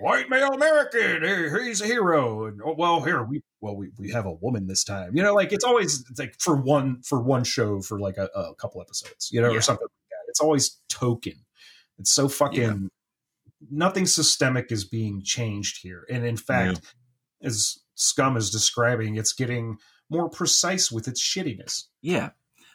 [0.00, 4.10] white male american hey, he's a hero and oh, well here we well we, we
[4.10, 7.20] have a woman this time you know like it's always it's like for one for
[7.22, 9.58] one show for like a, a couple episodes you know Yeah.
[9.58, 11.34] or something like that it's always token
[11.98, 12.74] it's so fucking Yeah.
[13.70, 16.80] nothing systemic is being changed here and in fact
[17.42, 19.78] as scum is describing it's getting
[20.10, 22.30] more precise with its shittiness yeah.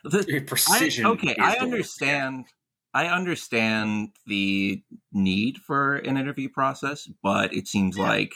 [0.05, 1.05] The- I, Precision.
[1.05, 1.73] okay, I the word.
[1.75, 2.45] understand.
[2.93, 8.33] I understand the need for an interview process, but it seems like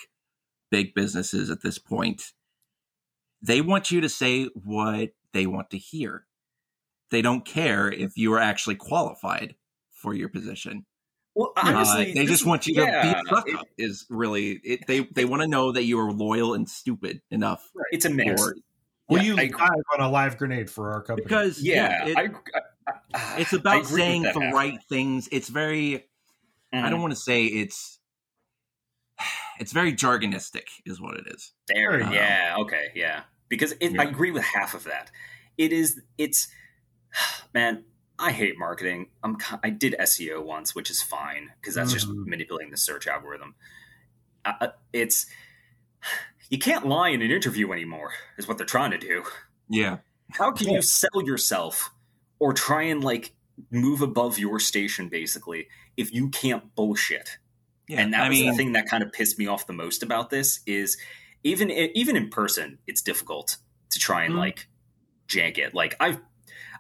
[0.71, 2.23] big businesses at this point
[3.41, 6.25] they want you to say what they want to hear.
[7.11, 9.53] They don't care if you are actually qualified
[9.91, 10.85] for your position.
[11.35, 13.67] Well, Uh, they just want you yeah, to be a suck it- up.
[13.77, 17.69] Is really it, they they want to know that you are loyal and stupid enough
[17.91, 18.41] it's a mix.
[18.41, 18.55] for
[19.07, 22.17] will Yeah, you I live on a live grenade for our company because Yeah, it-
[22.17, 22.25] I, I,
[22.55, 22.61] I,
[23.37, 24.53] it's about saying the half.
[24.53, 25.27] right things.
[25.31, 26.05] It's very
[26.73, 26.89] I Mhm.
[26.91, 27.99] don't want to say it's
[29.59, 31.53] it's very jargonistic is what it is.
[31.67, 33.23] There, Um, yeah, okay, yeah.
[33.49, 34.01] Because it, Yeah.
[34.01, 35.09] I agree with half of that.
[35.57, 36.49] It is, it's,
[37.53, 37.85] man,
[38.19, 39.11] I hate marketing.
[39.23, 39.37] I'm.
[39.63, 42.25] I did SEO once, which is fine because that's just Mhm.
[42.27, 43.55] manipulating the search algorithm.
[44.43, 45.27] Uh, uh, it's,
[46.49, 48.13] you can't lie in an interview anymore.
[48.37, 49.23] Is what they're trying to do.
[49.69, 49.97] Yeah.
[50.31, 50.75] How can Yeah.
[50.75, 51.91] you sell yourself
[52.39, 53.33] or try and like
[53.71, 57.37] move above your station basically if you can't bullshit.
[57.87, 59.73] Yeah, and that I was mean, the thing that kind of pissed me off the
[59.73, 60.97] most about this is
[61.43, 63.57] even even in person, it's difficult
[63.91, 64.39] to try and Mhm.
[64.39, 64.67] like
[65.27, 65.73] jank it.
[65.73, 66.19] Like I,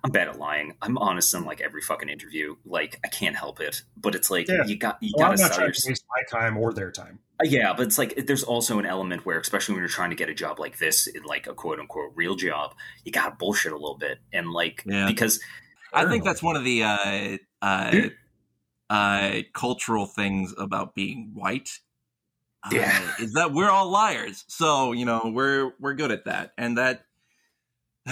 [0.03, 0.75] I'm bad at lying.
[0.81, 2.55] I'm honest in like every fucking interview.
[2.65, 3.81] Like I can't help it.
[3.95, 4.65] But it's like Yeah.
[4.65, 5.89] you got you Well, I'm gotta not sell trying yourself.
[5.91, 7.19] waste my time or their time.
[7.39, 10.15] Uh, Yeah, but it's like there's also an element where, especially when you're trying to
[10.15, 12.73] get a job like this, in like a quote unquote real job,
[13.03, 15.07] you gotta bullshit a little bit, and like Yeah.
[15.07, 15.39] because
[15.93, 18.01] I think that's one of the uh, uh,
[18.89, 21.69] uh, cultural things about being white.
[22.63, 23.13] uh, Yeah.
[23.19, 24.43] is that we're all liars.
[24.47, 27.05] So you know we're we're good at that, and that.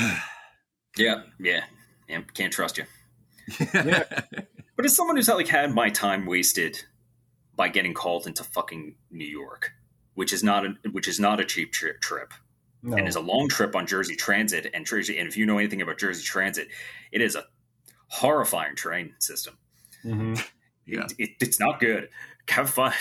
[0.98, 1.64] yeah, yeah,
[2.08, 2.86] yeah, can't trust you.
[3.74, 4.04] yeah.
[4.76, 6.84] But as someone who's like had my time wasted
[7.56, 9.72] by getting called into fucking New York,
[10.16, 12.34] which is not a which is not a cheap tri- trip,
[12.84, 12.98] No.
[12.98, 15.18] and is a long trip on Jersey Transit and Jersey.
[15.18, 16.68] And if you know anything about Jersey Transit,
[17.12, 17.46] it is a
[18.08, 19.58] horrifying train system.
[20.04, 20.44] Mhm.
[20.86, 21.06] Yeah.
[21.06, 22.10] It, it, it's not good.
[22.50, 22.94] Have fun.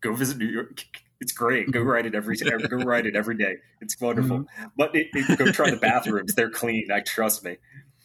[0.00, 0.84] Go visit New York.
[1.20, 1.70] It's great.
[1.72, 2.36] Go ride it every
[2.68, 3.56] go ride it every day.
[3.80, 4.44] It's wonderful.
[4.76, 6.34] But it, it- go try the bathrooms.
[6.34, 6.90] They're clean.
[6.92, 7.56] I trust me.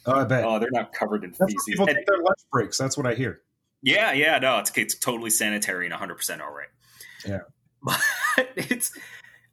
[0.06, 0.44] Oh, I bet.
[0.44, 1.64] Oh, they're not covered in That's feces.
[1.66, 2.78] people And- take their lunch breaks.
[2.78, 3.42] That's what I hear.
[3.82, 6.68] Yeah, yeah, no, it's it's totally sanitary and 100 percent all right.
[7.26, 7.40] Yeah.
[7.82, 8.00] but
[8.56, 8.96] it's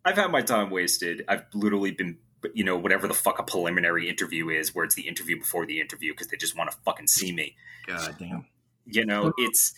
[0.06, 1.24] I've had my time wasted.
[1.28, 2.18] I've literally been,
[2.54, 5.80] you know, whatever the fuck a preliminary interview is, where it's the interview before the
[5.80, 7.56] interview because they just want to fucking see me.
[7.88, 8.46] God damn.
[8.86, 9.74] You know, it's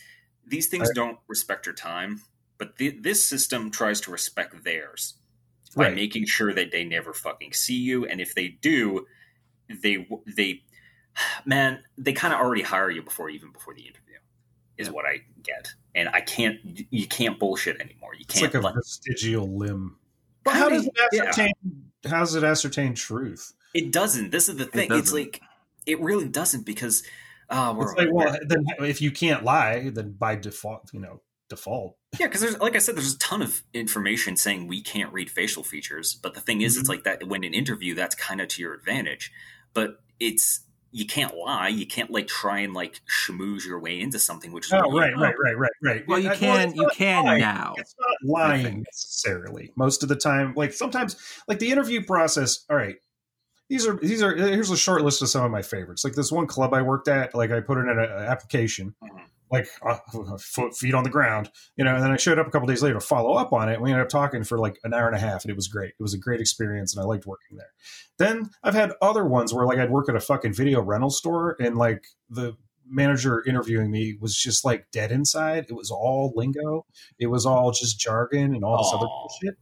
[0.45, 2.21] these things I- don't respect your time,
[2.57, 5.15] but the, this system tries to respect theirs
[5.75, 5.95] by Right.
[5.95, 9.07] making sure that they never fucking see you, and if they do,
[9.69, 10.61] they they
[11.45, 14.00] man they kind of already hire you before even before the interview
[14.77, 16.57] is what I get, and I can't
[16.89, 18.13] you can't bullshit anymore.
[18.13, 19.97] You can't It's like a let- vestigial limb.
[20.43, 21.23] But how does it Yeah.
[21.25, 21.53] ascertain?
[22.05, 23.53] How does it ascertain truth?
[23.73, 24.31] It doesn't.
[24.31, 24.91] This is the thing.
[24.91, 25.41] It's like
[25.85, 27.03] it really doesn't because
[27.49, 31.21] uh, we're, It's like, well, then if you can't lie, then by default, you know,
[31.49, 31.97] default.
[32.17, 35.29] yeah, because there's like I said, there's a ton of information saying we can't read
[35.29, 36.15] facial features.
[36.15, 36.93] But the thing is, it's Mhm.
[36.93, 39.31] like that when an interview, that's kind of to your advantage.
[39.73, 40.61] But it's
[40.91, 41.69] you can't lie.
[41.69, 45.15] You can't like try and like schmooze your way into something, which is Oh, right,
[45.15, 46.07] right, right, right, right.
[46.07, 47.39] Well, you I- can it's you can lying.
[47.41, 47.73] now.
[47.77, 49.71] It's not lying necessarily.
[49.75, 51.15] Most of the time, like sometimes,
[51.47, 52.65] like the interview process.
[52.69, 52.97] All right,
[53.69, 54.35] these are these are.
[54.35, 56.03] Here's a short list of some of my favorites.
[56.03, 57.33] Like this one club I worked at.
[57.33, 58.93] Like I put in an uh, application.
[59.03, 59.21] Mhm.
[59.51, 59.97] Like uh,
[60.39, 62.81] foot feet on the ground, you know, and then I showed up a couple days
[62.81, 63.81] later to follow up on it.
[63.81, 65.89] We ended up talking for like an hour and a half, and it was great.
[65.99, 67.71] It was a great experience, and I liked working there.
[68.17, 71.57] Then I've had other ones where like I'd work at a fucking video rental store,
[71.59, 72.53] and like the
[72.87, 75.65] manager interviewing me was just like dead inside.
[75.69, 76.85] It was all lingo.
[77.19, 79.21] It was all just jargon and all this other Aw.
[79.27, 79.57] bullshit.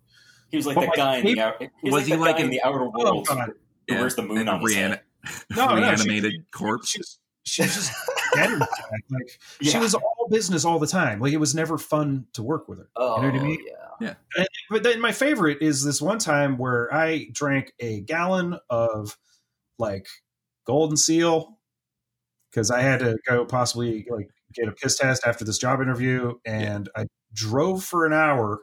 [0.50, 2.06] He was like But the my guy in the favorite- out, he was, Was like
[2.06, 3.28] he the like guy in an- the outer Oh world.
[3.28, 3.52] god,
[3.88, 5.02] who wears the moon and on his rean- head.
[5.56, 6.90] no, no, she- reanimated she- corpse.
[6.90, 7.19] She was,
[7.50, 7.94] she was just
[8.34, 8.68] dead inside.
[9.10, 11.20] Like she was all business all the time.
[11.20, 12.90] Like it was never fun to work with her.
[12.96, 13.66] Oh, You know what I oh, mean?
[14.02, 14.14] Yeah.
[14.38, 19.18] And- but then my favorite is this one time where I drank a gallon of
[19.78, 20.08] like
[20.66, 21.58] golden seal
[22.52, 26.36] because I had to go possibly like get a piss test after this job interview,
[26.46, 28.62] and I drove for an hour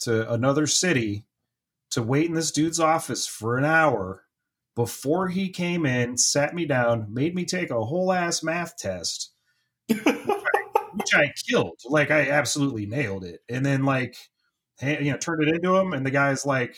[0.00, 1.26] to another city
[1.90, 4.22] to wait in this dude's office for an hour
[4.76, 9.32] before he came in, sat me down, made me take a whole ass math test,
[9.88, 11.78] which I killed.
[11.86, 14.16] Like I absolutely nailed it, and then like
[14.80, 16.76] ha- you know turned it into him, and the guy's like.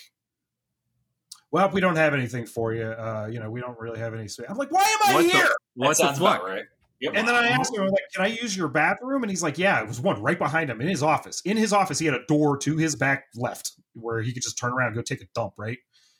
[1.51, 2.86] Well, we don't have anything for you.
[2.86, 4.47] Uh, you know, we don't really have any space.
[4.48, 5.48] I'm like, why am I What the- here?
[5.74, 6.43] What the fuck?
[6.47, 6.64] right.
[7.02, 7.12] Yep.
[7.14, 9.23] And then I asked him, I'm like, can I use your bathroom?
[9.23, 11.43] And he's like, yeah, it was one right behind him in his office.
[11.44, 14.56] In his office, he had a door to his back left where he could just
[14.56, 15.77] turn around and go take a dump, right?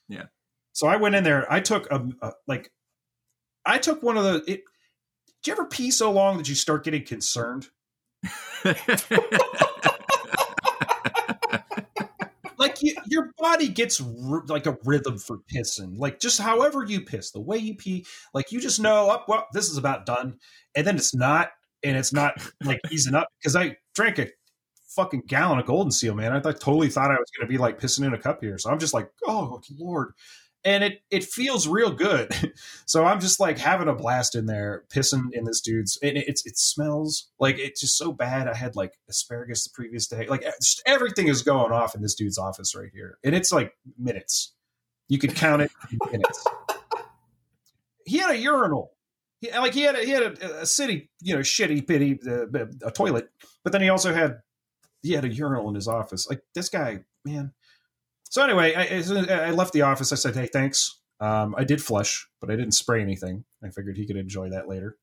[0.07, 0.25] Yeah.
[0.73, 1.51] So I went in there.
[1.53, 2.73] I took a, a like,
[3.65, 4.37] I took one of the.
[4.47, 4.65] It,
[5.43, 7.69] did you ever pee so long that you start getting concerned?
[12.63, 15.99] Like you, your body gets r- like a rhythm for pissing.
[15.99, 19.29] Like just however you piss, the way you pee, like you just know, up.
[19.29, 20.39] well, this is about done,
[20.77, 21.51] and then it's not,
[21.83, 24.29] and it's not like easing up because I drank a
[24.95, 26.33] fucking gallon of Golden Seal, man.
[26.33, 28.59] I thought, totally thought I was going to be like pissing in a cup here,
[28.59, 30.13] so I'm just like, oh lord,
[30.65, 32.33] and it it feels real good.
[32.87, 35.99] so I'm just like having a blast in there, pissing in this dude's.
[36.03, 38.49] And it, it's it smells like it's just so bad.
[38.49, 40.27] I had like asparagus the previous day.
[40.27, 43.75] Like just everything is going off in this dude's office right here, and it's like
[43.99, 44.55] minutes.
[45.09, 46.47] You could count it in minutes.
[48.05, 48.91] He had a urinal.
[49.41, 52.47] He, like he had a, he had a, a city, you know, shitty pity uh,
[52.85, 53.29] a toilet,
[53.63, 54.41] but then he also had
[55.03, 56.29] he had a urinal in his office.
[56.29, 57.53] Like this guy, man.
[58.33, 60.11] So anyway, I, I left the office.
[60.11, 63.45] I said, "Hey, thanks." Um, I did flush, but I didn't spray anything.
[63.63, 64.97] I figured he could enjoy that later.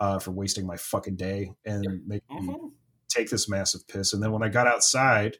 [0.00, 2.72] uh, for wasting my fucking day and make me Mhm.
[3.08, 4.12] take this massive piss.
[4.12, 5.36] And then when I got outside,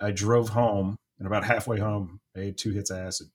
[0.00, 3.26] I drove home, and about halfway home, I ate two hits of acid.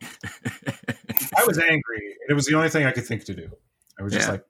[0.00, 3.50] I was angry, and it was the only thing I could think to do.
[3.98, 4.44] I was just like,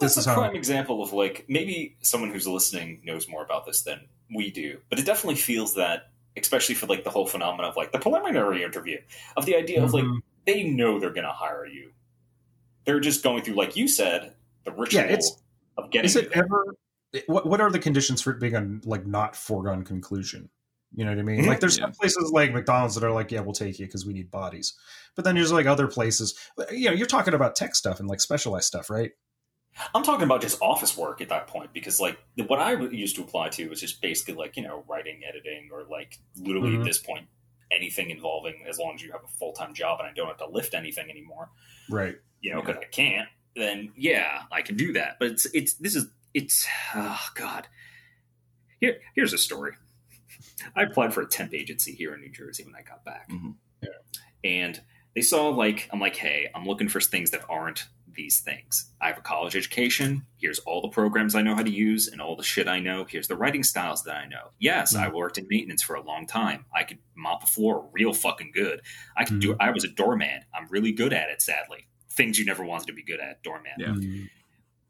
[0.00, 3.66] This This is a prime example of like maybe someone who's listening knows more about
[3.66, 7.70] this than we do, but it definitely feels that, especially for like the whole phenomenon
[7.70, 8.98] of like the preliminary interview,
[9.36, 10.18] of the idea of like Mhm.
[10.46, 11.92] they know they're going to hire you.
[12.84, 14.34] They're just going through, like you said,
[14.64, 15.42] the ritual Yeah, it's-
[15.78, 16.06] of getting.
[16.06, 16.44] is it there.
[16.44, 16.74] ever?
[17.26, 20.50] What What are the conditions for it being a like not foregone conclusion?
[20.96, 21.42] You know what I mean?
[21.44, 21.46] Mhm.
[21.48, 21.84] Like, there's Yeah.
[21.84, 24.74] some places like McDonald's that are like, yeah, we'll take you because we need bodies.
[25.16, 26.34] But then there's like other places.
[26.70, 29.10] You know, you're talking about tech stuff and like specialized stuff, right?
[29.94, 33.22] I'm talking about just office work at that point because like what I used to
[33.22, 36.78] apply to was just basically like you know writing, editing, or like literally Mhm.
[36.80, 37.26] at this point
[37.72, 40.36] anything involving as long as you have a full time job and I don't have
[40.38, 41.50] to lift anything anymore.
[41.90, 42.16] Right.
[42.40, 42.66] you know, Yeah.
[42.66, 45.16] because I can't, then yeah, I can do that.
[45.18, 47.66] But it's it's this is it's oh god.
[48.80, 49.72] Here here's a story.
[50.76, 53.56] I applied for a temp agency here in New Jersey when I got back, Mhm.
[53.82, 53.88] Yeah.
[54.44, 54.80] and
[55.14, 58.92] they saw like I'm like, hey, I'm looking for things that aren't these things.
[59.00, 60.26] I have a college education.
[60.36, 63.04] Here's all the programs I know how to use and all the shit I know.
[63.08, 64.50] Here's the writing styles that I know.
[64.58, 66.64] Yes, I worked in maintenance for a long time.
[66.74, 68.80] I could mop a floor real fucking good.
[69.16, 69.56] I could do.
[69.60, 70.42] I was a doorman.
[70.54, 71.42] I'm really good at it.
[71.42, 73.72] Sadly, things you never wanted to be good at, doorman.
[73.78, 73.88] Yeah.
[73.88, 74.28] Mm.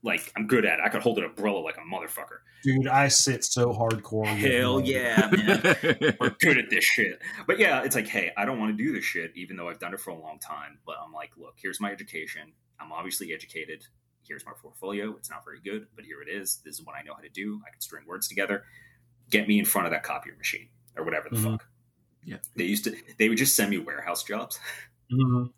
[0.02, 0.82] Like I'm good at it.
[0.84, 2.40] I could hold an umbrella like a motherfucker.
[2.62, 4.26] Dude, I sit so hardcore.
[4.26, 6.16] Hell yeah, man.
[6.20, 7.20] We're good at this shit.
[7.46, 9.78] But yeah, it's like, hey, I don't want to do this shit, even though I've
[9.78, 10.78] done it for a long time.
[10.86, 12.52] But I'm like, look, here's my education.
[12.80, 13.84] I'm obviously educated.
[14.26, 15.14] Here's my portfolio.
[15.16, 16.60] It's not very good, but here it is.
[16.64, 17.60] This is what I know how to do.
[17.66, 18.64] I can string words together.
[19.30, 21.42] Get me in front of that copier machine or whatever the Mhm.
[21.52, 21.68] fuck.
[22.24, 22.38] Yeah.
[22.56, 22.96] They used to.
[23.18, 24.58] They would just send me warehouse jobs,
[25.12, 25.52] Mhm.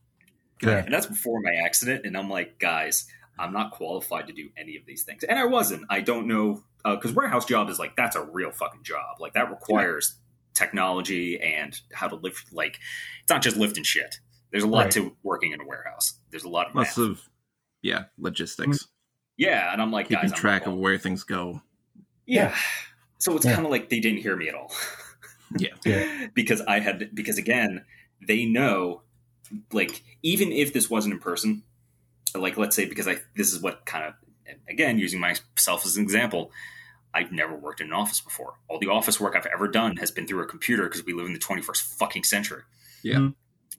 [0.62, 0.78] Yeah.
[0.84, 2.04] and that's before my accident.
[2.04, 5.44] And I'm like, guys, I'm not qualified to do any of these things, and I
[5.44, 5.84] wasn't.
[5.90, 9.20] I don't know because warehouse job is like that's a real fucking job.
[9.20, 10.16] Like that requires
[10.54, 12.52] technology and how to lift.
[12.52, 12.80] Like
[13.22, 14.20] it's not just lifting shit.
[14.50, 14.90] There's a lot Right.
[14.92, 16.14] to working in a warehouse.
[16.30, 17.06] There's a lot of Lots math.
[17.08, 17.28] of
[17.82, 18.86] yeah logistics, mm-hmm.
[19.36, 21.60] yeah, and I'm like, keeping guys, I'm track not of where things go.
[22.26, 22.54] Yeah.
[23.18, 23.54] So it's Yeah.
[23.54, 24.72] kind of like they didn't hear me at all.
[25.58, 25.68] Yeah.
[25.84, 26.26] Yeah.
[26.34, 27.84] because I had because again,
[28.20, 29.02] they know
[29.72, 31.62] like even if this wasn't in person,
[32.34, 34.14] like let's say because I this is what kind of
[34.68, 36.50] again using myself as an example,
[37.14, 38.54] I've never worked in an office before.
[38.68, 41.26] All the office work I've ever done has been through a computer because we live
[41.26, 42.62] in the 21st fucking century.
[43.04, 43.14] Yeah.
[43.14, 43.28] Mm-hmm.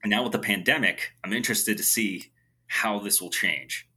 [0.03, 2.31] And now with the pandemic, I'm interested to see
[2.67, 3.87] how this will change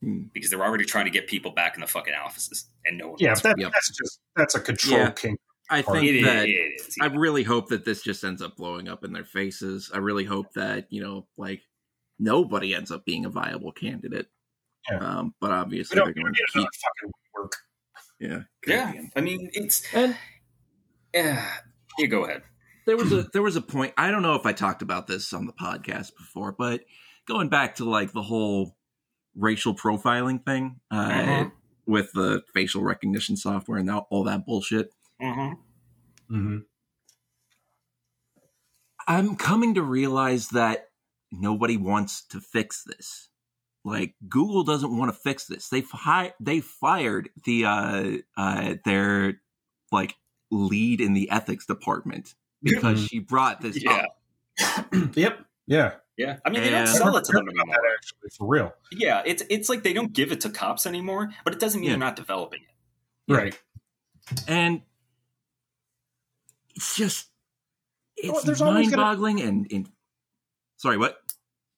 [0.00, 0.24] Hmm.
[0.34, 3.16] because they're already trying to get people back in the fucking offices and no one
[3.18, 3.72] Yeah, wants that, Yep.
[3.72, 5.10] that's just that's a control Yeah.
[5.10, 5.40] kink.
[5.70, 8.40] I Or- think It is- that it is, I really hope that this just ends
[8.42, 9.90] up blowing up in their faces.
[9.92, 11.62] I really hope that you know, like
[12.18, 14.28] nobody ends up being a viable candidate.
[14.90, 14.98] Yeah.
[14.98, 16.68] Um, but We obviously don't they're going don't to keep.
[16.74, 17.52] fucking work.
[18.20, 18.42] Yeah.
[18.66, 20.16] Yeah, I mean it's And
[21.14, 21.58] yeah.
[21.98, 22.42] You go ahead.
[22.86, 23.92] There was a there was a point.
[23.96, 26.82] I don't know if I talked about this on the podcast before, but
[27.26, 28.76] going back to like the whole
[29.34, 31.52] racial profiling thing uh, Mhm.
[31.86, 34.90] with the facial recognition software and all that bullshit.
[35.20, 36.34] Mm-hmm.
[36.34, 36.58] Mm-hmm.
[39.08, 40.88] I'm coming to realize that
[41.30, 43.28] nobody wants to fix this.
[43.84, 45.68] Like Google doesn't want to fix this.
[45.68, 49.40] They fi- they fired the uh uh their
[49.92, 50.16] like
[50.50, 54.04] lead in the ethics department because she brought this Yeah.
[54.60, 54.86] up.
[55.16, 55.44] yep.
[55.66, 55.94] Yeah.
[56.18, 57.66] Yeah, I mean they don't sell it to them anymore.
[57.74, 58.72] that actually, for real.
[58.90, 61.90] Yeah, it's it's like they don't give it to cops anymore, but it doesn't mean
[61.90, 61.96] Yeah.
[61.96, 63.32] they're not developing it.
[63.34, 63.60] Right.
[64.48, 64.80] And
[66.74, 67.28] it's just
[68.24, 69.90] Well, it's there's gonna- mind-boggling and, and
[70.78, 71.18] sorry, what?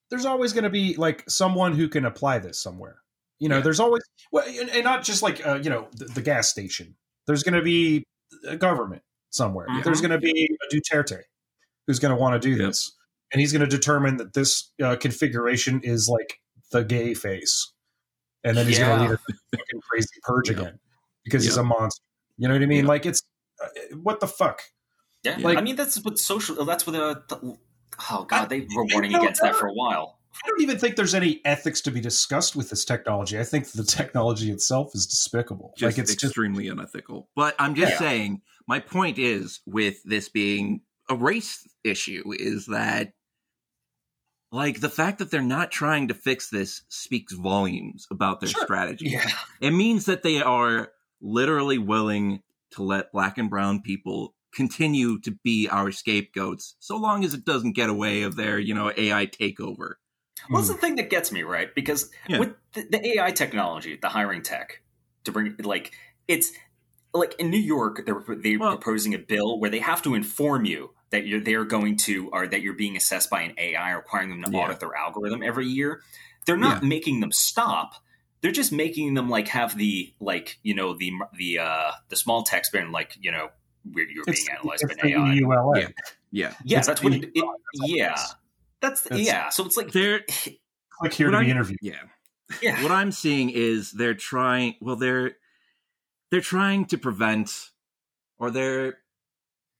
[0.09, 3.01] There's always going to be like someone who can apply this somewhere.
[3.39, 3.61] You know, Yeah.
[3.63, 6.95] there's always well, and, and not just like uh, you know the, the gas station.
[7.27, 8.05] There's going to be
[8.47, 9.67] a government somewhere.
[9.67, 9.83] Mhm.
[9.83, 11.21] There's going to be a Duterte
[11.87, 12.67] who's going to want to do Yep.
[12.69, 12.95] this,
[13.31, 16.39] and he's going to determine that this uh, configuration is like
[16.71, 17.73] the gay face,
[18.43, 18.87] and then he's Yeah.
[18.97, 19.19] going to lead
[19.53, 20.57] a fucking crazy purge Yep.
[20.59, 20.79] again
[21.23, 22.03] because he's a monster.
[22.37, 22.79] You know what I mean?
[22.79, 22.87] Yep.
[22.87, 23.21] Like it's
[23.63, 23.67] uh,
[24.01, 24.61] what the fuck.
[25.23, 26.63] Yeah, Like- I mean that's what social.
[26.65, 27.57] That's what the, the
[28.11, 30.17] oh god, I- they were warning against that for a while.
[30.31, 33.37] I don't even think there's any ethics to be discussed with this technology.
[33.39, 35.73] I think the technology itself is despicable.
[35.75, 37.27] Just like it's just extremely unethical.
[37.35, 37.97] But I'm just Yeah.
[37.99, 43.13] saying, my point is with this being a race issue is that
[44.51, 48.63] like the fact that they're not trying to fix this speaks volumes about their Sure.
[48.63, 49.07] strategy.
[49.09, 49.27] Yeah,
[49.59, 52.43] It means that they are literally willing
[52.73, 57.45] to let black and brown people continue to be our scapegoats so long as it
[57.45, 59.93] doesn't get away of their, you know, AI takeover.
[60.47, 62.39] Well, that's the thing that gets me right because Yeah.
[62.39, 64.83] with the, the AI technology, the hiring tech,
[65.23, 65.91] to bring like
[66.27, 66.51] it's
[67.13, 70.65] like in New York, they're they're Well- proposing a bill where they have to inform
[70.65, 74.29] you that you're they're going to or that you're being assessed by an AI, requiring
[74.29, 74.63] them to Yeah.
[74.65, 76.01] audit their algorithm every year.
[76.45, 77.93] They're not making them stop.
[78.41, 82.43] They're just making them like have the like you know the the uh the small
[82.43, 83.49] text being like you know
[83.91, 85.35] where you're It's, being analyzed it's by an the AI.
[85.39, 85.79] EULA.
[85.81, 85.87] Yeah.
[86.31, 86.53] Yeah.
[86.63, 87.43] Yeah, It's that's what it, it
[87.85, 88.15] yeah.
[88.81, 89.49] That's It's- yeah.
[89.49, 90.21] So it's like They're
[90.99, 91.79] Click here What to I'm- be interviewed.
[91.81, 91.93] yeah.
[92.61, 92.81] yeah.
[92.83, 94.75] what I'm seeing is they're trying.
[94.81, 95.37] Well, they're
[96.31, 97.51] they're trying to prevent,
[98.37, 98.97] or they're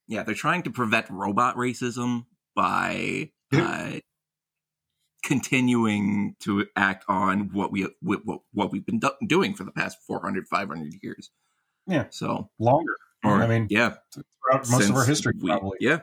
[0.07, 3.91] yeah, they're trying to prevent robot racism by uh,
[5.23, 9.71] continuing to act on what we what, what, what we've been do- doing for the
[9.71, 11.29] past 400 500 years
[11.87, 12.05] Yeah.
[12.09, 12.95] so Longer.
[13.23, 15.77] or I mean, yeah throughout most of our since history, we- probably.
[15.81, 15.99] yeah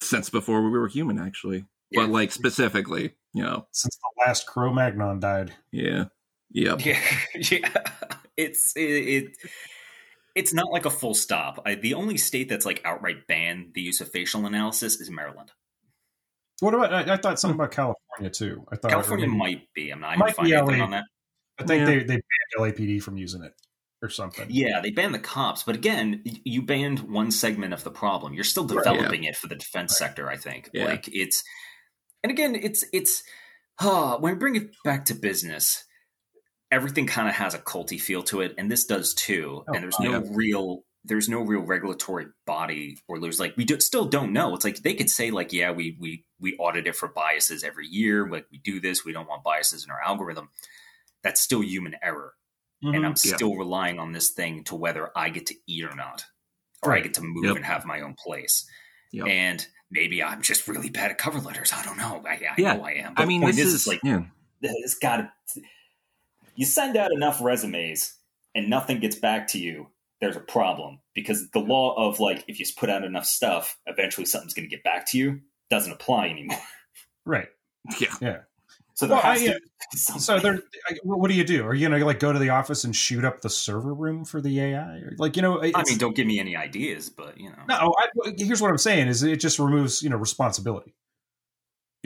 [0.00, 2.02] since before we were human actually Yeah.
[2.02, 5.52] but like specifically you know Since the last Cro Magnon died.
[5.70, 6.06] yeah
[6.50, 7.00] yep Yeah,
[7.34, 7.68] yeah.
[8.38, 9.36] It's it, it.
[10.36, 11.62] It's not like a full stop.
[11.66, 15.50] I, the only state that's like outright banned the use of facial analysis is Maryland.
[16.60, 16.92] What about?
[16.92, 18.64] I, I thought something about California too.
[18.70, 19.90] I thought California maybe- might be.
[19.90, 20.84] I'm not even Might finding be anything LA.
[20.84, 21.04] on that.
[21.58, 21.86] I think Yeah.
[21.86, 22.22] they they banned
[22.76, 23.52] LAPD from using it
[24.02, 24.46] or something.
[24.50, 28.34] Yeah, they banned the cops, but again, you banned one segment of the problem.
[28.34, 30.28] You're still developing it for the defense sector.
[30.30, 30.68] I think.
[30.74, 30.84] Yeah.
[30.84, 31.42] Like it's,
[32.22, 33.22] and again, it's it's.
[33.78, 35.84] Uh, when we bring it back to business,
[36.70, 39.64] everything kind of has a culty feel to it, and this does too.
[39.68, 40.22] Oh, and there's no yeah.
[40.30, 44.54] real there's no real regulatory body or there's like we do, still don't know.
[44.56, 47.86] It's like they could say like, yeah, we we we audit it for biases every
[47.86, 48.28] year.
[48.28, 50.48] Like we do this, we don't want biases in our algorithm.
[51.22, 52.34] That's still human error
[52.84, 52.96] Mhm.
[52.96, 53.36] and I'm Yeah.
[53.36, 56.24] still relying on this thing to whether I get to eat or not,
[56.82, 57.56] or I get to move Yep.
[57.56, 58.68] and have my own place.
[59.12, 59.26] Yep.
[59.28, 61.72] And maybe I'm just really bad at cover letters.
[61.72, 62.22] I don't know.
[62.26, 62.74] I, I Yeah.
[62.74, 63.14] know I am.
[63.16, 64.24] i mean this is, is, like yeah
[64.60, 65.62] it's got to.
[66.56, 68.14] You send out enough resumes
[68.54, 69.88] and nothing gets back to you.
[70.20, 73.78] There's a problem because the law of like if you just put out enough stuff,
[73.86, 76.58] eventually something's going to get back to you doesn't apply anymore.
[77.28, 77.48] Right.
[78.00, 78.38] yeah Yeah.
[78.94, 79.48] So there Well, I- has yeah.
[79.50, 79.98] to uh, be.
[79.98, 80.60] So they're
[81.04, 81.64] what do you do?
[81.66, 84.40] Are you gonna like go to the office and shoot up the server room for
[84.40, 84.96] the AI?
[84.98, 87.94] Or, like you know, I mean, don't give me any ideas, but you know, no.
[87.98, 90.94] I, here's what I'm saying: is it just removes you know responsibility.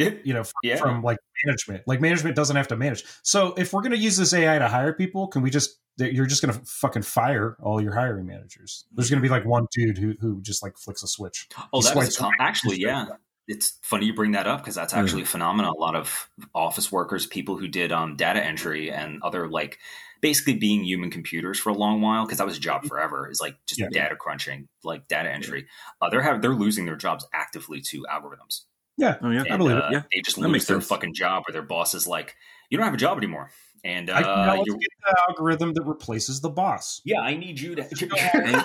[0.05, 0.77] Yeah, You know, from, Yeah.
[0.77, 1.83] from like management.
[1.87, 3.05] Like management doesn't have to manage.
[3.23, 5.79] So if we're gonna use this AI to hire people, can we just?
[5.99, 8.87] You're just gonna fucking fire all your hiring managers.
[8.93, 11.49] There's gonna be like one dude who who just like flicks a switch.
[11.73, 13.07] Oh, that is com- actually, yeah.
[13.49, 15.73] It's funny you bring that up because that's actually a phenomenon.
[15.77, 19.79] A lot of office workers, people who did um, data entry and other like
[20.23, 23.29] basically being human computers for a long while because that was a job forever.
[23.29, 23.89] Is like just Yeah.
[23.91, 25.67] data crunching, like data entry.
[26.01, 28.63] Uh, they're have they're losing their jobs actively to algorithms.
[28.97, 29.93] Yeah, oh yeah I And, believe uh, it.
[29.93, 30.03] Yeah.
[30.15, 30.89] they just That lose makes their sense.
[30.89, 32.35] fucking job, or their boss is like,
[32.71, 33.51] "You don't have a job anymore."
[33.83, 37.01] And I, now uh, let's you're, get the algorithm that replaces the boss.
[37.05, 37.83] yeah, I need you to.
[38.35, 38.65] and,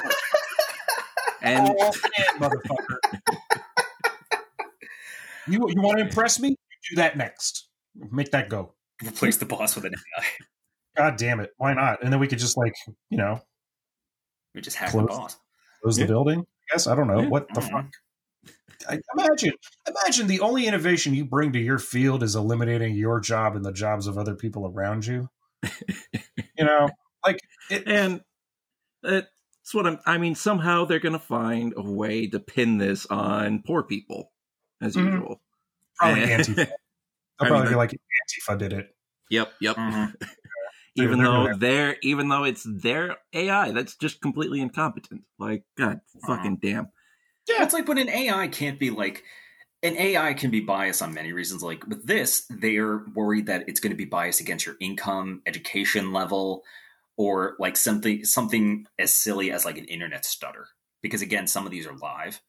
[1.42, 3.20] and Oh, man, motherfucker.
[5.48, 6.56] you you want to impress me?
[6.90, 7.68] Do that next.
[8.12, 8.74] Make that go.
[9.06, 10.26] replace the boss with an AI.
[10.98, 11.52] God damn it.
[11.58, 12.04] Why not?
[12.04, 12.74] And then we could just like,
[13.10, 13.42] you know,
[14.54, 15.04] We just hack Close.
[15.04, 15.38] the boss.
[15.82, 16.06] close Yeah.
[16.06, 16.40] the building.
[16.42, 16.88] I guess.
[16.88, 17.22] I don't know.
[17.22, 17.28] Yeah.
[17.28, 17.92] What the I don't fuck?
[18.90, 19.54] I, imagine
[19.88, 23.72] imagine the only innovation you bring to your field is eliminating your job and the
[23.74, 25.30] jobs of other people around you.
[25.64, 26.90] you know,
[27.26, 27.40] like
[27.70, 28.22] it, and
[29.04, 29.28] that's
[29.74, 30.00] what I'm.
[30.06, 34.32] I mean, somehow they're gonna find a way to pin this on poor people,
[34.82, 35.06] as Mhm.
[35.14, 35.42] usual.
[35.98, 36.22] probably.
[36.26, 36.56] Antifa.
[37.40, 38.96] They'll I probably mean, be like Antifa did it.
[39.30, 39.76] Yep, yep.
[39.78, 40.14] Mhm.
[40.96, 45.24] even they're though gonna- they're even though it's their AI that's just completely incompetent.
[45.38, 46.88] Like, God, fucking damn.
[47.48, 49.24] Yeah, it's like when an AI can't be like
[49.84, 51.62] an AI can be biased on many reasons.
[51.62, 56.12] Like with this, they're worried that it's going to be biased against your income, education
[56.12, 56.64] level,
[57.18, 60.68] or like something something as silly as like an internet stutter.
[61.02, 62.42] Because again, some of these are live,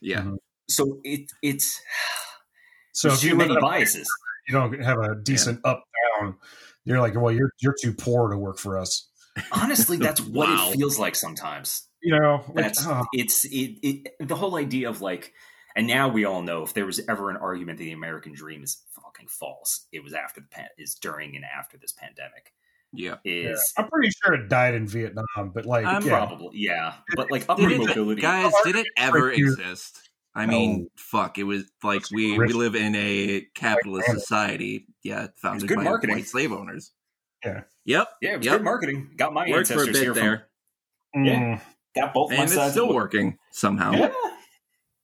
[0.00, 0.38] Yeah, Mhm.
[0.68, 1.80] so it it's
[2.92, 4.08] So there's you too many in a biases.
[4.48, 5.84] you don't have a decent up
[6.18, 6.36] down,
[6.84, 9.08] you're like, well, you're you're too poor to work for us.
[9.52, 11.86] Honestly, that's what it feels like sometimes.
[12.02, 15.32] You know, like, That's oh, it's it, it the whole idea of like
[15.76, 18.62] and now we all know if there was ever an argument that the American dream
[18.62, 22.52] is fucking false, it was after the pan is during and after this pandemic.
[22.92, 23.16] yeah.
[23.24, 23.50] yeah.
[23.52, 26.16] Is I'm pretty sure it died in Vietnam, but like, I'm yeah.
[26.26, 26.94] probably yeah.
[27.14, 30.10] But like upward Did it, mobility guys, did it ever exist?
[30.34, 31.38] I mean, fuck.
[31.38, 32.54] It was like we we rich.
[32.54, 34.86] live in a capitalist Like, society.
[35.02, 36.16] Yeah, founded good by marketing.
[36.16, 36.92] white slave owners.
[37.44, 37.62] Yeah.
[37.84, 38.08] Yep.
[38.22, 38.56] Yeah, it was Yep.
[38.58, 39.10] good marketing.
[39.16, 40.48] Got my Worked for a ancestors bit here there,
[41.12, 41.26] from Mm.
[41.26, 41.60] Yeah.
[41.94, 43.92] Got both my and it's sides still working somehow.
[43.92, 44.12] Yeah.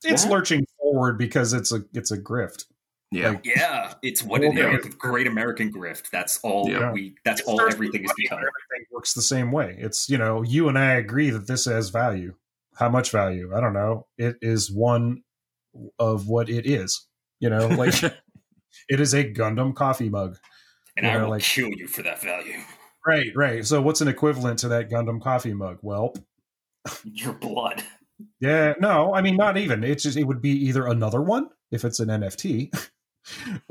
[0.05, 0.31] it's Yeah.
[0.31, 2.65] lurching forward because it's a it's a grift.
[3.13, 3.31] Yeah.
[3.31, 4.89] Like, Yeah, it's what it Okay.
[4.89, 4.95] is.
[4.97, 6.11] Great American grift.
[6.11, 6.93] That's all Yeah.
[6.93, 7.15] we.
[7.25, 8.39] That's it all everything is has become.
[8.39, 9.77] Everything works the same way.
[9.79, 12.35] It's you know, you and I agree that this has value.
[12.77, 13.53] How much value?
[13.57, 14.07] I don't know.
[14.19, 15.23] It is one
[15.99, 17.07] of what it is.
[17.41, 17.95] You know, like
[18.89, 20.37] it is a Gundam coffee mug.
[20.97, 22.59] And You I know, will like- kill you for that value.
[23.07, 23.65] Right, right.
[23.65, 25.79] So what's an equivalent to that Gundam coffee mug?
[25.83, 26.13] Well,
[27.05, 27.83] Your blood.
[28.41, 29.85] yeah, no, I mean not even.
[29.85, 32.75] It's just it would be either another one if it's an NFT.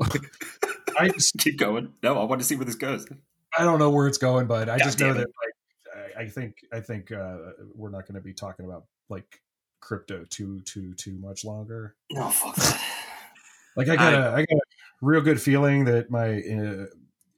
[0.98, 1.92] I just Keep going.
[2.02, 3.06] No, I want to see where this goes.
[3.56, 6.22] I don't know where it's going, but I God just know damn that like I,
[6.22, 7.36] I think I think uh,
[7.74, 9.40] we're not going to be talking about like
[9.80, 11.94] crypto too too too much longer.
[12.10, 12.82] No, fuck that.
[13.76, 14.60] Like I got a I got a
[15.02, 16.86] real good feeling that my uh,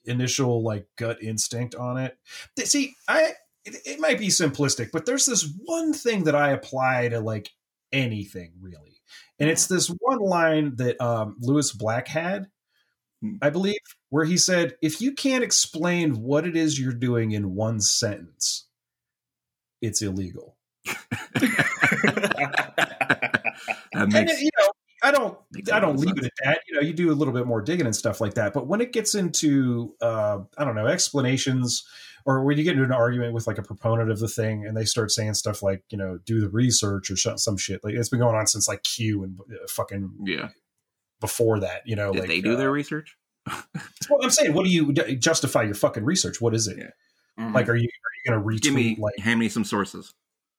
[0.05, 2.16] initial like gut instinct on it.
[2.64, 3.32] See, I
[3.69, 7.51] it, it might be simplistic, but there's this one thing that I apply to like
[7.93, 9.01] anything really,
[9.39, 12.47] and it's this one line that um, Lewis Black had,
[13.43, 13.77] I believe,
[14.11, 18.66] where he said, "If you can't explain what it is you're doing in one sentence,
[19.81, 20.57] it's illegal."
[23.93, 24.69] that and you know
[25.03, 26.61] i don't makes i don't leave it at that.
[26.69, 28.53] You know you do a little bit more digging and stuff like that.
[28.53, 31.85] But when it gets into uh i don't know explanations
[32.28, 34.76] or when you get into an argument with like a proponent of the thing and
[34.76, 37.94] they start saying stuff like you know do the research or sh- some shit like
[37.94, 40.50] it's been going on since like q and uh, fucking yeah.
[41.20, 43.16] before that you know Did like they do uh, their research?
[43.46, 46.90] well, i'm saying what do you justify your fucking research what is it Yeah.
[47.44, 47.55] Mhm.
[47.55, 50.12] like are you are you gonna retweet Give me like hand me some sources.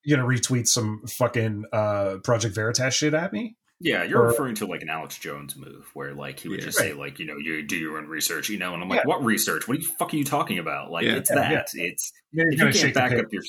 [0.03, 4.55] you gonna retweet some fucking uh project veritas shit at me yeah, you're or- referring
[4.55, 6.65] to like an Alex Jones move where like he would Yeah.
[6.65, 8.99] just say like you know you do your own research, you know, and I'm like,
[8.99, 9.07] Yeah.
[9.07, 9.67] what research?
[9.67, 10.91] What the fuck are you talking about?
[10.91, 11.15] Like Yeah.
[11.17, 11.67] it's Yeah, that.
[11.73, 11.83] yeah.
[11.85, 13.41] It's you're if you can't back up your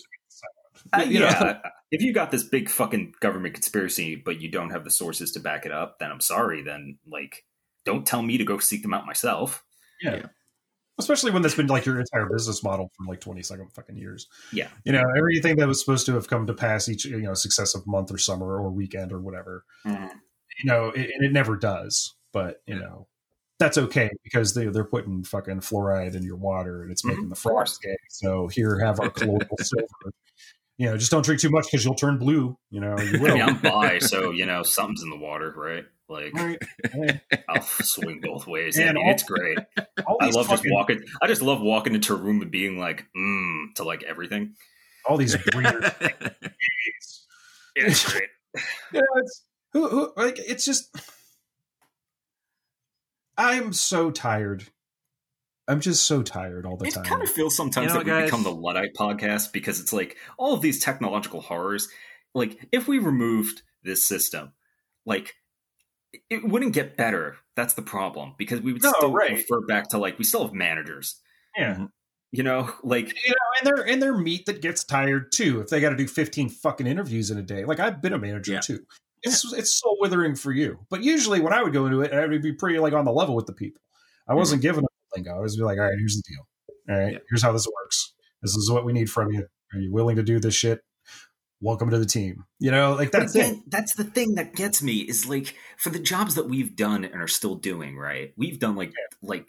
[0.92, 1.26] Uh, You know?
[1.26, 1.58] yeah,
[1.90, 5.40] if you got this big fucking government conspiracy, but you don't have the sources to
[5.40, 6.62] back it up, then I'm sorry.
[6.62, 7.44] Then like,
[7.84, 9.62] don't tell me to go seek them out myself.
[10.00, 10.26] Yeah.
[11.00, 14.28] Especially when that's been like your entire business model for like 20 second fucking years.
[14.52, 14.68] Yeah.
[14.84, 17.86] You know, everything that was supposed to have come to pass each, you know, successive
[17.86, 22.14] month or summer or weekend or whatever, you know, it, and it never does.
[22.32, 23.08] But, you know,
[23.58, 27.30] that's okay because they, they're putting fucking fluoride in your water and it's making Mhm,
[27.30, 27.96] the frogs gay.
[28.08, 30.14] So here, have our colloidal silver.
[30.78, 32.56] You know, just don't drink too much because you'll turn blue.
[32.70, 33.34] You know, you I will.
[33.34, 35.84] mean, I'm bi, so you know something's in the water, right?
[36.10, 36.58] Like Right.
[37.48, 38.76] I'll swing both ways.
[38.76, 39.58] And I mean, all- it's great.
[39.78, 41.04] I these love just walking.
[41.22, 44.54] I just love walking into a room and being like, mmm, to like everything.
[45.08, 46.10] all these weird Yeah,
[47.76, 48.28] it's great.
[48.92, 50.94] Yeah, it's who, who like it's just
[53.36, 54.64] I'm so tired.
[55.68, 57.04] I'm just so tired all the It time.
[57.04, 59.92] kind of feels sometimes You know, that we guys- become the Luddite podcast because it's
[59.92, 61.88] like all of these technological horrors.
[62.34, 64.52] Like, if we removed this system,
[65.06, 65.34] like,
[66.28, 67.36] it wouldn't get better.
[67.56, 69.32] That's the problem because we would No, still right.
[69.32, 71.16] refer back to like we still have managers.
[71.56, 71.86] yeah.
[72.32, 75.68] You know, like You know, and they're and they're meat that gets tired too if
[75.68, 77.64] they got to do 15 fucking interviews in a day.
[77.64, 78.60] Like I've been a manager Yeah.
[78.60, 78.80] too.
[79.22, 80.78] It's it's so withering for you.
[80.90, 83.12] But usually when I would go into it, I would be pretty like on the
[83.12, 83.82] level with the people.
[84.28, 84.38] I mm-hmm.
[84.38, 85.36] wasn't giving them the lingo.
[85.36, 86.46] I was be like, all right, here's the deal.
[86.88, 87.18] All right, Yeah.
[87.28, 88.14] here's how this works.
[88.42, 89.46] This is what we need from you.
[89.74, 90.80] Are you willing to do this shit?
[91.62, 92.44] Welcome to the team.
[92.58, 93.58] You know, like But that's it.
[93.66, 97.20] that's the thing that gets me is like for the jobs that we've done and
[97.20, 98.32] are still doing, right?
[98.36, 98.92] We've done like
[99.22, 99.46] like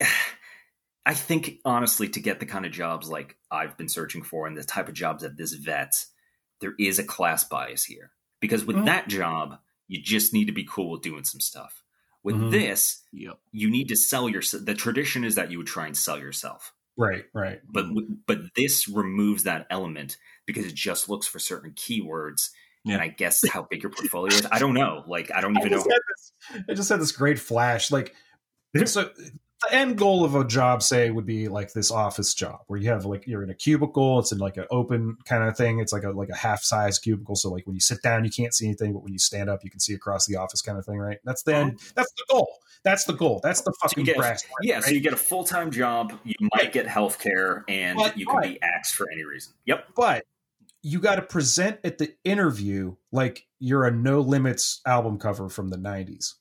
[1.06, 4.56] I think honestly to get the kind of jobs like I've been searching for and
[4.56, 5.94] the type of jobs that this vet,
[6.60, 8.10] there is a class bias here.
[8.40, 8.86] Because with Mhm.
[8.86, 9.58] that job,
[9.88, 11.82] you just need to be cool with doing some stuff.
[12.24, 12.50] With Mhm.
[12.50, 13.38] this, yep.
[13.52, 14.64] you need to sell yourself.
[14.64, 17.60] The tradition is that you would try and sell yourself Right, right.
[17.68, 17.86] but
[18.26, 20.16] but this removes that element
[20.46, 22.50] because it just looks for certain keywords
[22.84, 22.94] Yeah.
[22.94, 25.60] and i guess how big your portfolio is i don't know like i don't I
[25.60, 26.32] even know just, this,
[26.68, 27.90] I just had this great flash.
[27.90, 28.14] Like,
[28.84, 29.10] so
[29.62, 32.88] the end goal of a job, say, would be like this office job where you
[32.88, 34.18] have like you're in a cubicle.
[34.18, 35.78] It's in like an open kind of thing.
[35.78, 37.36] It's like a like a half size cubicle.
[37.36, 39.62] So like when you sit down, you can't see anything, but when you stand up,
[39.62, 40.98] you can see across the office, kind of thing.
[40.98, 41.18] Right?
[41.24, 41.60] That's the uh-huh.
[41.68, 41.80] end.
[41.94, 42.48] That's the goal.
[42.84, 43.40] That's the goal.
[43.42, 44.44] That's the fucking get- brass.
[44.62, 44.84] yeah right?
[44.84, 48.40] so you get a full-time job you might get health care and But- you can
[48.40, 50.24] be axed for any reason yep but
[50.82, 55.68] you got to present at the interview like you're a No Limits album cover from
[55.68, 56.34] the 90s.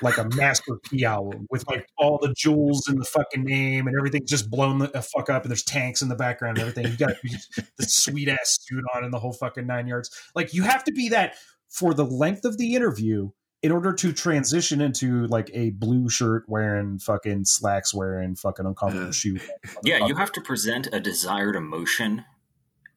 [0.00, 3.94] Like a Master P album with like all the jewels in the fucking name and
[3.98, 6.90] everything just blown the fuck up and there's tanks in the background and everything.
[6.90, 7.16] You got
[7.76, 10.10] the sweet ass suit on and the whole fucking nine yards.
[10.34, 11.34] Like you have to be that
[11.68, 13.30] for the length of the interview
[13.62, 19.08] in order to transition into like a blue shirt wearing fucking slacks wearing fucking uncomfortable
[19.08, 19.38] Uh, shoe.
[19.82, 22.24] yeah you have to present a desired emotion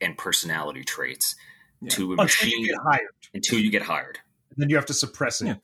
[0.01, 1.35] and personality traits
[1.81, 1.89] Yeah.
[1.89, 3.07] to a until machine you get hired.
[3.33, 4.19] until you get hired
[4.51, 5.47] And then you have to suppress it.
[5.47, 5.55] Yeah.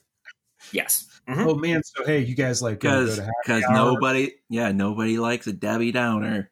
[0.71, 1.07] Yes.
[1.27, 1.45] Mhm.
[1.47, 5.91] Oh man, so hey, you guys like because because nobody yeah nobody likes a Debbie
[5.91, 6.51] Downer.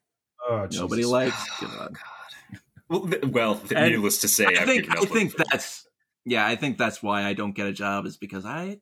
[0.49, 1.12] Oh, Nobody Jesus.
[1.12, 1.48] likes.
[1.62, 1.95] Oh, God.
[2.90, 5.88] Well, well And needless to say, I I've think I think that's
[6.26, 8.80] yeah I think that's why I don't get a job is because I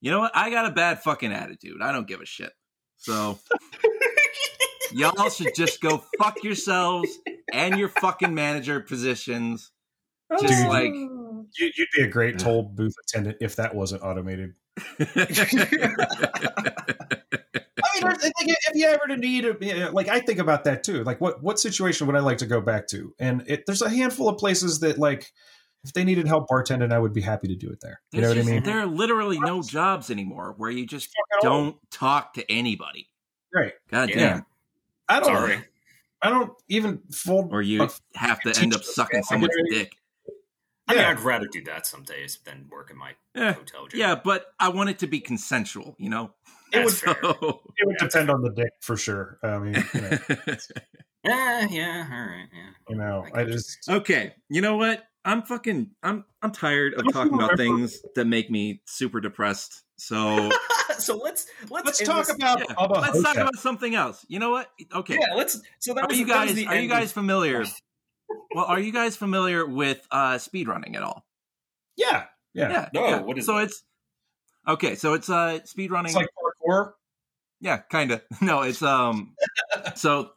[0.00, 1.80] you know what I got a bad fucking attitude.
[1.82, 2.52] I don't give a shit.
[2.96, 3.38] So
[4.94, 7.08] y'all should just go fuck yourselves
[7.52, 9.70] and your fucking manager positions.
[10.30, 10.40] Oh.
[10.40, 10.68] Just Dude.
[10.68, 14.54] like You, you'd be a great toll booth attendant if that wasn't automated.
[17.94, 21.04] I mean, if you ever need a, like, I think about that too.
[21.04, 23.14] Like, what what situation would I like to go back to?
[23.18, 25.30] And it, there's a handful of places that, like,
[25.84, 28.00] if they needed help bartending, I would be happy to do it there.
[28.12, 28.62] You know There's what I mean?
[28.62, 31.10] There are literally no jobs anymore where you just
[31.42, 33.08] don't talk to anybody.
[33.52, 33.72] Right.
[33.90, 34.16] God Yeah.
[34.16, 34.46] damn.
[35.12, 35.34] I don't.
[35.34, 35.58] Sorry.
[36.22, 37.52] I don't even fold.
[37.52, 39.92] Or you have to end up sucking how someone's get- dick.
[40.88, 41.10] I mean, Yeah.
[41.10, 43.94] I'd rather do that some days than work in my Eh, hotel job.
[43.98, 46.34] yeah, but I want it to be consensual, you know?
[46.72, 47.16] It would, fair.
[47.22, 49.38] It would depend on the dick for sure.
[49.42, 50.18] I mean, you know,
[51.24, 52.70] Yeah, yeah, all right, yeah.
[52.88, 55.04] you know, I I just okay, you know what?
[55.24, 59.84] I'm fucking I'm I'm tired of talking about things that make me super depressed.
[59.96, 60.50] So
[60.98, 64.24] so let's let's let's talk this- about yeah, Bubba let's talk about something else.
[64.28, 64.70] You know what?
[64.94, 65.18] Okay.
[65.20, 65.60] Yeah, let's.
[65.80, 67.64] So that Are was you that was guys the are you guys of- familiar?
[68.54, 71.26] Well, are you guys familiar with uh speedrunning at all?
[71.96, 72.24] Yeah,
[72.54, 72.70] yeah.
[72.70, 72.88] Yeah.
[72.94, 73.20] No, yeah.
[73.20, 73.64] what is so that?
[73.64, 73.82] it's
[74.66, 74.94] okay.
[74.94, 76.06] So it's uh speedrunning.
[76.06, 76.28] It's like
[76.66, 76.92] parkour.
[77.60, 78.22] Yeah, kind of.
[78.40, 79.34] No, it's um.
[79.96, 80.30] so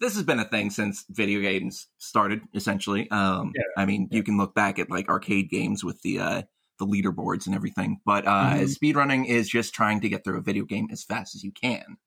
[0.00, 2.42] this has been a thing since video games started.
[2.54, 3.52] Essentially, um.
[3.54, 3.62] Yeah.
[3.82, 6.42] I mean, you can look back at like arcade games with the uh
[6.80, 8.66] the leaderboards and everything, but uh, Mhm.
[8.66, 11.98] speedrunning is just trying to get through a video game as fast as you can,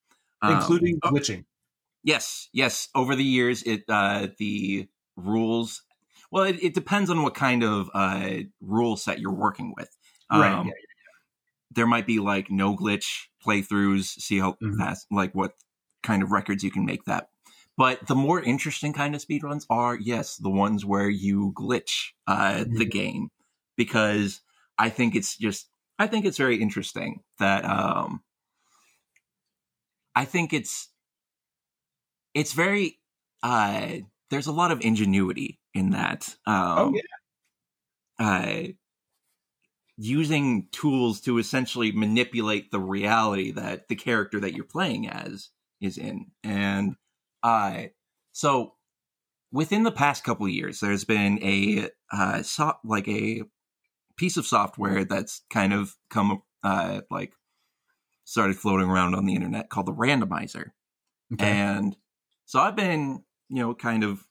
[0.42, 1.46] Um, including oh, glitching.
[2.04, 2.90] Yes, yes.
[2.96, 5.84] Over the years, it uh, the rules.
[6.32, 9.96] Well, it, it depends on what kind of uh, rule set you're working with.
[10.32, 10.74] Right, Um, yeah,
[11.72, 14.06] There might be like no glitch playthroughs.
[14.06, 14.78] See how Mhm.
[14.78, 15.56] fast, like what
[16.04, 17.30] kind of records you can make that.
[17.78, 22.66] But the more interesting kind of speedruns are, yes, the ones where you glitch uh,
[22.78, 22.92] the Mhm.
[22.92, 23.30] game,
[23.76, 24.42] because
[24.78, 25.68] I think it's just,
[26.00, 28.22] I think it's very interesting that, um,
[30.16, 30.90] I think it's,
[32.34, 33.00] it's very,
[33.42, 33.98] uh,
[34.30, 36.36] there's a lot of ingenuity in that.
[36.46, 36.94] Um, Oh,
[38.20, 38.26] yeah.
[38.26, 38.68] uh,
[39.98, 45.50] using tools to essentially manipulate the reality that the character that you're playing as
[45.82, 46.28] is in.
[46.44, 46.96] And
[47.44, 47.84] uh,
[48.32, 48.74] so
[49.52, 53.44] within the past couple of years, there's been a uh, so- like a
[54.18, 57.34] piece of software that's kind of come uh, like
[58.26, 60.72] started floating around on the internet called the randomizer.
[61.34, 61.46] Okay.
[61.46, 61.96] And
[62.46, 64.26] so I've been, you know, kind of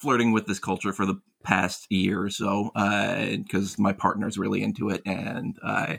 [0.00, 4.90] flirting with this culture for the past year or so because my partner's really into
[4.90, 5.96] it, and uh,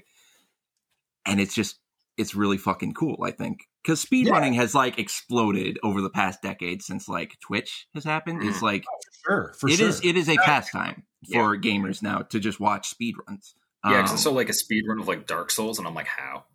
[1.25, 1.79] and it's just
[2.17, 3.23] it's really fucking cool.
[3.23, 8.03] I think because speedrunning has like exploded over the past decade since like Twitch has
[8.03, 8.43] happened.
[8.43, 8.83] It's like
[9.25, 9.87] sure, for it sure.
[9.87, 13.53] is it is a pastime for gamers now to just watch speedruns.
[13.85, 15.93] Yeah, because Um, I saw like a speed run of like Dark Souls, and I'm
[15.95, 16.45] like, how?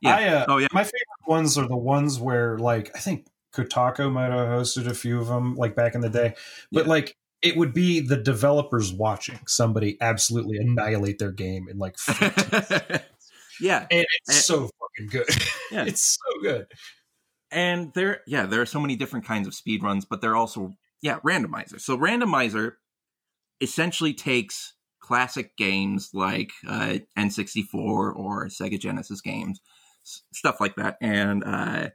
[0.00, 0.16] yeah.
[0.16, 4.10] I, uh, oh yeah, my favorite ones are the ones where like I think Kotaku
[4.12, 6.34] might have hosted a few of them like back in the day,
[6.72, 6.90] but Yeah.
[6.90, 11.96] like it would be the developers watching somebody absolutely annihilate their game in like
[13.60, 13.86] yeah.
[13.90, 15.26] and it's And- so fucking good.
[15.70, 15.84] Yeah.
[15.86, 16.66] it's so good.
[17.50, 20.72] and there yeah there are so many different kinds of speed runs but they're also
[21.02, 22.74] yeah randomizer so randomizer
[23.60, 29.60] essentially takes classic games like uh, n64 or sega genesis games
[30.04, 31.88] s- stuff like that and uh,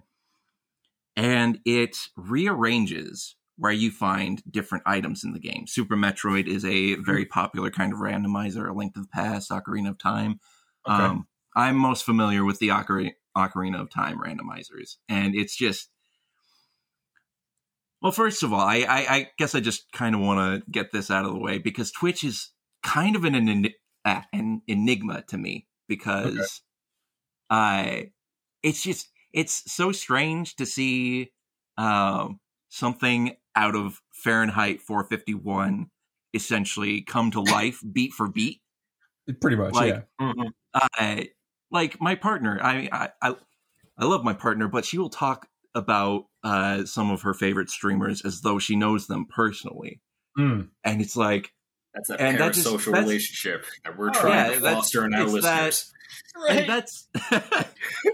[1.15, 6.95] and it rearranges where you find different items in the game super metroid is a
[6.95, 10.39] very popular kind of randomizer a link to the past ocarina of time
[10.88, 11.03] Okay.
[11.03, 15.89] um, I'm most familiar with the Ocarina, Ocarina of Time randomizers, and it's just.
[18.02, 20.91] Well, first of all, I, I, I guess I just kind of want to get
[20.91, 22.52] this out of the way because Twitch is
[22.84, 23.68] kind of an an,
[24.06, 26.61] uh, an enigma to me because
[27.49, 28.11] I,
[28.64, 31.32] it's just it's so strange to see
[31.78, 35.90] um, something out of Fahrenheit 451
[36.34, 38.61] essentially come to life beat for beat
[39.41, 40.02] Pretty much, Like, yeah.
[40.26, 40.52] Mhm.
[40.74, 41.30] I
[41.69, 42.60] like my partner.
[42.61, 43.36] I, I I
[43.98, 48.21] I love my partner, but she will talk about uh, some of her favorite streamers
[48.25, 50.01] as though she knows them personally,
[50.37, 50.69] Mm.
[50.83, 51.51] and it's like,
[51.93, 55.05] That's that And that just- that's- relationship that we're Oh, trying yeah, to that's- foster
[55.05, 55.93] in our it's that- listeners.
[56.49, 57.07] and that's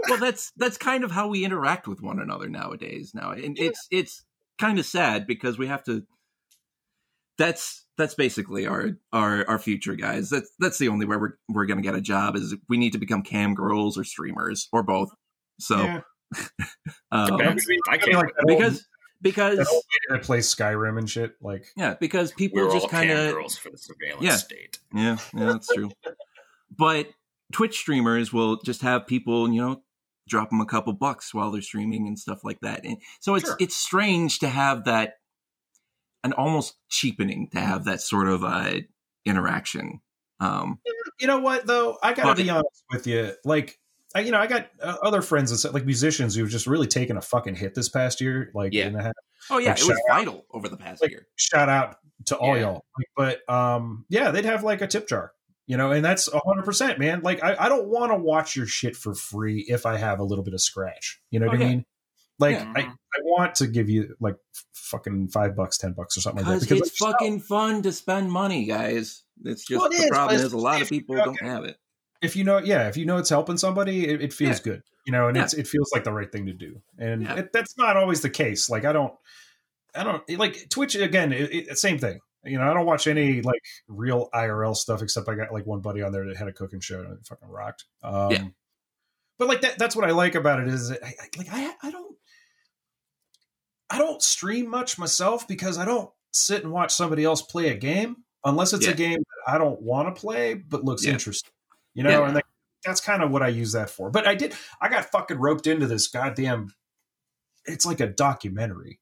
[0.10, 3.12] well, that's that's kind of how we interact with one another nowadays.
[3.14, 4.24] Now, and it's it's
[4.60, 6.06] kind of sad because we have to
[7.38, 10.30] that's that's basically our our our future, guys.
[10.30, 13.00] That's that's the only way we're we're gonna get a job is we need to
[13.00, 15.10] become cam girls or streamers or both.
[15.60, 16.02] So, Yeah.
[17.12, 17.56] um, Okay.
[17.90, 18.14] I can't.
[18.16, 18.86] like that old- because
[19.22, 21.36] because that old lady that plays Skyrim and shit.
[21.42, 24.36] Like, yeah, because people We're just kind of girls for the surveillance Yeah.
[24.36, 24.80] state.
[24.94, 25.92] Yeah, yeah, that's true.
[26.78, 27.08] but
[27.54, 29.84] Twitch streamers will just have people, you know,
[30.28, 32.84] drop them a couple bucks while they're streaming and stuff like that.
[32.84, 33.58] And so it's Sure.
[33.60, 35.16] it's strange to have that,
[36.24, 38.80] and almost cheapening to have that sort of uh,
[39.26, 40.02] interaction.
[40.40, 40.80] Um,
[41.20, 41.98] you know what though?
[42.04, 43.34] I gotta But- be honest with you.
[43.46, 43.80] Like,
[44.16, 46.88] I, you know, I got uh, other friends that said, like musicians who've just really
[46.88, 48.52] taken a fucking hit this past year.
[48.54, 48.86] Like, Yeah.
[48.88, 49.14] and I had-
[49.50, 51.28] oh yeah, Like, it was out- vital over the past like, year.
[51.36, 52.62] shout out to all Yeah.
[52.62, 52.86] y'all.
[52.98, 53.08] Like,
[53.48, 55.32] but um, yeah, they'd have like a tip jar,
[55.66, 57.22] you know, and that's hundred percent, man.
[57.24, 60.24] Like, I, I don't want to watch your shit for free if I have a
[60.24, 61.20] little bit of scratch.
[61.32, 61.86] You know what Oh, I mean?
[62.40, 62.72] Like, Yeah.
[62.76, 64.36] I, I want to give you like
[64.74, 67.92] fucking five bucks, ten bucks, or something like that Because it's like, fucking fun to
[67.92, 69.24] spend money, guys.
[69.44, 71.64] It's just Well, it the is, problem is a lot of people don't don't have
[71.66, 71.78] it.
[72.24, 75.12] If you know, yeah, if you know it's helping somebody, it, it feels good, you
[75.12, 75.44] know, and Yeah.
[75.44, 77.36] it's it feels like the right thing to do, and Yeah.
[77.40, 78.70] it, that's not always the case.
[78.70, 79.14] Like I don't,
[79.94, 81.32] I don't like Twitch again.
[81.34, 82.70] It, same thing, you know.
[82.70, 86.12] I don't watch any like real IRL stuff except I got like one buddy on
[86.12, 87.86] there that had a cooking show and it fucking rocked.
[88.02, 88.44] Um, Yeah.
[89.38, 91.74] but like that, that's what I like about it is that I, I, like I
[91.84, 92.16] I don't
[93.90, 97.76] I don't stream much myself because I don't sit and watch somebody else play a
[97.76, 98.94] game unless it's Yeah.
[98.94, 101.14] a game that I don't want to play but looks Yeah.
[101.14, 101.52] interesting.
[101.94, 102.26] You know, Yeah.
[102.26, 102.46] and like,
[102.86, 104.10] that's kind of what I use that for.
[104.10, 106.74] But I did I got fucking roped into this goddamn
[107.66, 109.00] it's like a documentary.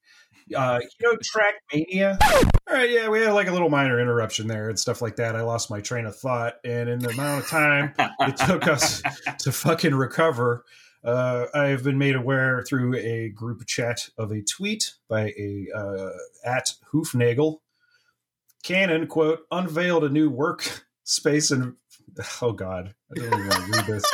[0.56, 2.18] Uh, you know, Track Mania.
[2.22, 5.34] All right, yeah, we had like a little minor interruption there and stuff like that.
[5.34, 9.02] I lost my train of thought, and in the amount of time it took us
[9.38, 10.64] to fucking recover.
[11.04, 15.66] Uh, I have been made aware through a group chat of a tweet by a
[15.74, 16.10] uh,
[16.44, 17.58] at Hoofnagle.
[18.62, 21.74] Canon quote unveiled a new workspace and
[22.42, 24.04] oh god, I don't even want to read this.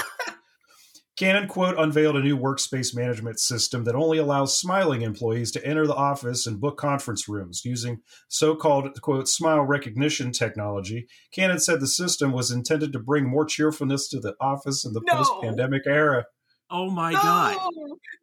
[1.16, 5.84] Canon quote unveiled a new workspace management system that only allows smiling employees to enter
[5.84, 7.98] the office and book conference rooms using
[8.28, 11.08] so-called quote smile recognition technology.
[11.32, 15.00] Canon said the system was intended to bring more cheerfulness to the office in the
[15.06, 15.16] No.
[15.16, 16.24] post-pandemic era.
[16.70, 17.56] Oh my no, god!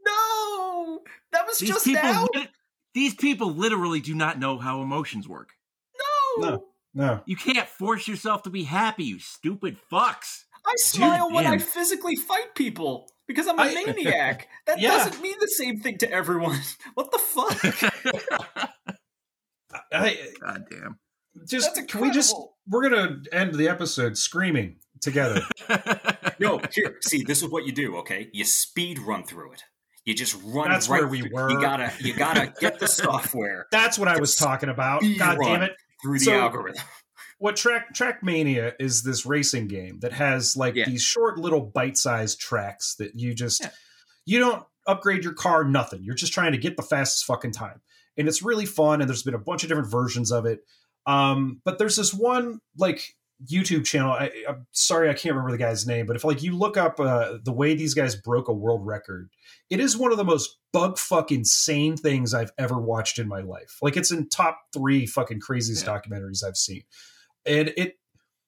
[0.06, 1.00] no,
[1.34, 2.28] that was These just people, now.
[2.34, 2.50] lit-
[2.94, 5.50] these people literally do not know how emotions work.
[6.40, 6.50] No.
[6.50, 6.66] No.
[6.96, 7.22] No.
[7.26, 10.44] You can't force yourself to be happy, you stupid fucks.
[10.66, 14.48] I smile when I physically fight people because I'm a I- maniac.
[14.66, 14.92] That Yeah.
[14.98, 16.60] doesn't mean the same thing to everyone.
[16.96, 18.72] What the fuck?
[19.92, 21.00] I, God damn.
[21.48, 22.36] just That's can we just
[22.68, 25.42] we're gonna end the episode screaming together.
[26.40, 28.30] No, here, see, this is what you do, okay?
[28.34, 29.64] You speed run through it.
[30.06, 31.50] You just run That's right where we through- were.
[31.52, 35.04] You gotta you gotta get the software That's what I was talking about.
[35.18, 35.50] God run.
[35.52, 35.72] damn it.
[36.06, 36.84] Through the So- algorithm.
[37.40, 40.86] what track trackmania is this racing game that has like Yeah.
[40.86, 43.72] these short little bite-sized tracks that you just Yeah.
[44.26, 47.82] you don't upgrade your car nothing you're just trying to get the fastest fucking time
[48.18, 50.60] and it's really fun and there's been a bunch of different versions of it
[51.08, 53.16] um but there's this one like
[53.52, 56.58] youtube channel I, i'm sorry i can't remember the guy's name but if like you
[56.58, 59.30] look up uh, the way these guys broke a world record
[59.70, 63.42] it is one of the most bug fucking insane things i've ever watched in my
[63.42, 66.00] life like it's in top three fucking craziest Yeah.
[66.00, 66.84] documentaries i've seen
[67.46, 67.96] and it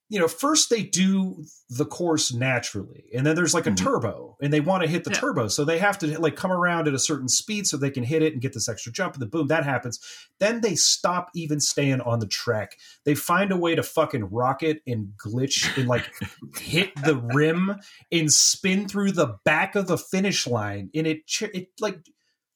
[0.10, 3.78] you know first they do the course naturally and then there's like a Mhm.
[3.78, 5.20] turbo and they want to hit the Yeah.
[5.20, 8.04] turbo so they have to like come around at a certain speed so they can
[8.04, 10.00] hit it and get this extra jump and then boom that happens
[10.40, 14.82] then they stop even staying on the track they find a way to fucking rocket
[14.88, 16.10] and glitch and like
[16.58, 17.76] hit the rim
[18.12, 22.00] and spin through the back of the finish line and it ch- it like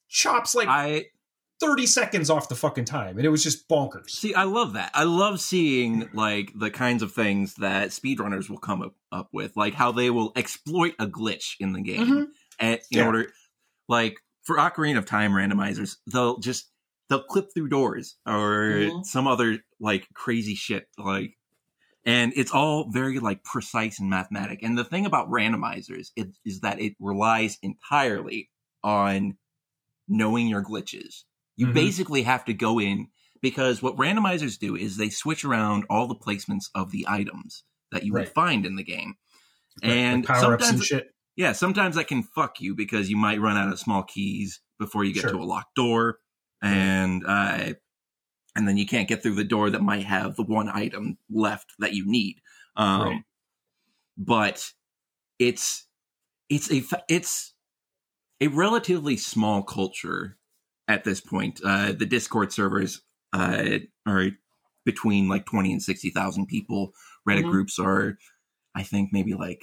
[0.07, 1.06] chops like I
[1.62, 4.34] 30 seconds off the fucking time and it was just bonkers see.
[4.34, 4.92] I love that.
[4.94, 9.56] I love seeing like the kinds of things that speedrunners will come up, up with,
[9.56, 12.26] like how they will exploit a glitch in the game, Mhm.
[12.60, 13.06] and in Yeah.
[13.06, 13.32] order,
[13.88, 16.70] like for Ocarina of Time randomizers, they'll just
[17.10, 19.06] they'll clip through doors or Mhm.
[19.06, 21.38] some other like crazy shit, like,
[22.06, 24.64] and it's all very like precise and mathematic.
[24.64, 26.08] And the thing about randomizers
[26.46, 28.50] is that it relies entirely
[28.84, 29.38] on
[30.08, 31.24] knowing your glitches.
[31.62, 31.74] You Mhm.
[31.76, 33.08] basically have to go in
[33.42, 38.04] because what randomizers do is they switch around all the placements of the items that
[38.04, 38.26] you Right.
[38.26, 39.16] would find in the game.
[39.84, 43.40] Like- And like and sometimes shit yeah, sometimes that can fuck you because you might
[43.40, 45.32] run out of small keys before you get Sure.
[45.32, 46.20] to a locked door,
[46.62, 47.74] and uh,
[48.56, 51.74] and then you can't get through the door that might have the one item left
[51.80, 52.42] that you need.
[52.76, 53.24] Um, Right.
[54.18, 54.74] But
[55.40, 55.88] it's
[56.50, 57.54] it's a it's
[58.42, 60.38] a relatively small culture
[60.88, 61.62] at this point.
[61.64, 63.02] Uh, the Discord servers
[63.34, 64.30] uh, are
[64.86, 66.94] between like 20 and 60,000 people.
[67.28, 67.52] Reddit Mhm.
[67.52, 68.18] groups are,
[68.76, 69.62] I think, maybe like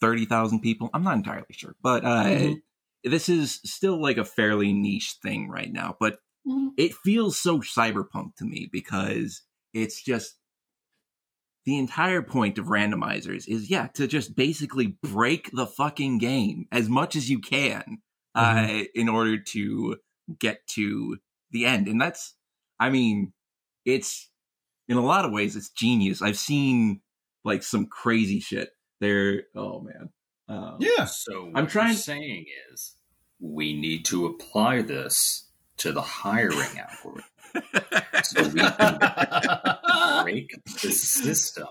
[0.00, 0.88] 30,000 people.
[0.94, 2.62] I'm not entirely sure, but uh, Mhm.
[3.04, 5.96] this is still like a fairly niche thing right now.
[5.98, 6.70] But Mhm.
[6.76, 9.42] it feels so cyberpunk to me because
[9.74, 10.38] it's just
[11.64, 16.88] the entire point of randomizers is yeah to just basically break the fucking game as
[16.88, 17.98] much as you can
[18.36, 19.96] uh, in order to
[20.38, 21.16] get to
[21.50, 22.34] the end and that's
[22.80, 23.32] i mean
[23.84, 24.28] it's
[24.88, 27.00] in a lot of ways it's genius i've seen
[27.44, 28.70] like some crazy shit
[29.00, 30.10] there oh man
[30.48, 31.06] um, Yeah.
[31.06, 32.94] So what I'm trying- you're saying is
[33.40, 37.24] we need to apply this to the hiring algorithm
[38.22, 38.98] so we can
[40.22, 40.50] break
[40.82, 41.66] the system.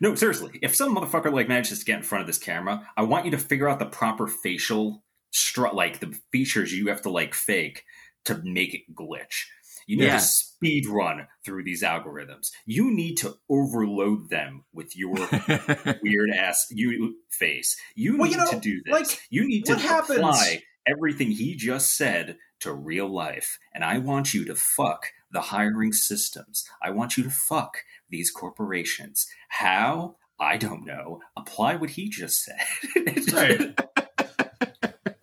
[0.00, 3.02] No, seriously, if some motherfucker like manages to get in front of this camera, I
[3.02, 5.04] want you to figure out the proper facial
[5.34, 7.84] stru- like the features you have to like fake
[8.24, 9.44] to make it glitch.
[9.86, 10.16] You need Yeah.
[10.18, 12.50] to speed run through these algorithms.
[12.66, 15.14] You need to overload them with your
[16.02, 17.76] weird ass you face.
[17.94, 18.92] You Well, need you know, to do this.
[18.92, 23.58] like, you need to happens- apply everything he just said to real life.
[23.74, 26.64] And I want you to fuck the hiring systems.
[26.82, 27.78] I want you to fuck
[28.10, 29.26] these corporations.
[29.48, 30.16] How?
[30.40, 31.20] I don't know.
[31.36, 32.60] Apply what he just said.
[33.32, 33.78] Right.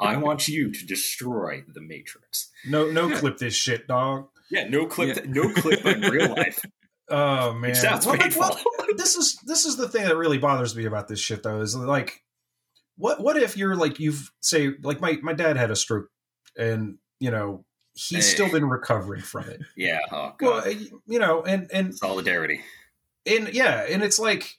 [0.05, 2.49] I want you to destroy the Matrix.
[2.67, 4.27] no, no, clip this shit, dog.
[4.51, 5.15] Yeah, no clip.
[5.17, 5.23] Yeah.
[5.27, 6.59] No clip in real life.
[7.07, 8.57] Oh man, It sounds Well, like, painful.
[8.97, 11.61] this is this is the thing that really bothers me about this shit, though.
[11.61, 12.23] Is like,
[12.97, 16.07] what what if you're like you've say like my my dad had a stroke,
[16.57, 17.63] and you know
[17.93, 18.33] he's Hey.
[18.33, 19.61] still been recovering from it.
[19.77, 19.99] Yeah.
[20.11, 20.77] Oh Well, god.
[21.05, 22.61] you know, and and Solidarity.
[23.27, 24.57] and yeah, and it's like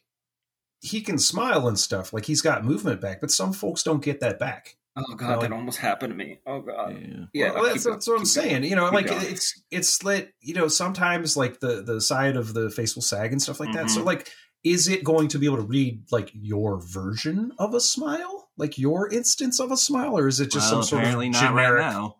[0.79, 4.21] he can smile and stuff, like he's got movement back, but some folks don't get
[4.21, 4.77] that back.
[4.99, 6.39] Oh god, Well, that almost happened to me.
[6.47, 6.97] Oh god.
[6.99, 7.25] Yeah.
[7.33, 8.49] Yeah, well, that's, that's what I'm keep saying.
[8.61, 8.63] going.
[8.63, 9.25] You know, Keep like going.
[9.27, 10.33] it's it's lit.
[10.41, 13.73] You know, sometimes like the the side of the face will sag and stuff like
[13.73, 13.89] that.
[13.91, 14.05] So Mhm.
[14.05, 14.29] like,
[14.63, 18.77] is it going to be able to read like your version of a smile, like
[18.79, 21.41] your instance of a smile, or is it just Well, some sort of apparently not
[21.49, 21.83] generic?
[21.83, 22.15] right now.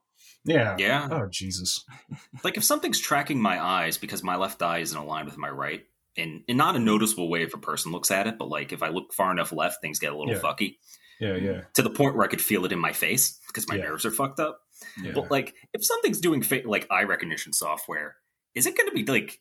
[0.46, 0.76] Yeah.
[0.78, 1.08] Yeah.
[1.12, 1.84] Oh Jesus.
[2.44, 5.84] like if something's tracking my eyes because my left eye isn't aligned with my right
[6.16, 8.82] in, in not a noticeable way if a person looks at it but like if
[8.82, 10.40] i look far enough left things get a little Yeah.
[10.40, 10.78] fucky
[11.20, 11.36] Yeah.
[11.36, 11.62] Yeah.
[11.74, 13.84] to the point where i could feel it in my face because my Yeah.
[13.86, 14.60] nerves are fucked up
[15.04, 15.12] Yeah.
[15.16, 18.16] but like if something's doing fa- like eye recognition software
[18.56, 19.40] is it going to be like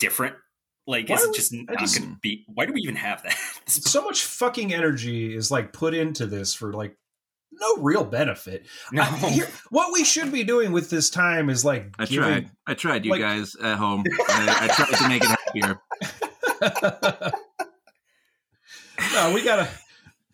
[0.00, 0.34] different
[0.86, 2.96] like Why is it just I not just- going to be why do we even
[2.96, 3.36] have that
[3.68, 6.96] so much fucking energy is like put into this for like
[7.50, 8.66] no real benefit.
[8.92, 12.28] no I- here- what we should be doing with this time is like I giving-
[12.28, 12.50] tried.
[12.66, 14.04] I tried, you like- guys at home.
[14.28, 15.80] I, I tried to make it happier.
[19.14, 19.68] no, we gotta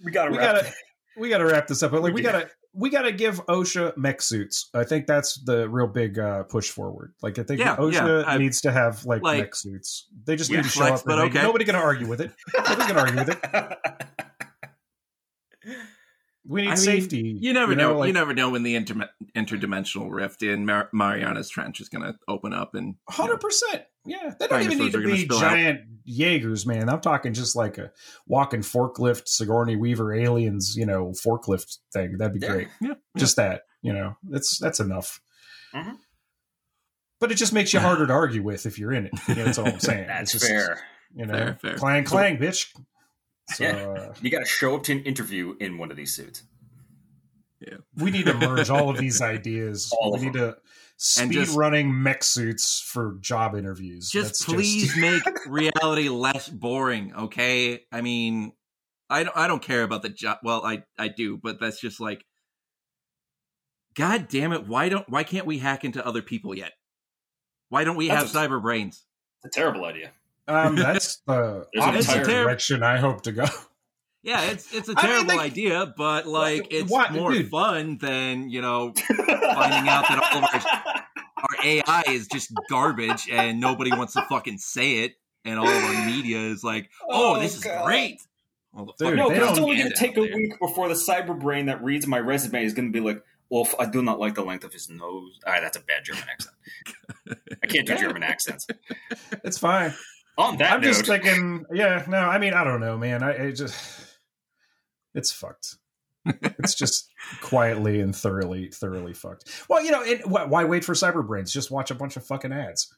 [0.05, 0.72] we gotta we wrap gotta
[1.16, 1.90] we gotta wrap this up.
[1.93, 4.68] But like we We gotta we gotta give OSHA mech suits.
[4.74, 7.14] I think that's the real big uh, push forward.
[7.22, 7.93] Like I think Yeah, OSHA
[8.24, 10.09] yeah, I- needs to have like, like- mech suits.
[10.24, 11.06] They just Yeah, need to show flex, up.
[11.06, 11.43] but okay.
[11.43, 12.32] Nobody gonna argue with it.
[12.56, 13.78] Nobody's gonna argue with it.
[16.47, 17.39] We need I mean, safety.
[17.41, 17.97] You never know.
[17.99, 22.03] like, you never know when the inter- interdimensional rift in Mar- Mariana's Trench is going
[22.05, 23.83] to open up, and you know, Hundred percent.
[24.05, 25.41] Yeah, they don't even need to be spill out.
[25.41, 26.91] giant Jaegers, man.
[26.91, 27.91] I'm talking just like a
[28.27, 32.19] walking forklift, Sigourney Weaver aliens, you know, forklift thing.
[32.19, 32.53] That'd be Yeah.
[32.53, 32.69] great.
[32.83, 35.23] yeah, Just that, you know, that's that's enough.
[35.75, 35.97] Mhm.
[37.21, 39.12] But it just makes you harder to argue with if you're in it.
[39.29, 40.07] You know, that's all I'm saying.
[40.09, 40.79] that's just, fair
[41.16, 41.75] You know, Fair, fair.
[41.77, 42.66] clang clang, bitch.
[43.55, 43.73] So Yeah.
[43.89, 46.43] uh, you gotta show up to an interview in one of these suits
[47.61, 47.77] Yeah.
[47.97, 49.93] we need to merge all of these ideas.
[50.01, 50.57] All we of need to
[50.97, 54.09] speed just- running mech suits for job interviews.
[54.11, 57.12] just That's please make reality less boring.
[57.15, 58.53] Okay, I mean,
[59.11, 59.37] I don't.
[59.37, 60.39] I don't care about the job.
[60.43, 62.25] Well, I I do, but that's just like,
[63.95, 64.66] God damn it!
[64.66, 65.09] Why don't?
[65.09, 66.73] Why can't we hack into other people yet?
[67.69, 69.05] Why don't we That's have a- cyber brains?
[69.45, 70.11] it's a terrible idea
[70.47, 73.47] Um, that's the opposite entire- direction I hope to go.
[74.23, 77.51] Yeah, it's it's a I mean, terrible they- idea, but like it's What- more dude.
[77.51, 81.05] fun than you know finding out that all of our
[81.37, 85.85] our AI is just garbage and nobody wants to fucking say it, and all of
[85.85, 88.21] our media is like, "Oh, Oh, this is great."
[88.73, 90.35] Well, the Dude, No, they because it's don't only going to take a there.
[90.37, 93.69] week before the cyber brain that reads my resume is going to be like, "Well,
[93.79, 96.55] I do not like the length of his nose." Ah, that's a bad German accent.
[97.62, 98.66] I can't do German accents.
[99.45, 99.93] It's fine.
[100.36, 103.23] On that I'm note, just thinking, yeah, no, I mean, I don't know, man.
[103.23, 103.77] I, I just,
[105.15, 105.77] it's fucked.
[106.27, 107.09] it's just
[107.43, 109.48] quietly and thoroughly, thoroughly fucked.
[109.69, 111.52] Well, you know, and why, why wait for cyberbrains?
[111.52, 112.93] Just watch a bunch of fucking ads.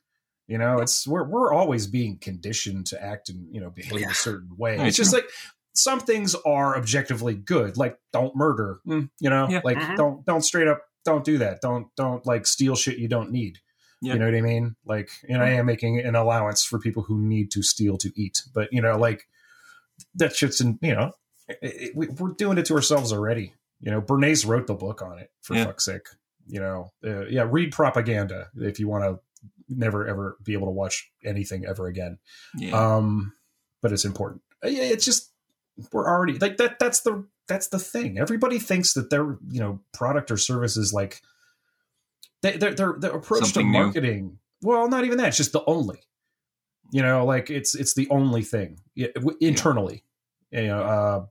[0.48, 4.10] You know, it's we're we're always being conditioned to act and you know behave Yeah.
[4.10, 4.78] a certain way.
[4.78, 5.24] It's just like
[5.74, 8.78] some things are objectively good, like don't murder.
[8.86, 9.60] Mm, you know, Yeah.
[9.64, 9.96] like Mhm.
[9.96, 11.60] don't don't straight up don't do that.
[11.60, 13.58] Don't don't like steal shit you don't need.
[14.12, 14.76] You know what I mean?
[14.84, 18.42] Like, and I am making an allowance for people who need to steal to eat,
[18.54, 19.26] but you know, like
[20.14, 20.78] that shit's in.
[20.82, 21.12] You know,
[21.48, 23.54] it, it, we, we're doing it to ourselves already.
[23.80, 25.64] You know, Bernays wrote the book on it for Yeah.
[25.66, 26.06] fuck's sake.
[26.46, 29.20] You know, uh, yeah, read propaganda if you want to
[29.68, 32.18] never ever be able to watch anything ever again.
[32.56, 32.70] Yeah.
[32.96, 33.32] Um,
[33.82, 34.42] but it's important.
[34.64, 35.30] Uh, it's just
[35.92, 36.78] we're already like that.
[36.78, 38.18] That's the that's the thing.
[38.18, 41.20] Everybody thinks that their you know product or service is like
[42.42, 43.84] they, their their their approach Something to new.
[43.84, 44.38] marketing.
[44.62, 45.28] Well, not even that.
[45.28, 45.98] It's just the only.
[46.92, 49.08] You know, like it's it's the only thing yeah,
[49.40, 50.04] internally.
[50.52, 51.26] You know, uh,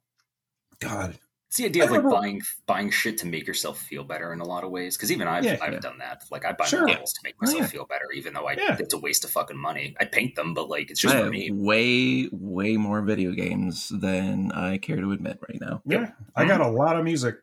[0.80, 1.18] God,
[1.48, 4.34] It's the idea of I like remember- buying buying shit to make yourself feel better
[4.34, 4.98] in a lot of ways.
[4.98, 5.80] Because even I've Yeah, I've yeah.
[5.80, 6.23] done that.
[6.30, 6.86] Like I buy Sure.
[6.86, 7.68] models to make Oh, myself yeah.
[7.68, 8.76] feel better, even though I Yeah.
[8.77, 9.95] it's a waste of fucking money.
[9.99, 11.49] I paint them, but like it's I just for me.
[11.52, 15.82] way, way more video games than I care to admit right now.
[15.86, 17.36] yeah, I got a lot of music.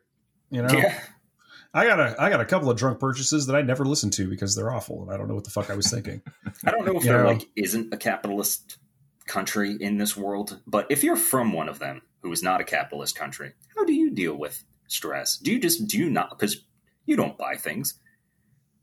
[0.51, 0.99] You know, Yeah,
[1.73, 4.29] I got a I got a couple of drunk purchases that I never listened to
[4.29, 6.21] because they're awful and I don't know what the fuck I was thinking.
[6.65, 7.29] I don't know if You there know?
[7.31, 8.77] like isn't a capitalist
[9.25, 12.63] country in this world, but if you're from one of them who is not a
[12.63, 15.37] capitalist country, how do you deal with stress?
[15.37, 16.63] Do you just do you not because
[17.05, 17.95] you don't buy things?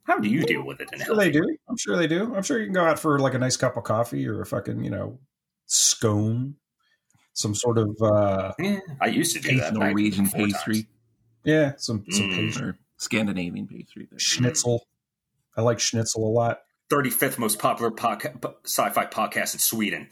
[0.04, 1.56] How do you deal with it in I'm sure they do.
[1.68, 2.34] I'm sure they do.
[2.34, 4.46] I'm sure you can go out for like a nice cup of coffee or a
[4.46, 5.20] fucking, you know,
[5.66, 6.56] scone,
[7.34, 9.74] some sort of uh Yeah, I used to do that.
[9.74, 10.74] back Norwegian pastry.
[10.74, 10.86] times.
[11.44, 12.34] Pastry yeah, some some Mm.
[12.36, 12.66] pastry.
[12.68, 14.08] or Scandinavian pastry.
[14.16, 14.86] schnitzel.
[15.56, 16.60] I like schnitzel a lot.
[16.90, 20.08] 35th most popular podca- sci-fi podcast in Sweden.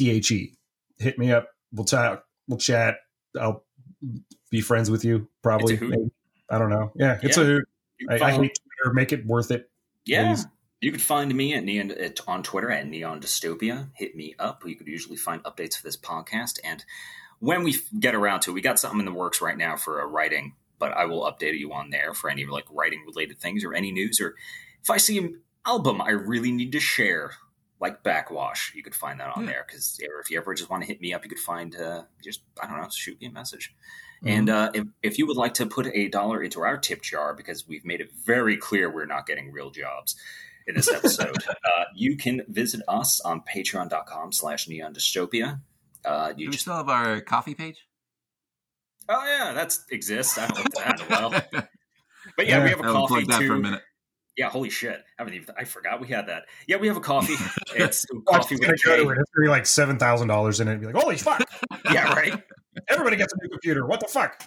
[0.00, 0.52] E,
[0.98, 1.48] hit me up.
[1.72, 2.24] We'll talk.
[2.46, 2.96] We'll chat.
[3.40, 3.64] I'll
[4.50, 5.28] be friends with you.
[5.42, 5.74] Probably.
[5.74, 5.90] It's a hoot.
[5.98, 6.10] maybe.
[6.50, 6.92] I don't know.
[6.94, 7.42] Yeah, it's Yeah.
[7.42, 7.68] a hoot.
[8.08, 8.94] I, I hate Twitter.
[8.94, 9.70] Make it worth it.
[10.04, 10.34] yeah.
[10.34, 10.46] please.
[10.80, 13.88] You can find me at Neon at, on Twitter at Neon Dystopia.
[13.94, 14.62] Hit me up.
[14.64, 16.60] You could usually find updates for this podcast.
[16.62, 16.84] And
[17.40, 20.00] when we get around to it, we got something in the works right now for
[20.00, 23.64] a writing, but I will update you on there for any like writing related things
[23.64, 24.36] or any news or
[24.82, 27.32] if I see an album I really need to share,
[27.80, 29.50] like Backwash, you could find that on Yeah.
[29.50, 29.64] there.
[29.66, 32.40] Because if you ever just want to hit me up, you could find uh, just
[32.62, 33.74] I don't know, shoot me a message.
[34.24, 34.28] Mm-hmm.
[34.28, 37.34] And uh, if, if you would like to put a dollar into our tip jar,
[37.34, 40.16] because we've made it very clear we're not getting real jobs
[40.66, 45.60] in this episode, uh, you can visit us on patreon.com slash neon dystopia.
[46.04, 47.86] Uh, Do you we just, still have our Ko-fi page?
[49.08, 50.36] oh yeah, that exists.
[50.36, 51.42] I haven't looked at that in a while.
[52.36, 53.78] But yeah, Yeah, we have a Ko-fi too.
[54.38, 54.46] For a minute.
[54.46, 55.04] Yeah, holy shit.
[55.18, 56.44] I haven't even, I forgot we had that.
[56.66, 57.34] Yeah, we have a Ko-fi.
[57.76, 59.18] It's Ko-fi it's with gonna a go to it.
[59.18, 60.72] It's gonna be like seven thousand dollars in it.
[60.72, 61.42] And be like, holy fuck!
[61.92, 62.42] Yeah, right.
[62.88, 63.86] Everybody gets a new computer.
[63.86, 64.42] What the fuck?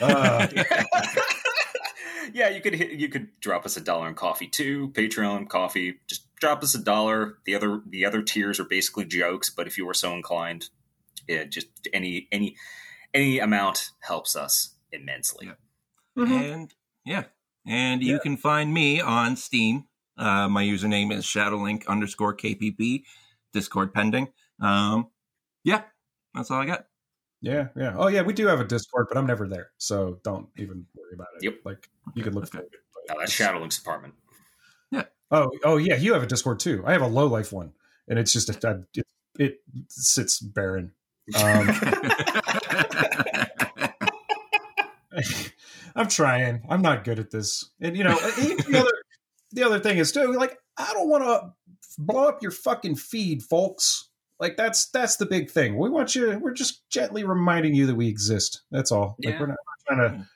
[0.00, 0.46] Uh,
[2.32, 4.88] yeah, you could hit, you could drop us a dollar in Ko-fi too.
[4.90, 7.38] Patreon Ko-fi, just drop us a dollar.
[7.44, 10.68] The other the other tiers are basically jokes, but if you were so inclined,
[11.28, 12.56] yeah, just any any
[13.12, 15.46] any amount helps us immensely.
[15.46, 16.24] Yeah.
[16.24, 16.52] mhm.
[16.54, 16.74] And
[17.04, 17.24] yeah,
[17.66, 19.84] and you can find me on Steam.
[20.16, 23.02] Uh, my username is Shadowlink underscore KPP.
[23.52, 24.28] Discord pending.
[24.60, 25.08] Um,
[25.64, 25.82] yeah,
[26.34, 26.86] that's all I got.
[27.40, 27.94] Yeah, yeah.
[27.96, 28.22] Oh, yeah.
[28.22, 31.44] We do have a Discord, but I'm never there, so don't even worry about it.
[31.44, 31.54] Yep.
[31.64, 32.58] Like you could look Okay.
[32.58, 32.70] for it.
[32.94, 34.14] but Now that's Shadowlink's apartment.
[34.90, 35.04] Yeah.
[35.30, 35.96] Oh, oh yeah.
[35.96, 36.82] You have a Discord too.
[36.86, 37.72] I have a low life one,
[38.08, 39.06] and it's just a, it,
[39.38, 40.92] it sits barren.
[41.42, 41.68] Um,
[45.94, 46.62] I'm trying.
[46.68, 48.92] I'm not good at this, and you know the other
[49.52, 51.52] the other thing is too like I don't want to
[51.98, 54.08] blow up your fucking feed, folks.
[54.40, 55.78] Like that's that's the big thing.
[55.78, 56.38] We want you.
[56.38, 58.62] We're just gently reminding you that we exist.
[58.70, 59.16] That's all.
[59.24, 59.40] Like Yeah.
[59.40, 59.56] we're not
[59.86, 60.26] trying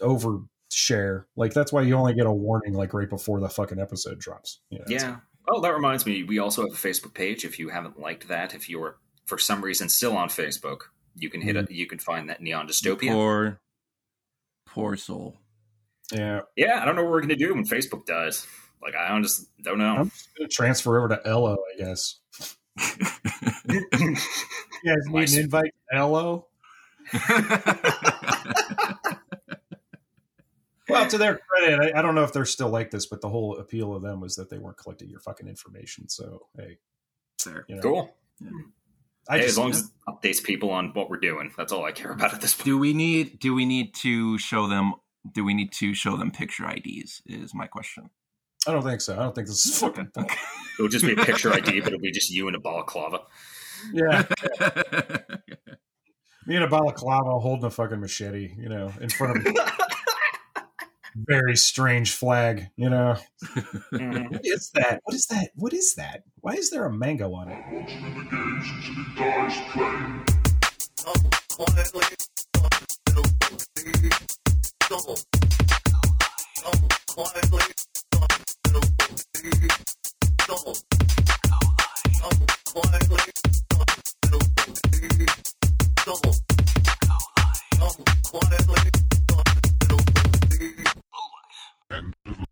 [0.00, 1.24] to overshare.
[1.36, 4.60] Like that's why you only get a warning like right before the fucking episode drops.
[4.70, 5.16] You know, it's- Yeah.
[5.48, 6.24] Oh, that reminds me.
[6.24, 7.44] We also have a Facebook page.
[7.44, 10.80] If you haven't liked that, if you're for some reason still on Facebook,
[11.14, 11.62] you can hit hmm.
[11.62, 11.70] it.
[11.70, 13.12] You can find that Neon Dystopia.
[13.12, 13.60] Poor,
[14.76, 15.38] poor soul.
[16.12, 16.40] yeah.
[16.54, 18.46] yeah, I don't know what we're gonna do when Facebook dies.
[18.82, 19.96] Like I just don't know.
[19.96, 22.20] I'm just gonna transfer over to Ello, I guess.
[23.68, 25.34] You guys need Nice.
[25.34, 26.46] an invite to Ello?
[30.88, 33.28] Well, to their credit, I, I don't know if they're still like this, but the
[33.28, 36.08] whole appeal of them was that they weren't collecting your fucking information.
[36.08, 36.78] So, hey,
[37.44, 37.64] There.
[37.66, 37.82] You know?
[37.82, 38.16] Cool.
[39.28, 41.84] I Hey, just, as long as it updates people on what we're doing, that's all
[41.84, 42.64] I care about at this point.
[42.64, 44.94] Do we need do we need to show them
[45.32, 48.10] do we need to show them picture IDs is my question.
[48.66, 49.14] I don't think so.
[49.14, 50.10] I don't think this is fucking.
[50.78, 53.20] It'll just be a picture ID, but it'll be just you and a balaclava.
[53.92, 54.24] Yeah,
[56.46, 59.52] me and a balaclava holding a fucking machete, you know, in front of a
[61.24, 63.16] very strange flag, you know.
[63.92, 64.30] Mhm.
[64.32, 65.00] What is that?
[65.04, 65.50] What is that?
[65.54, 66.24] What is that?
[66.40, 67.64] Why is there a mango on it?
[90.58, 92.45] Watching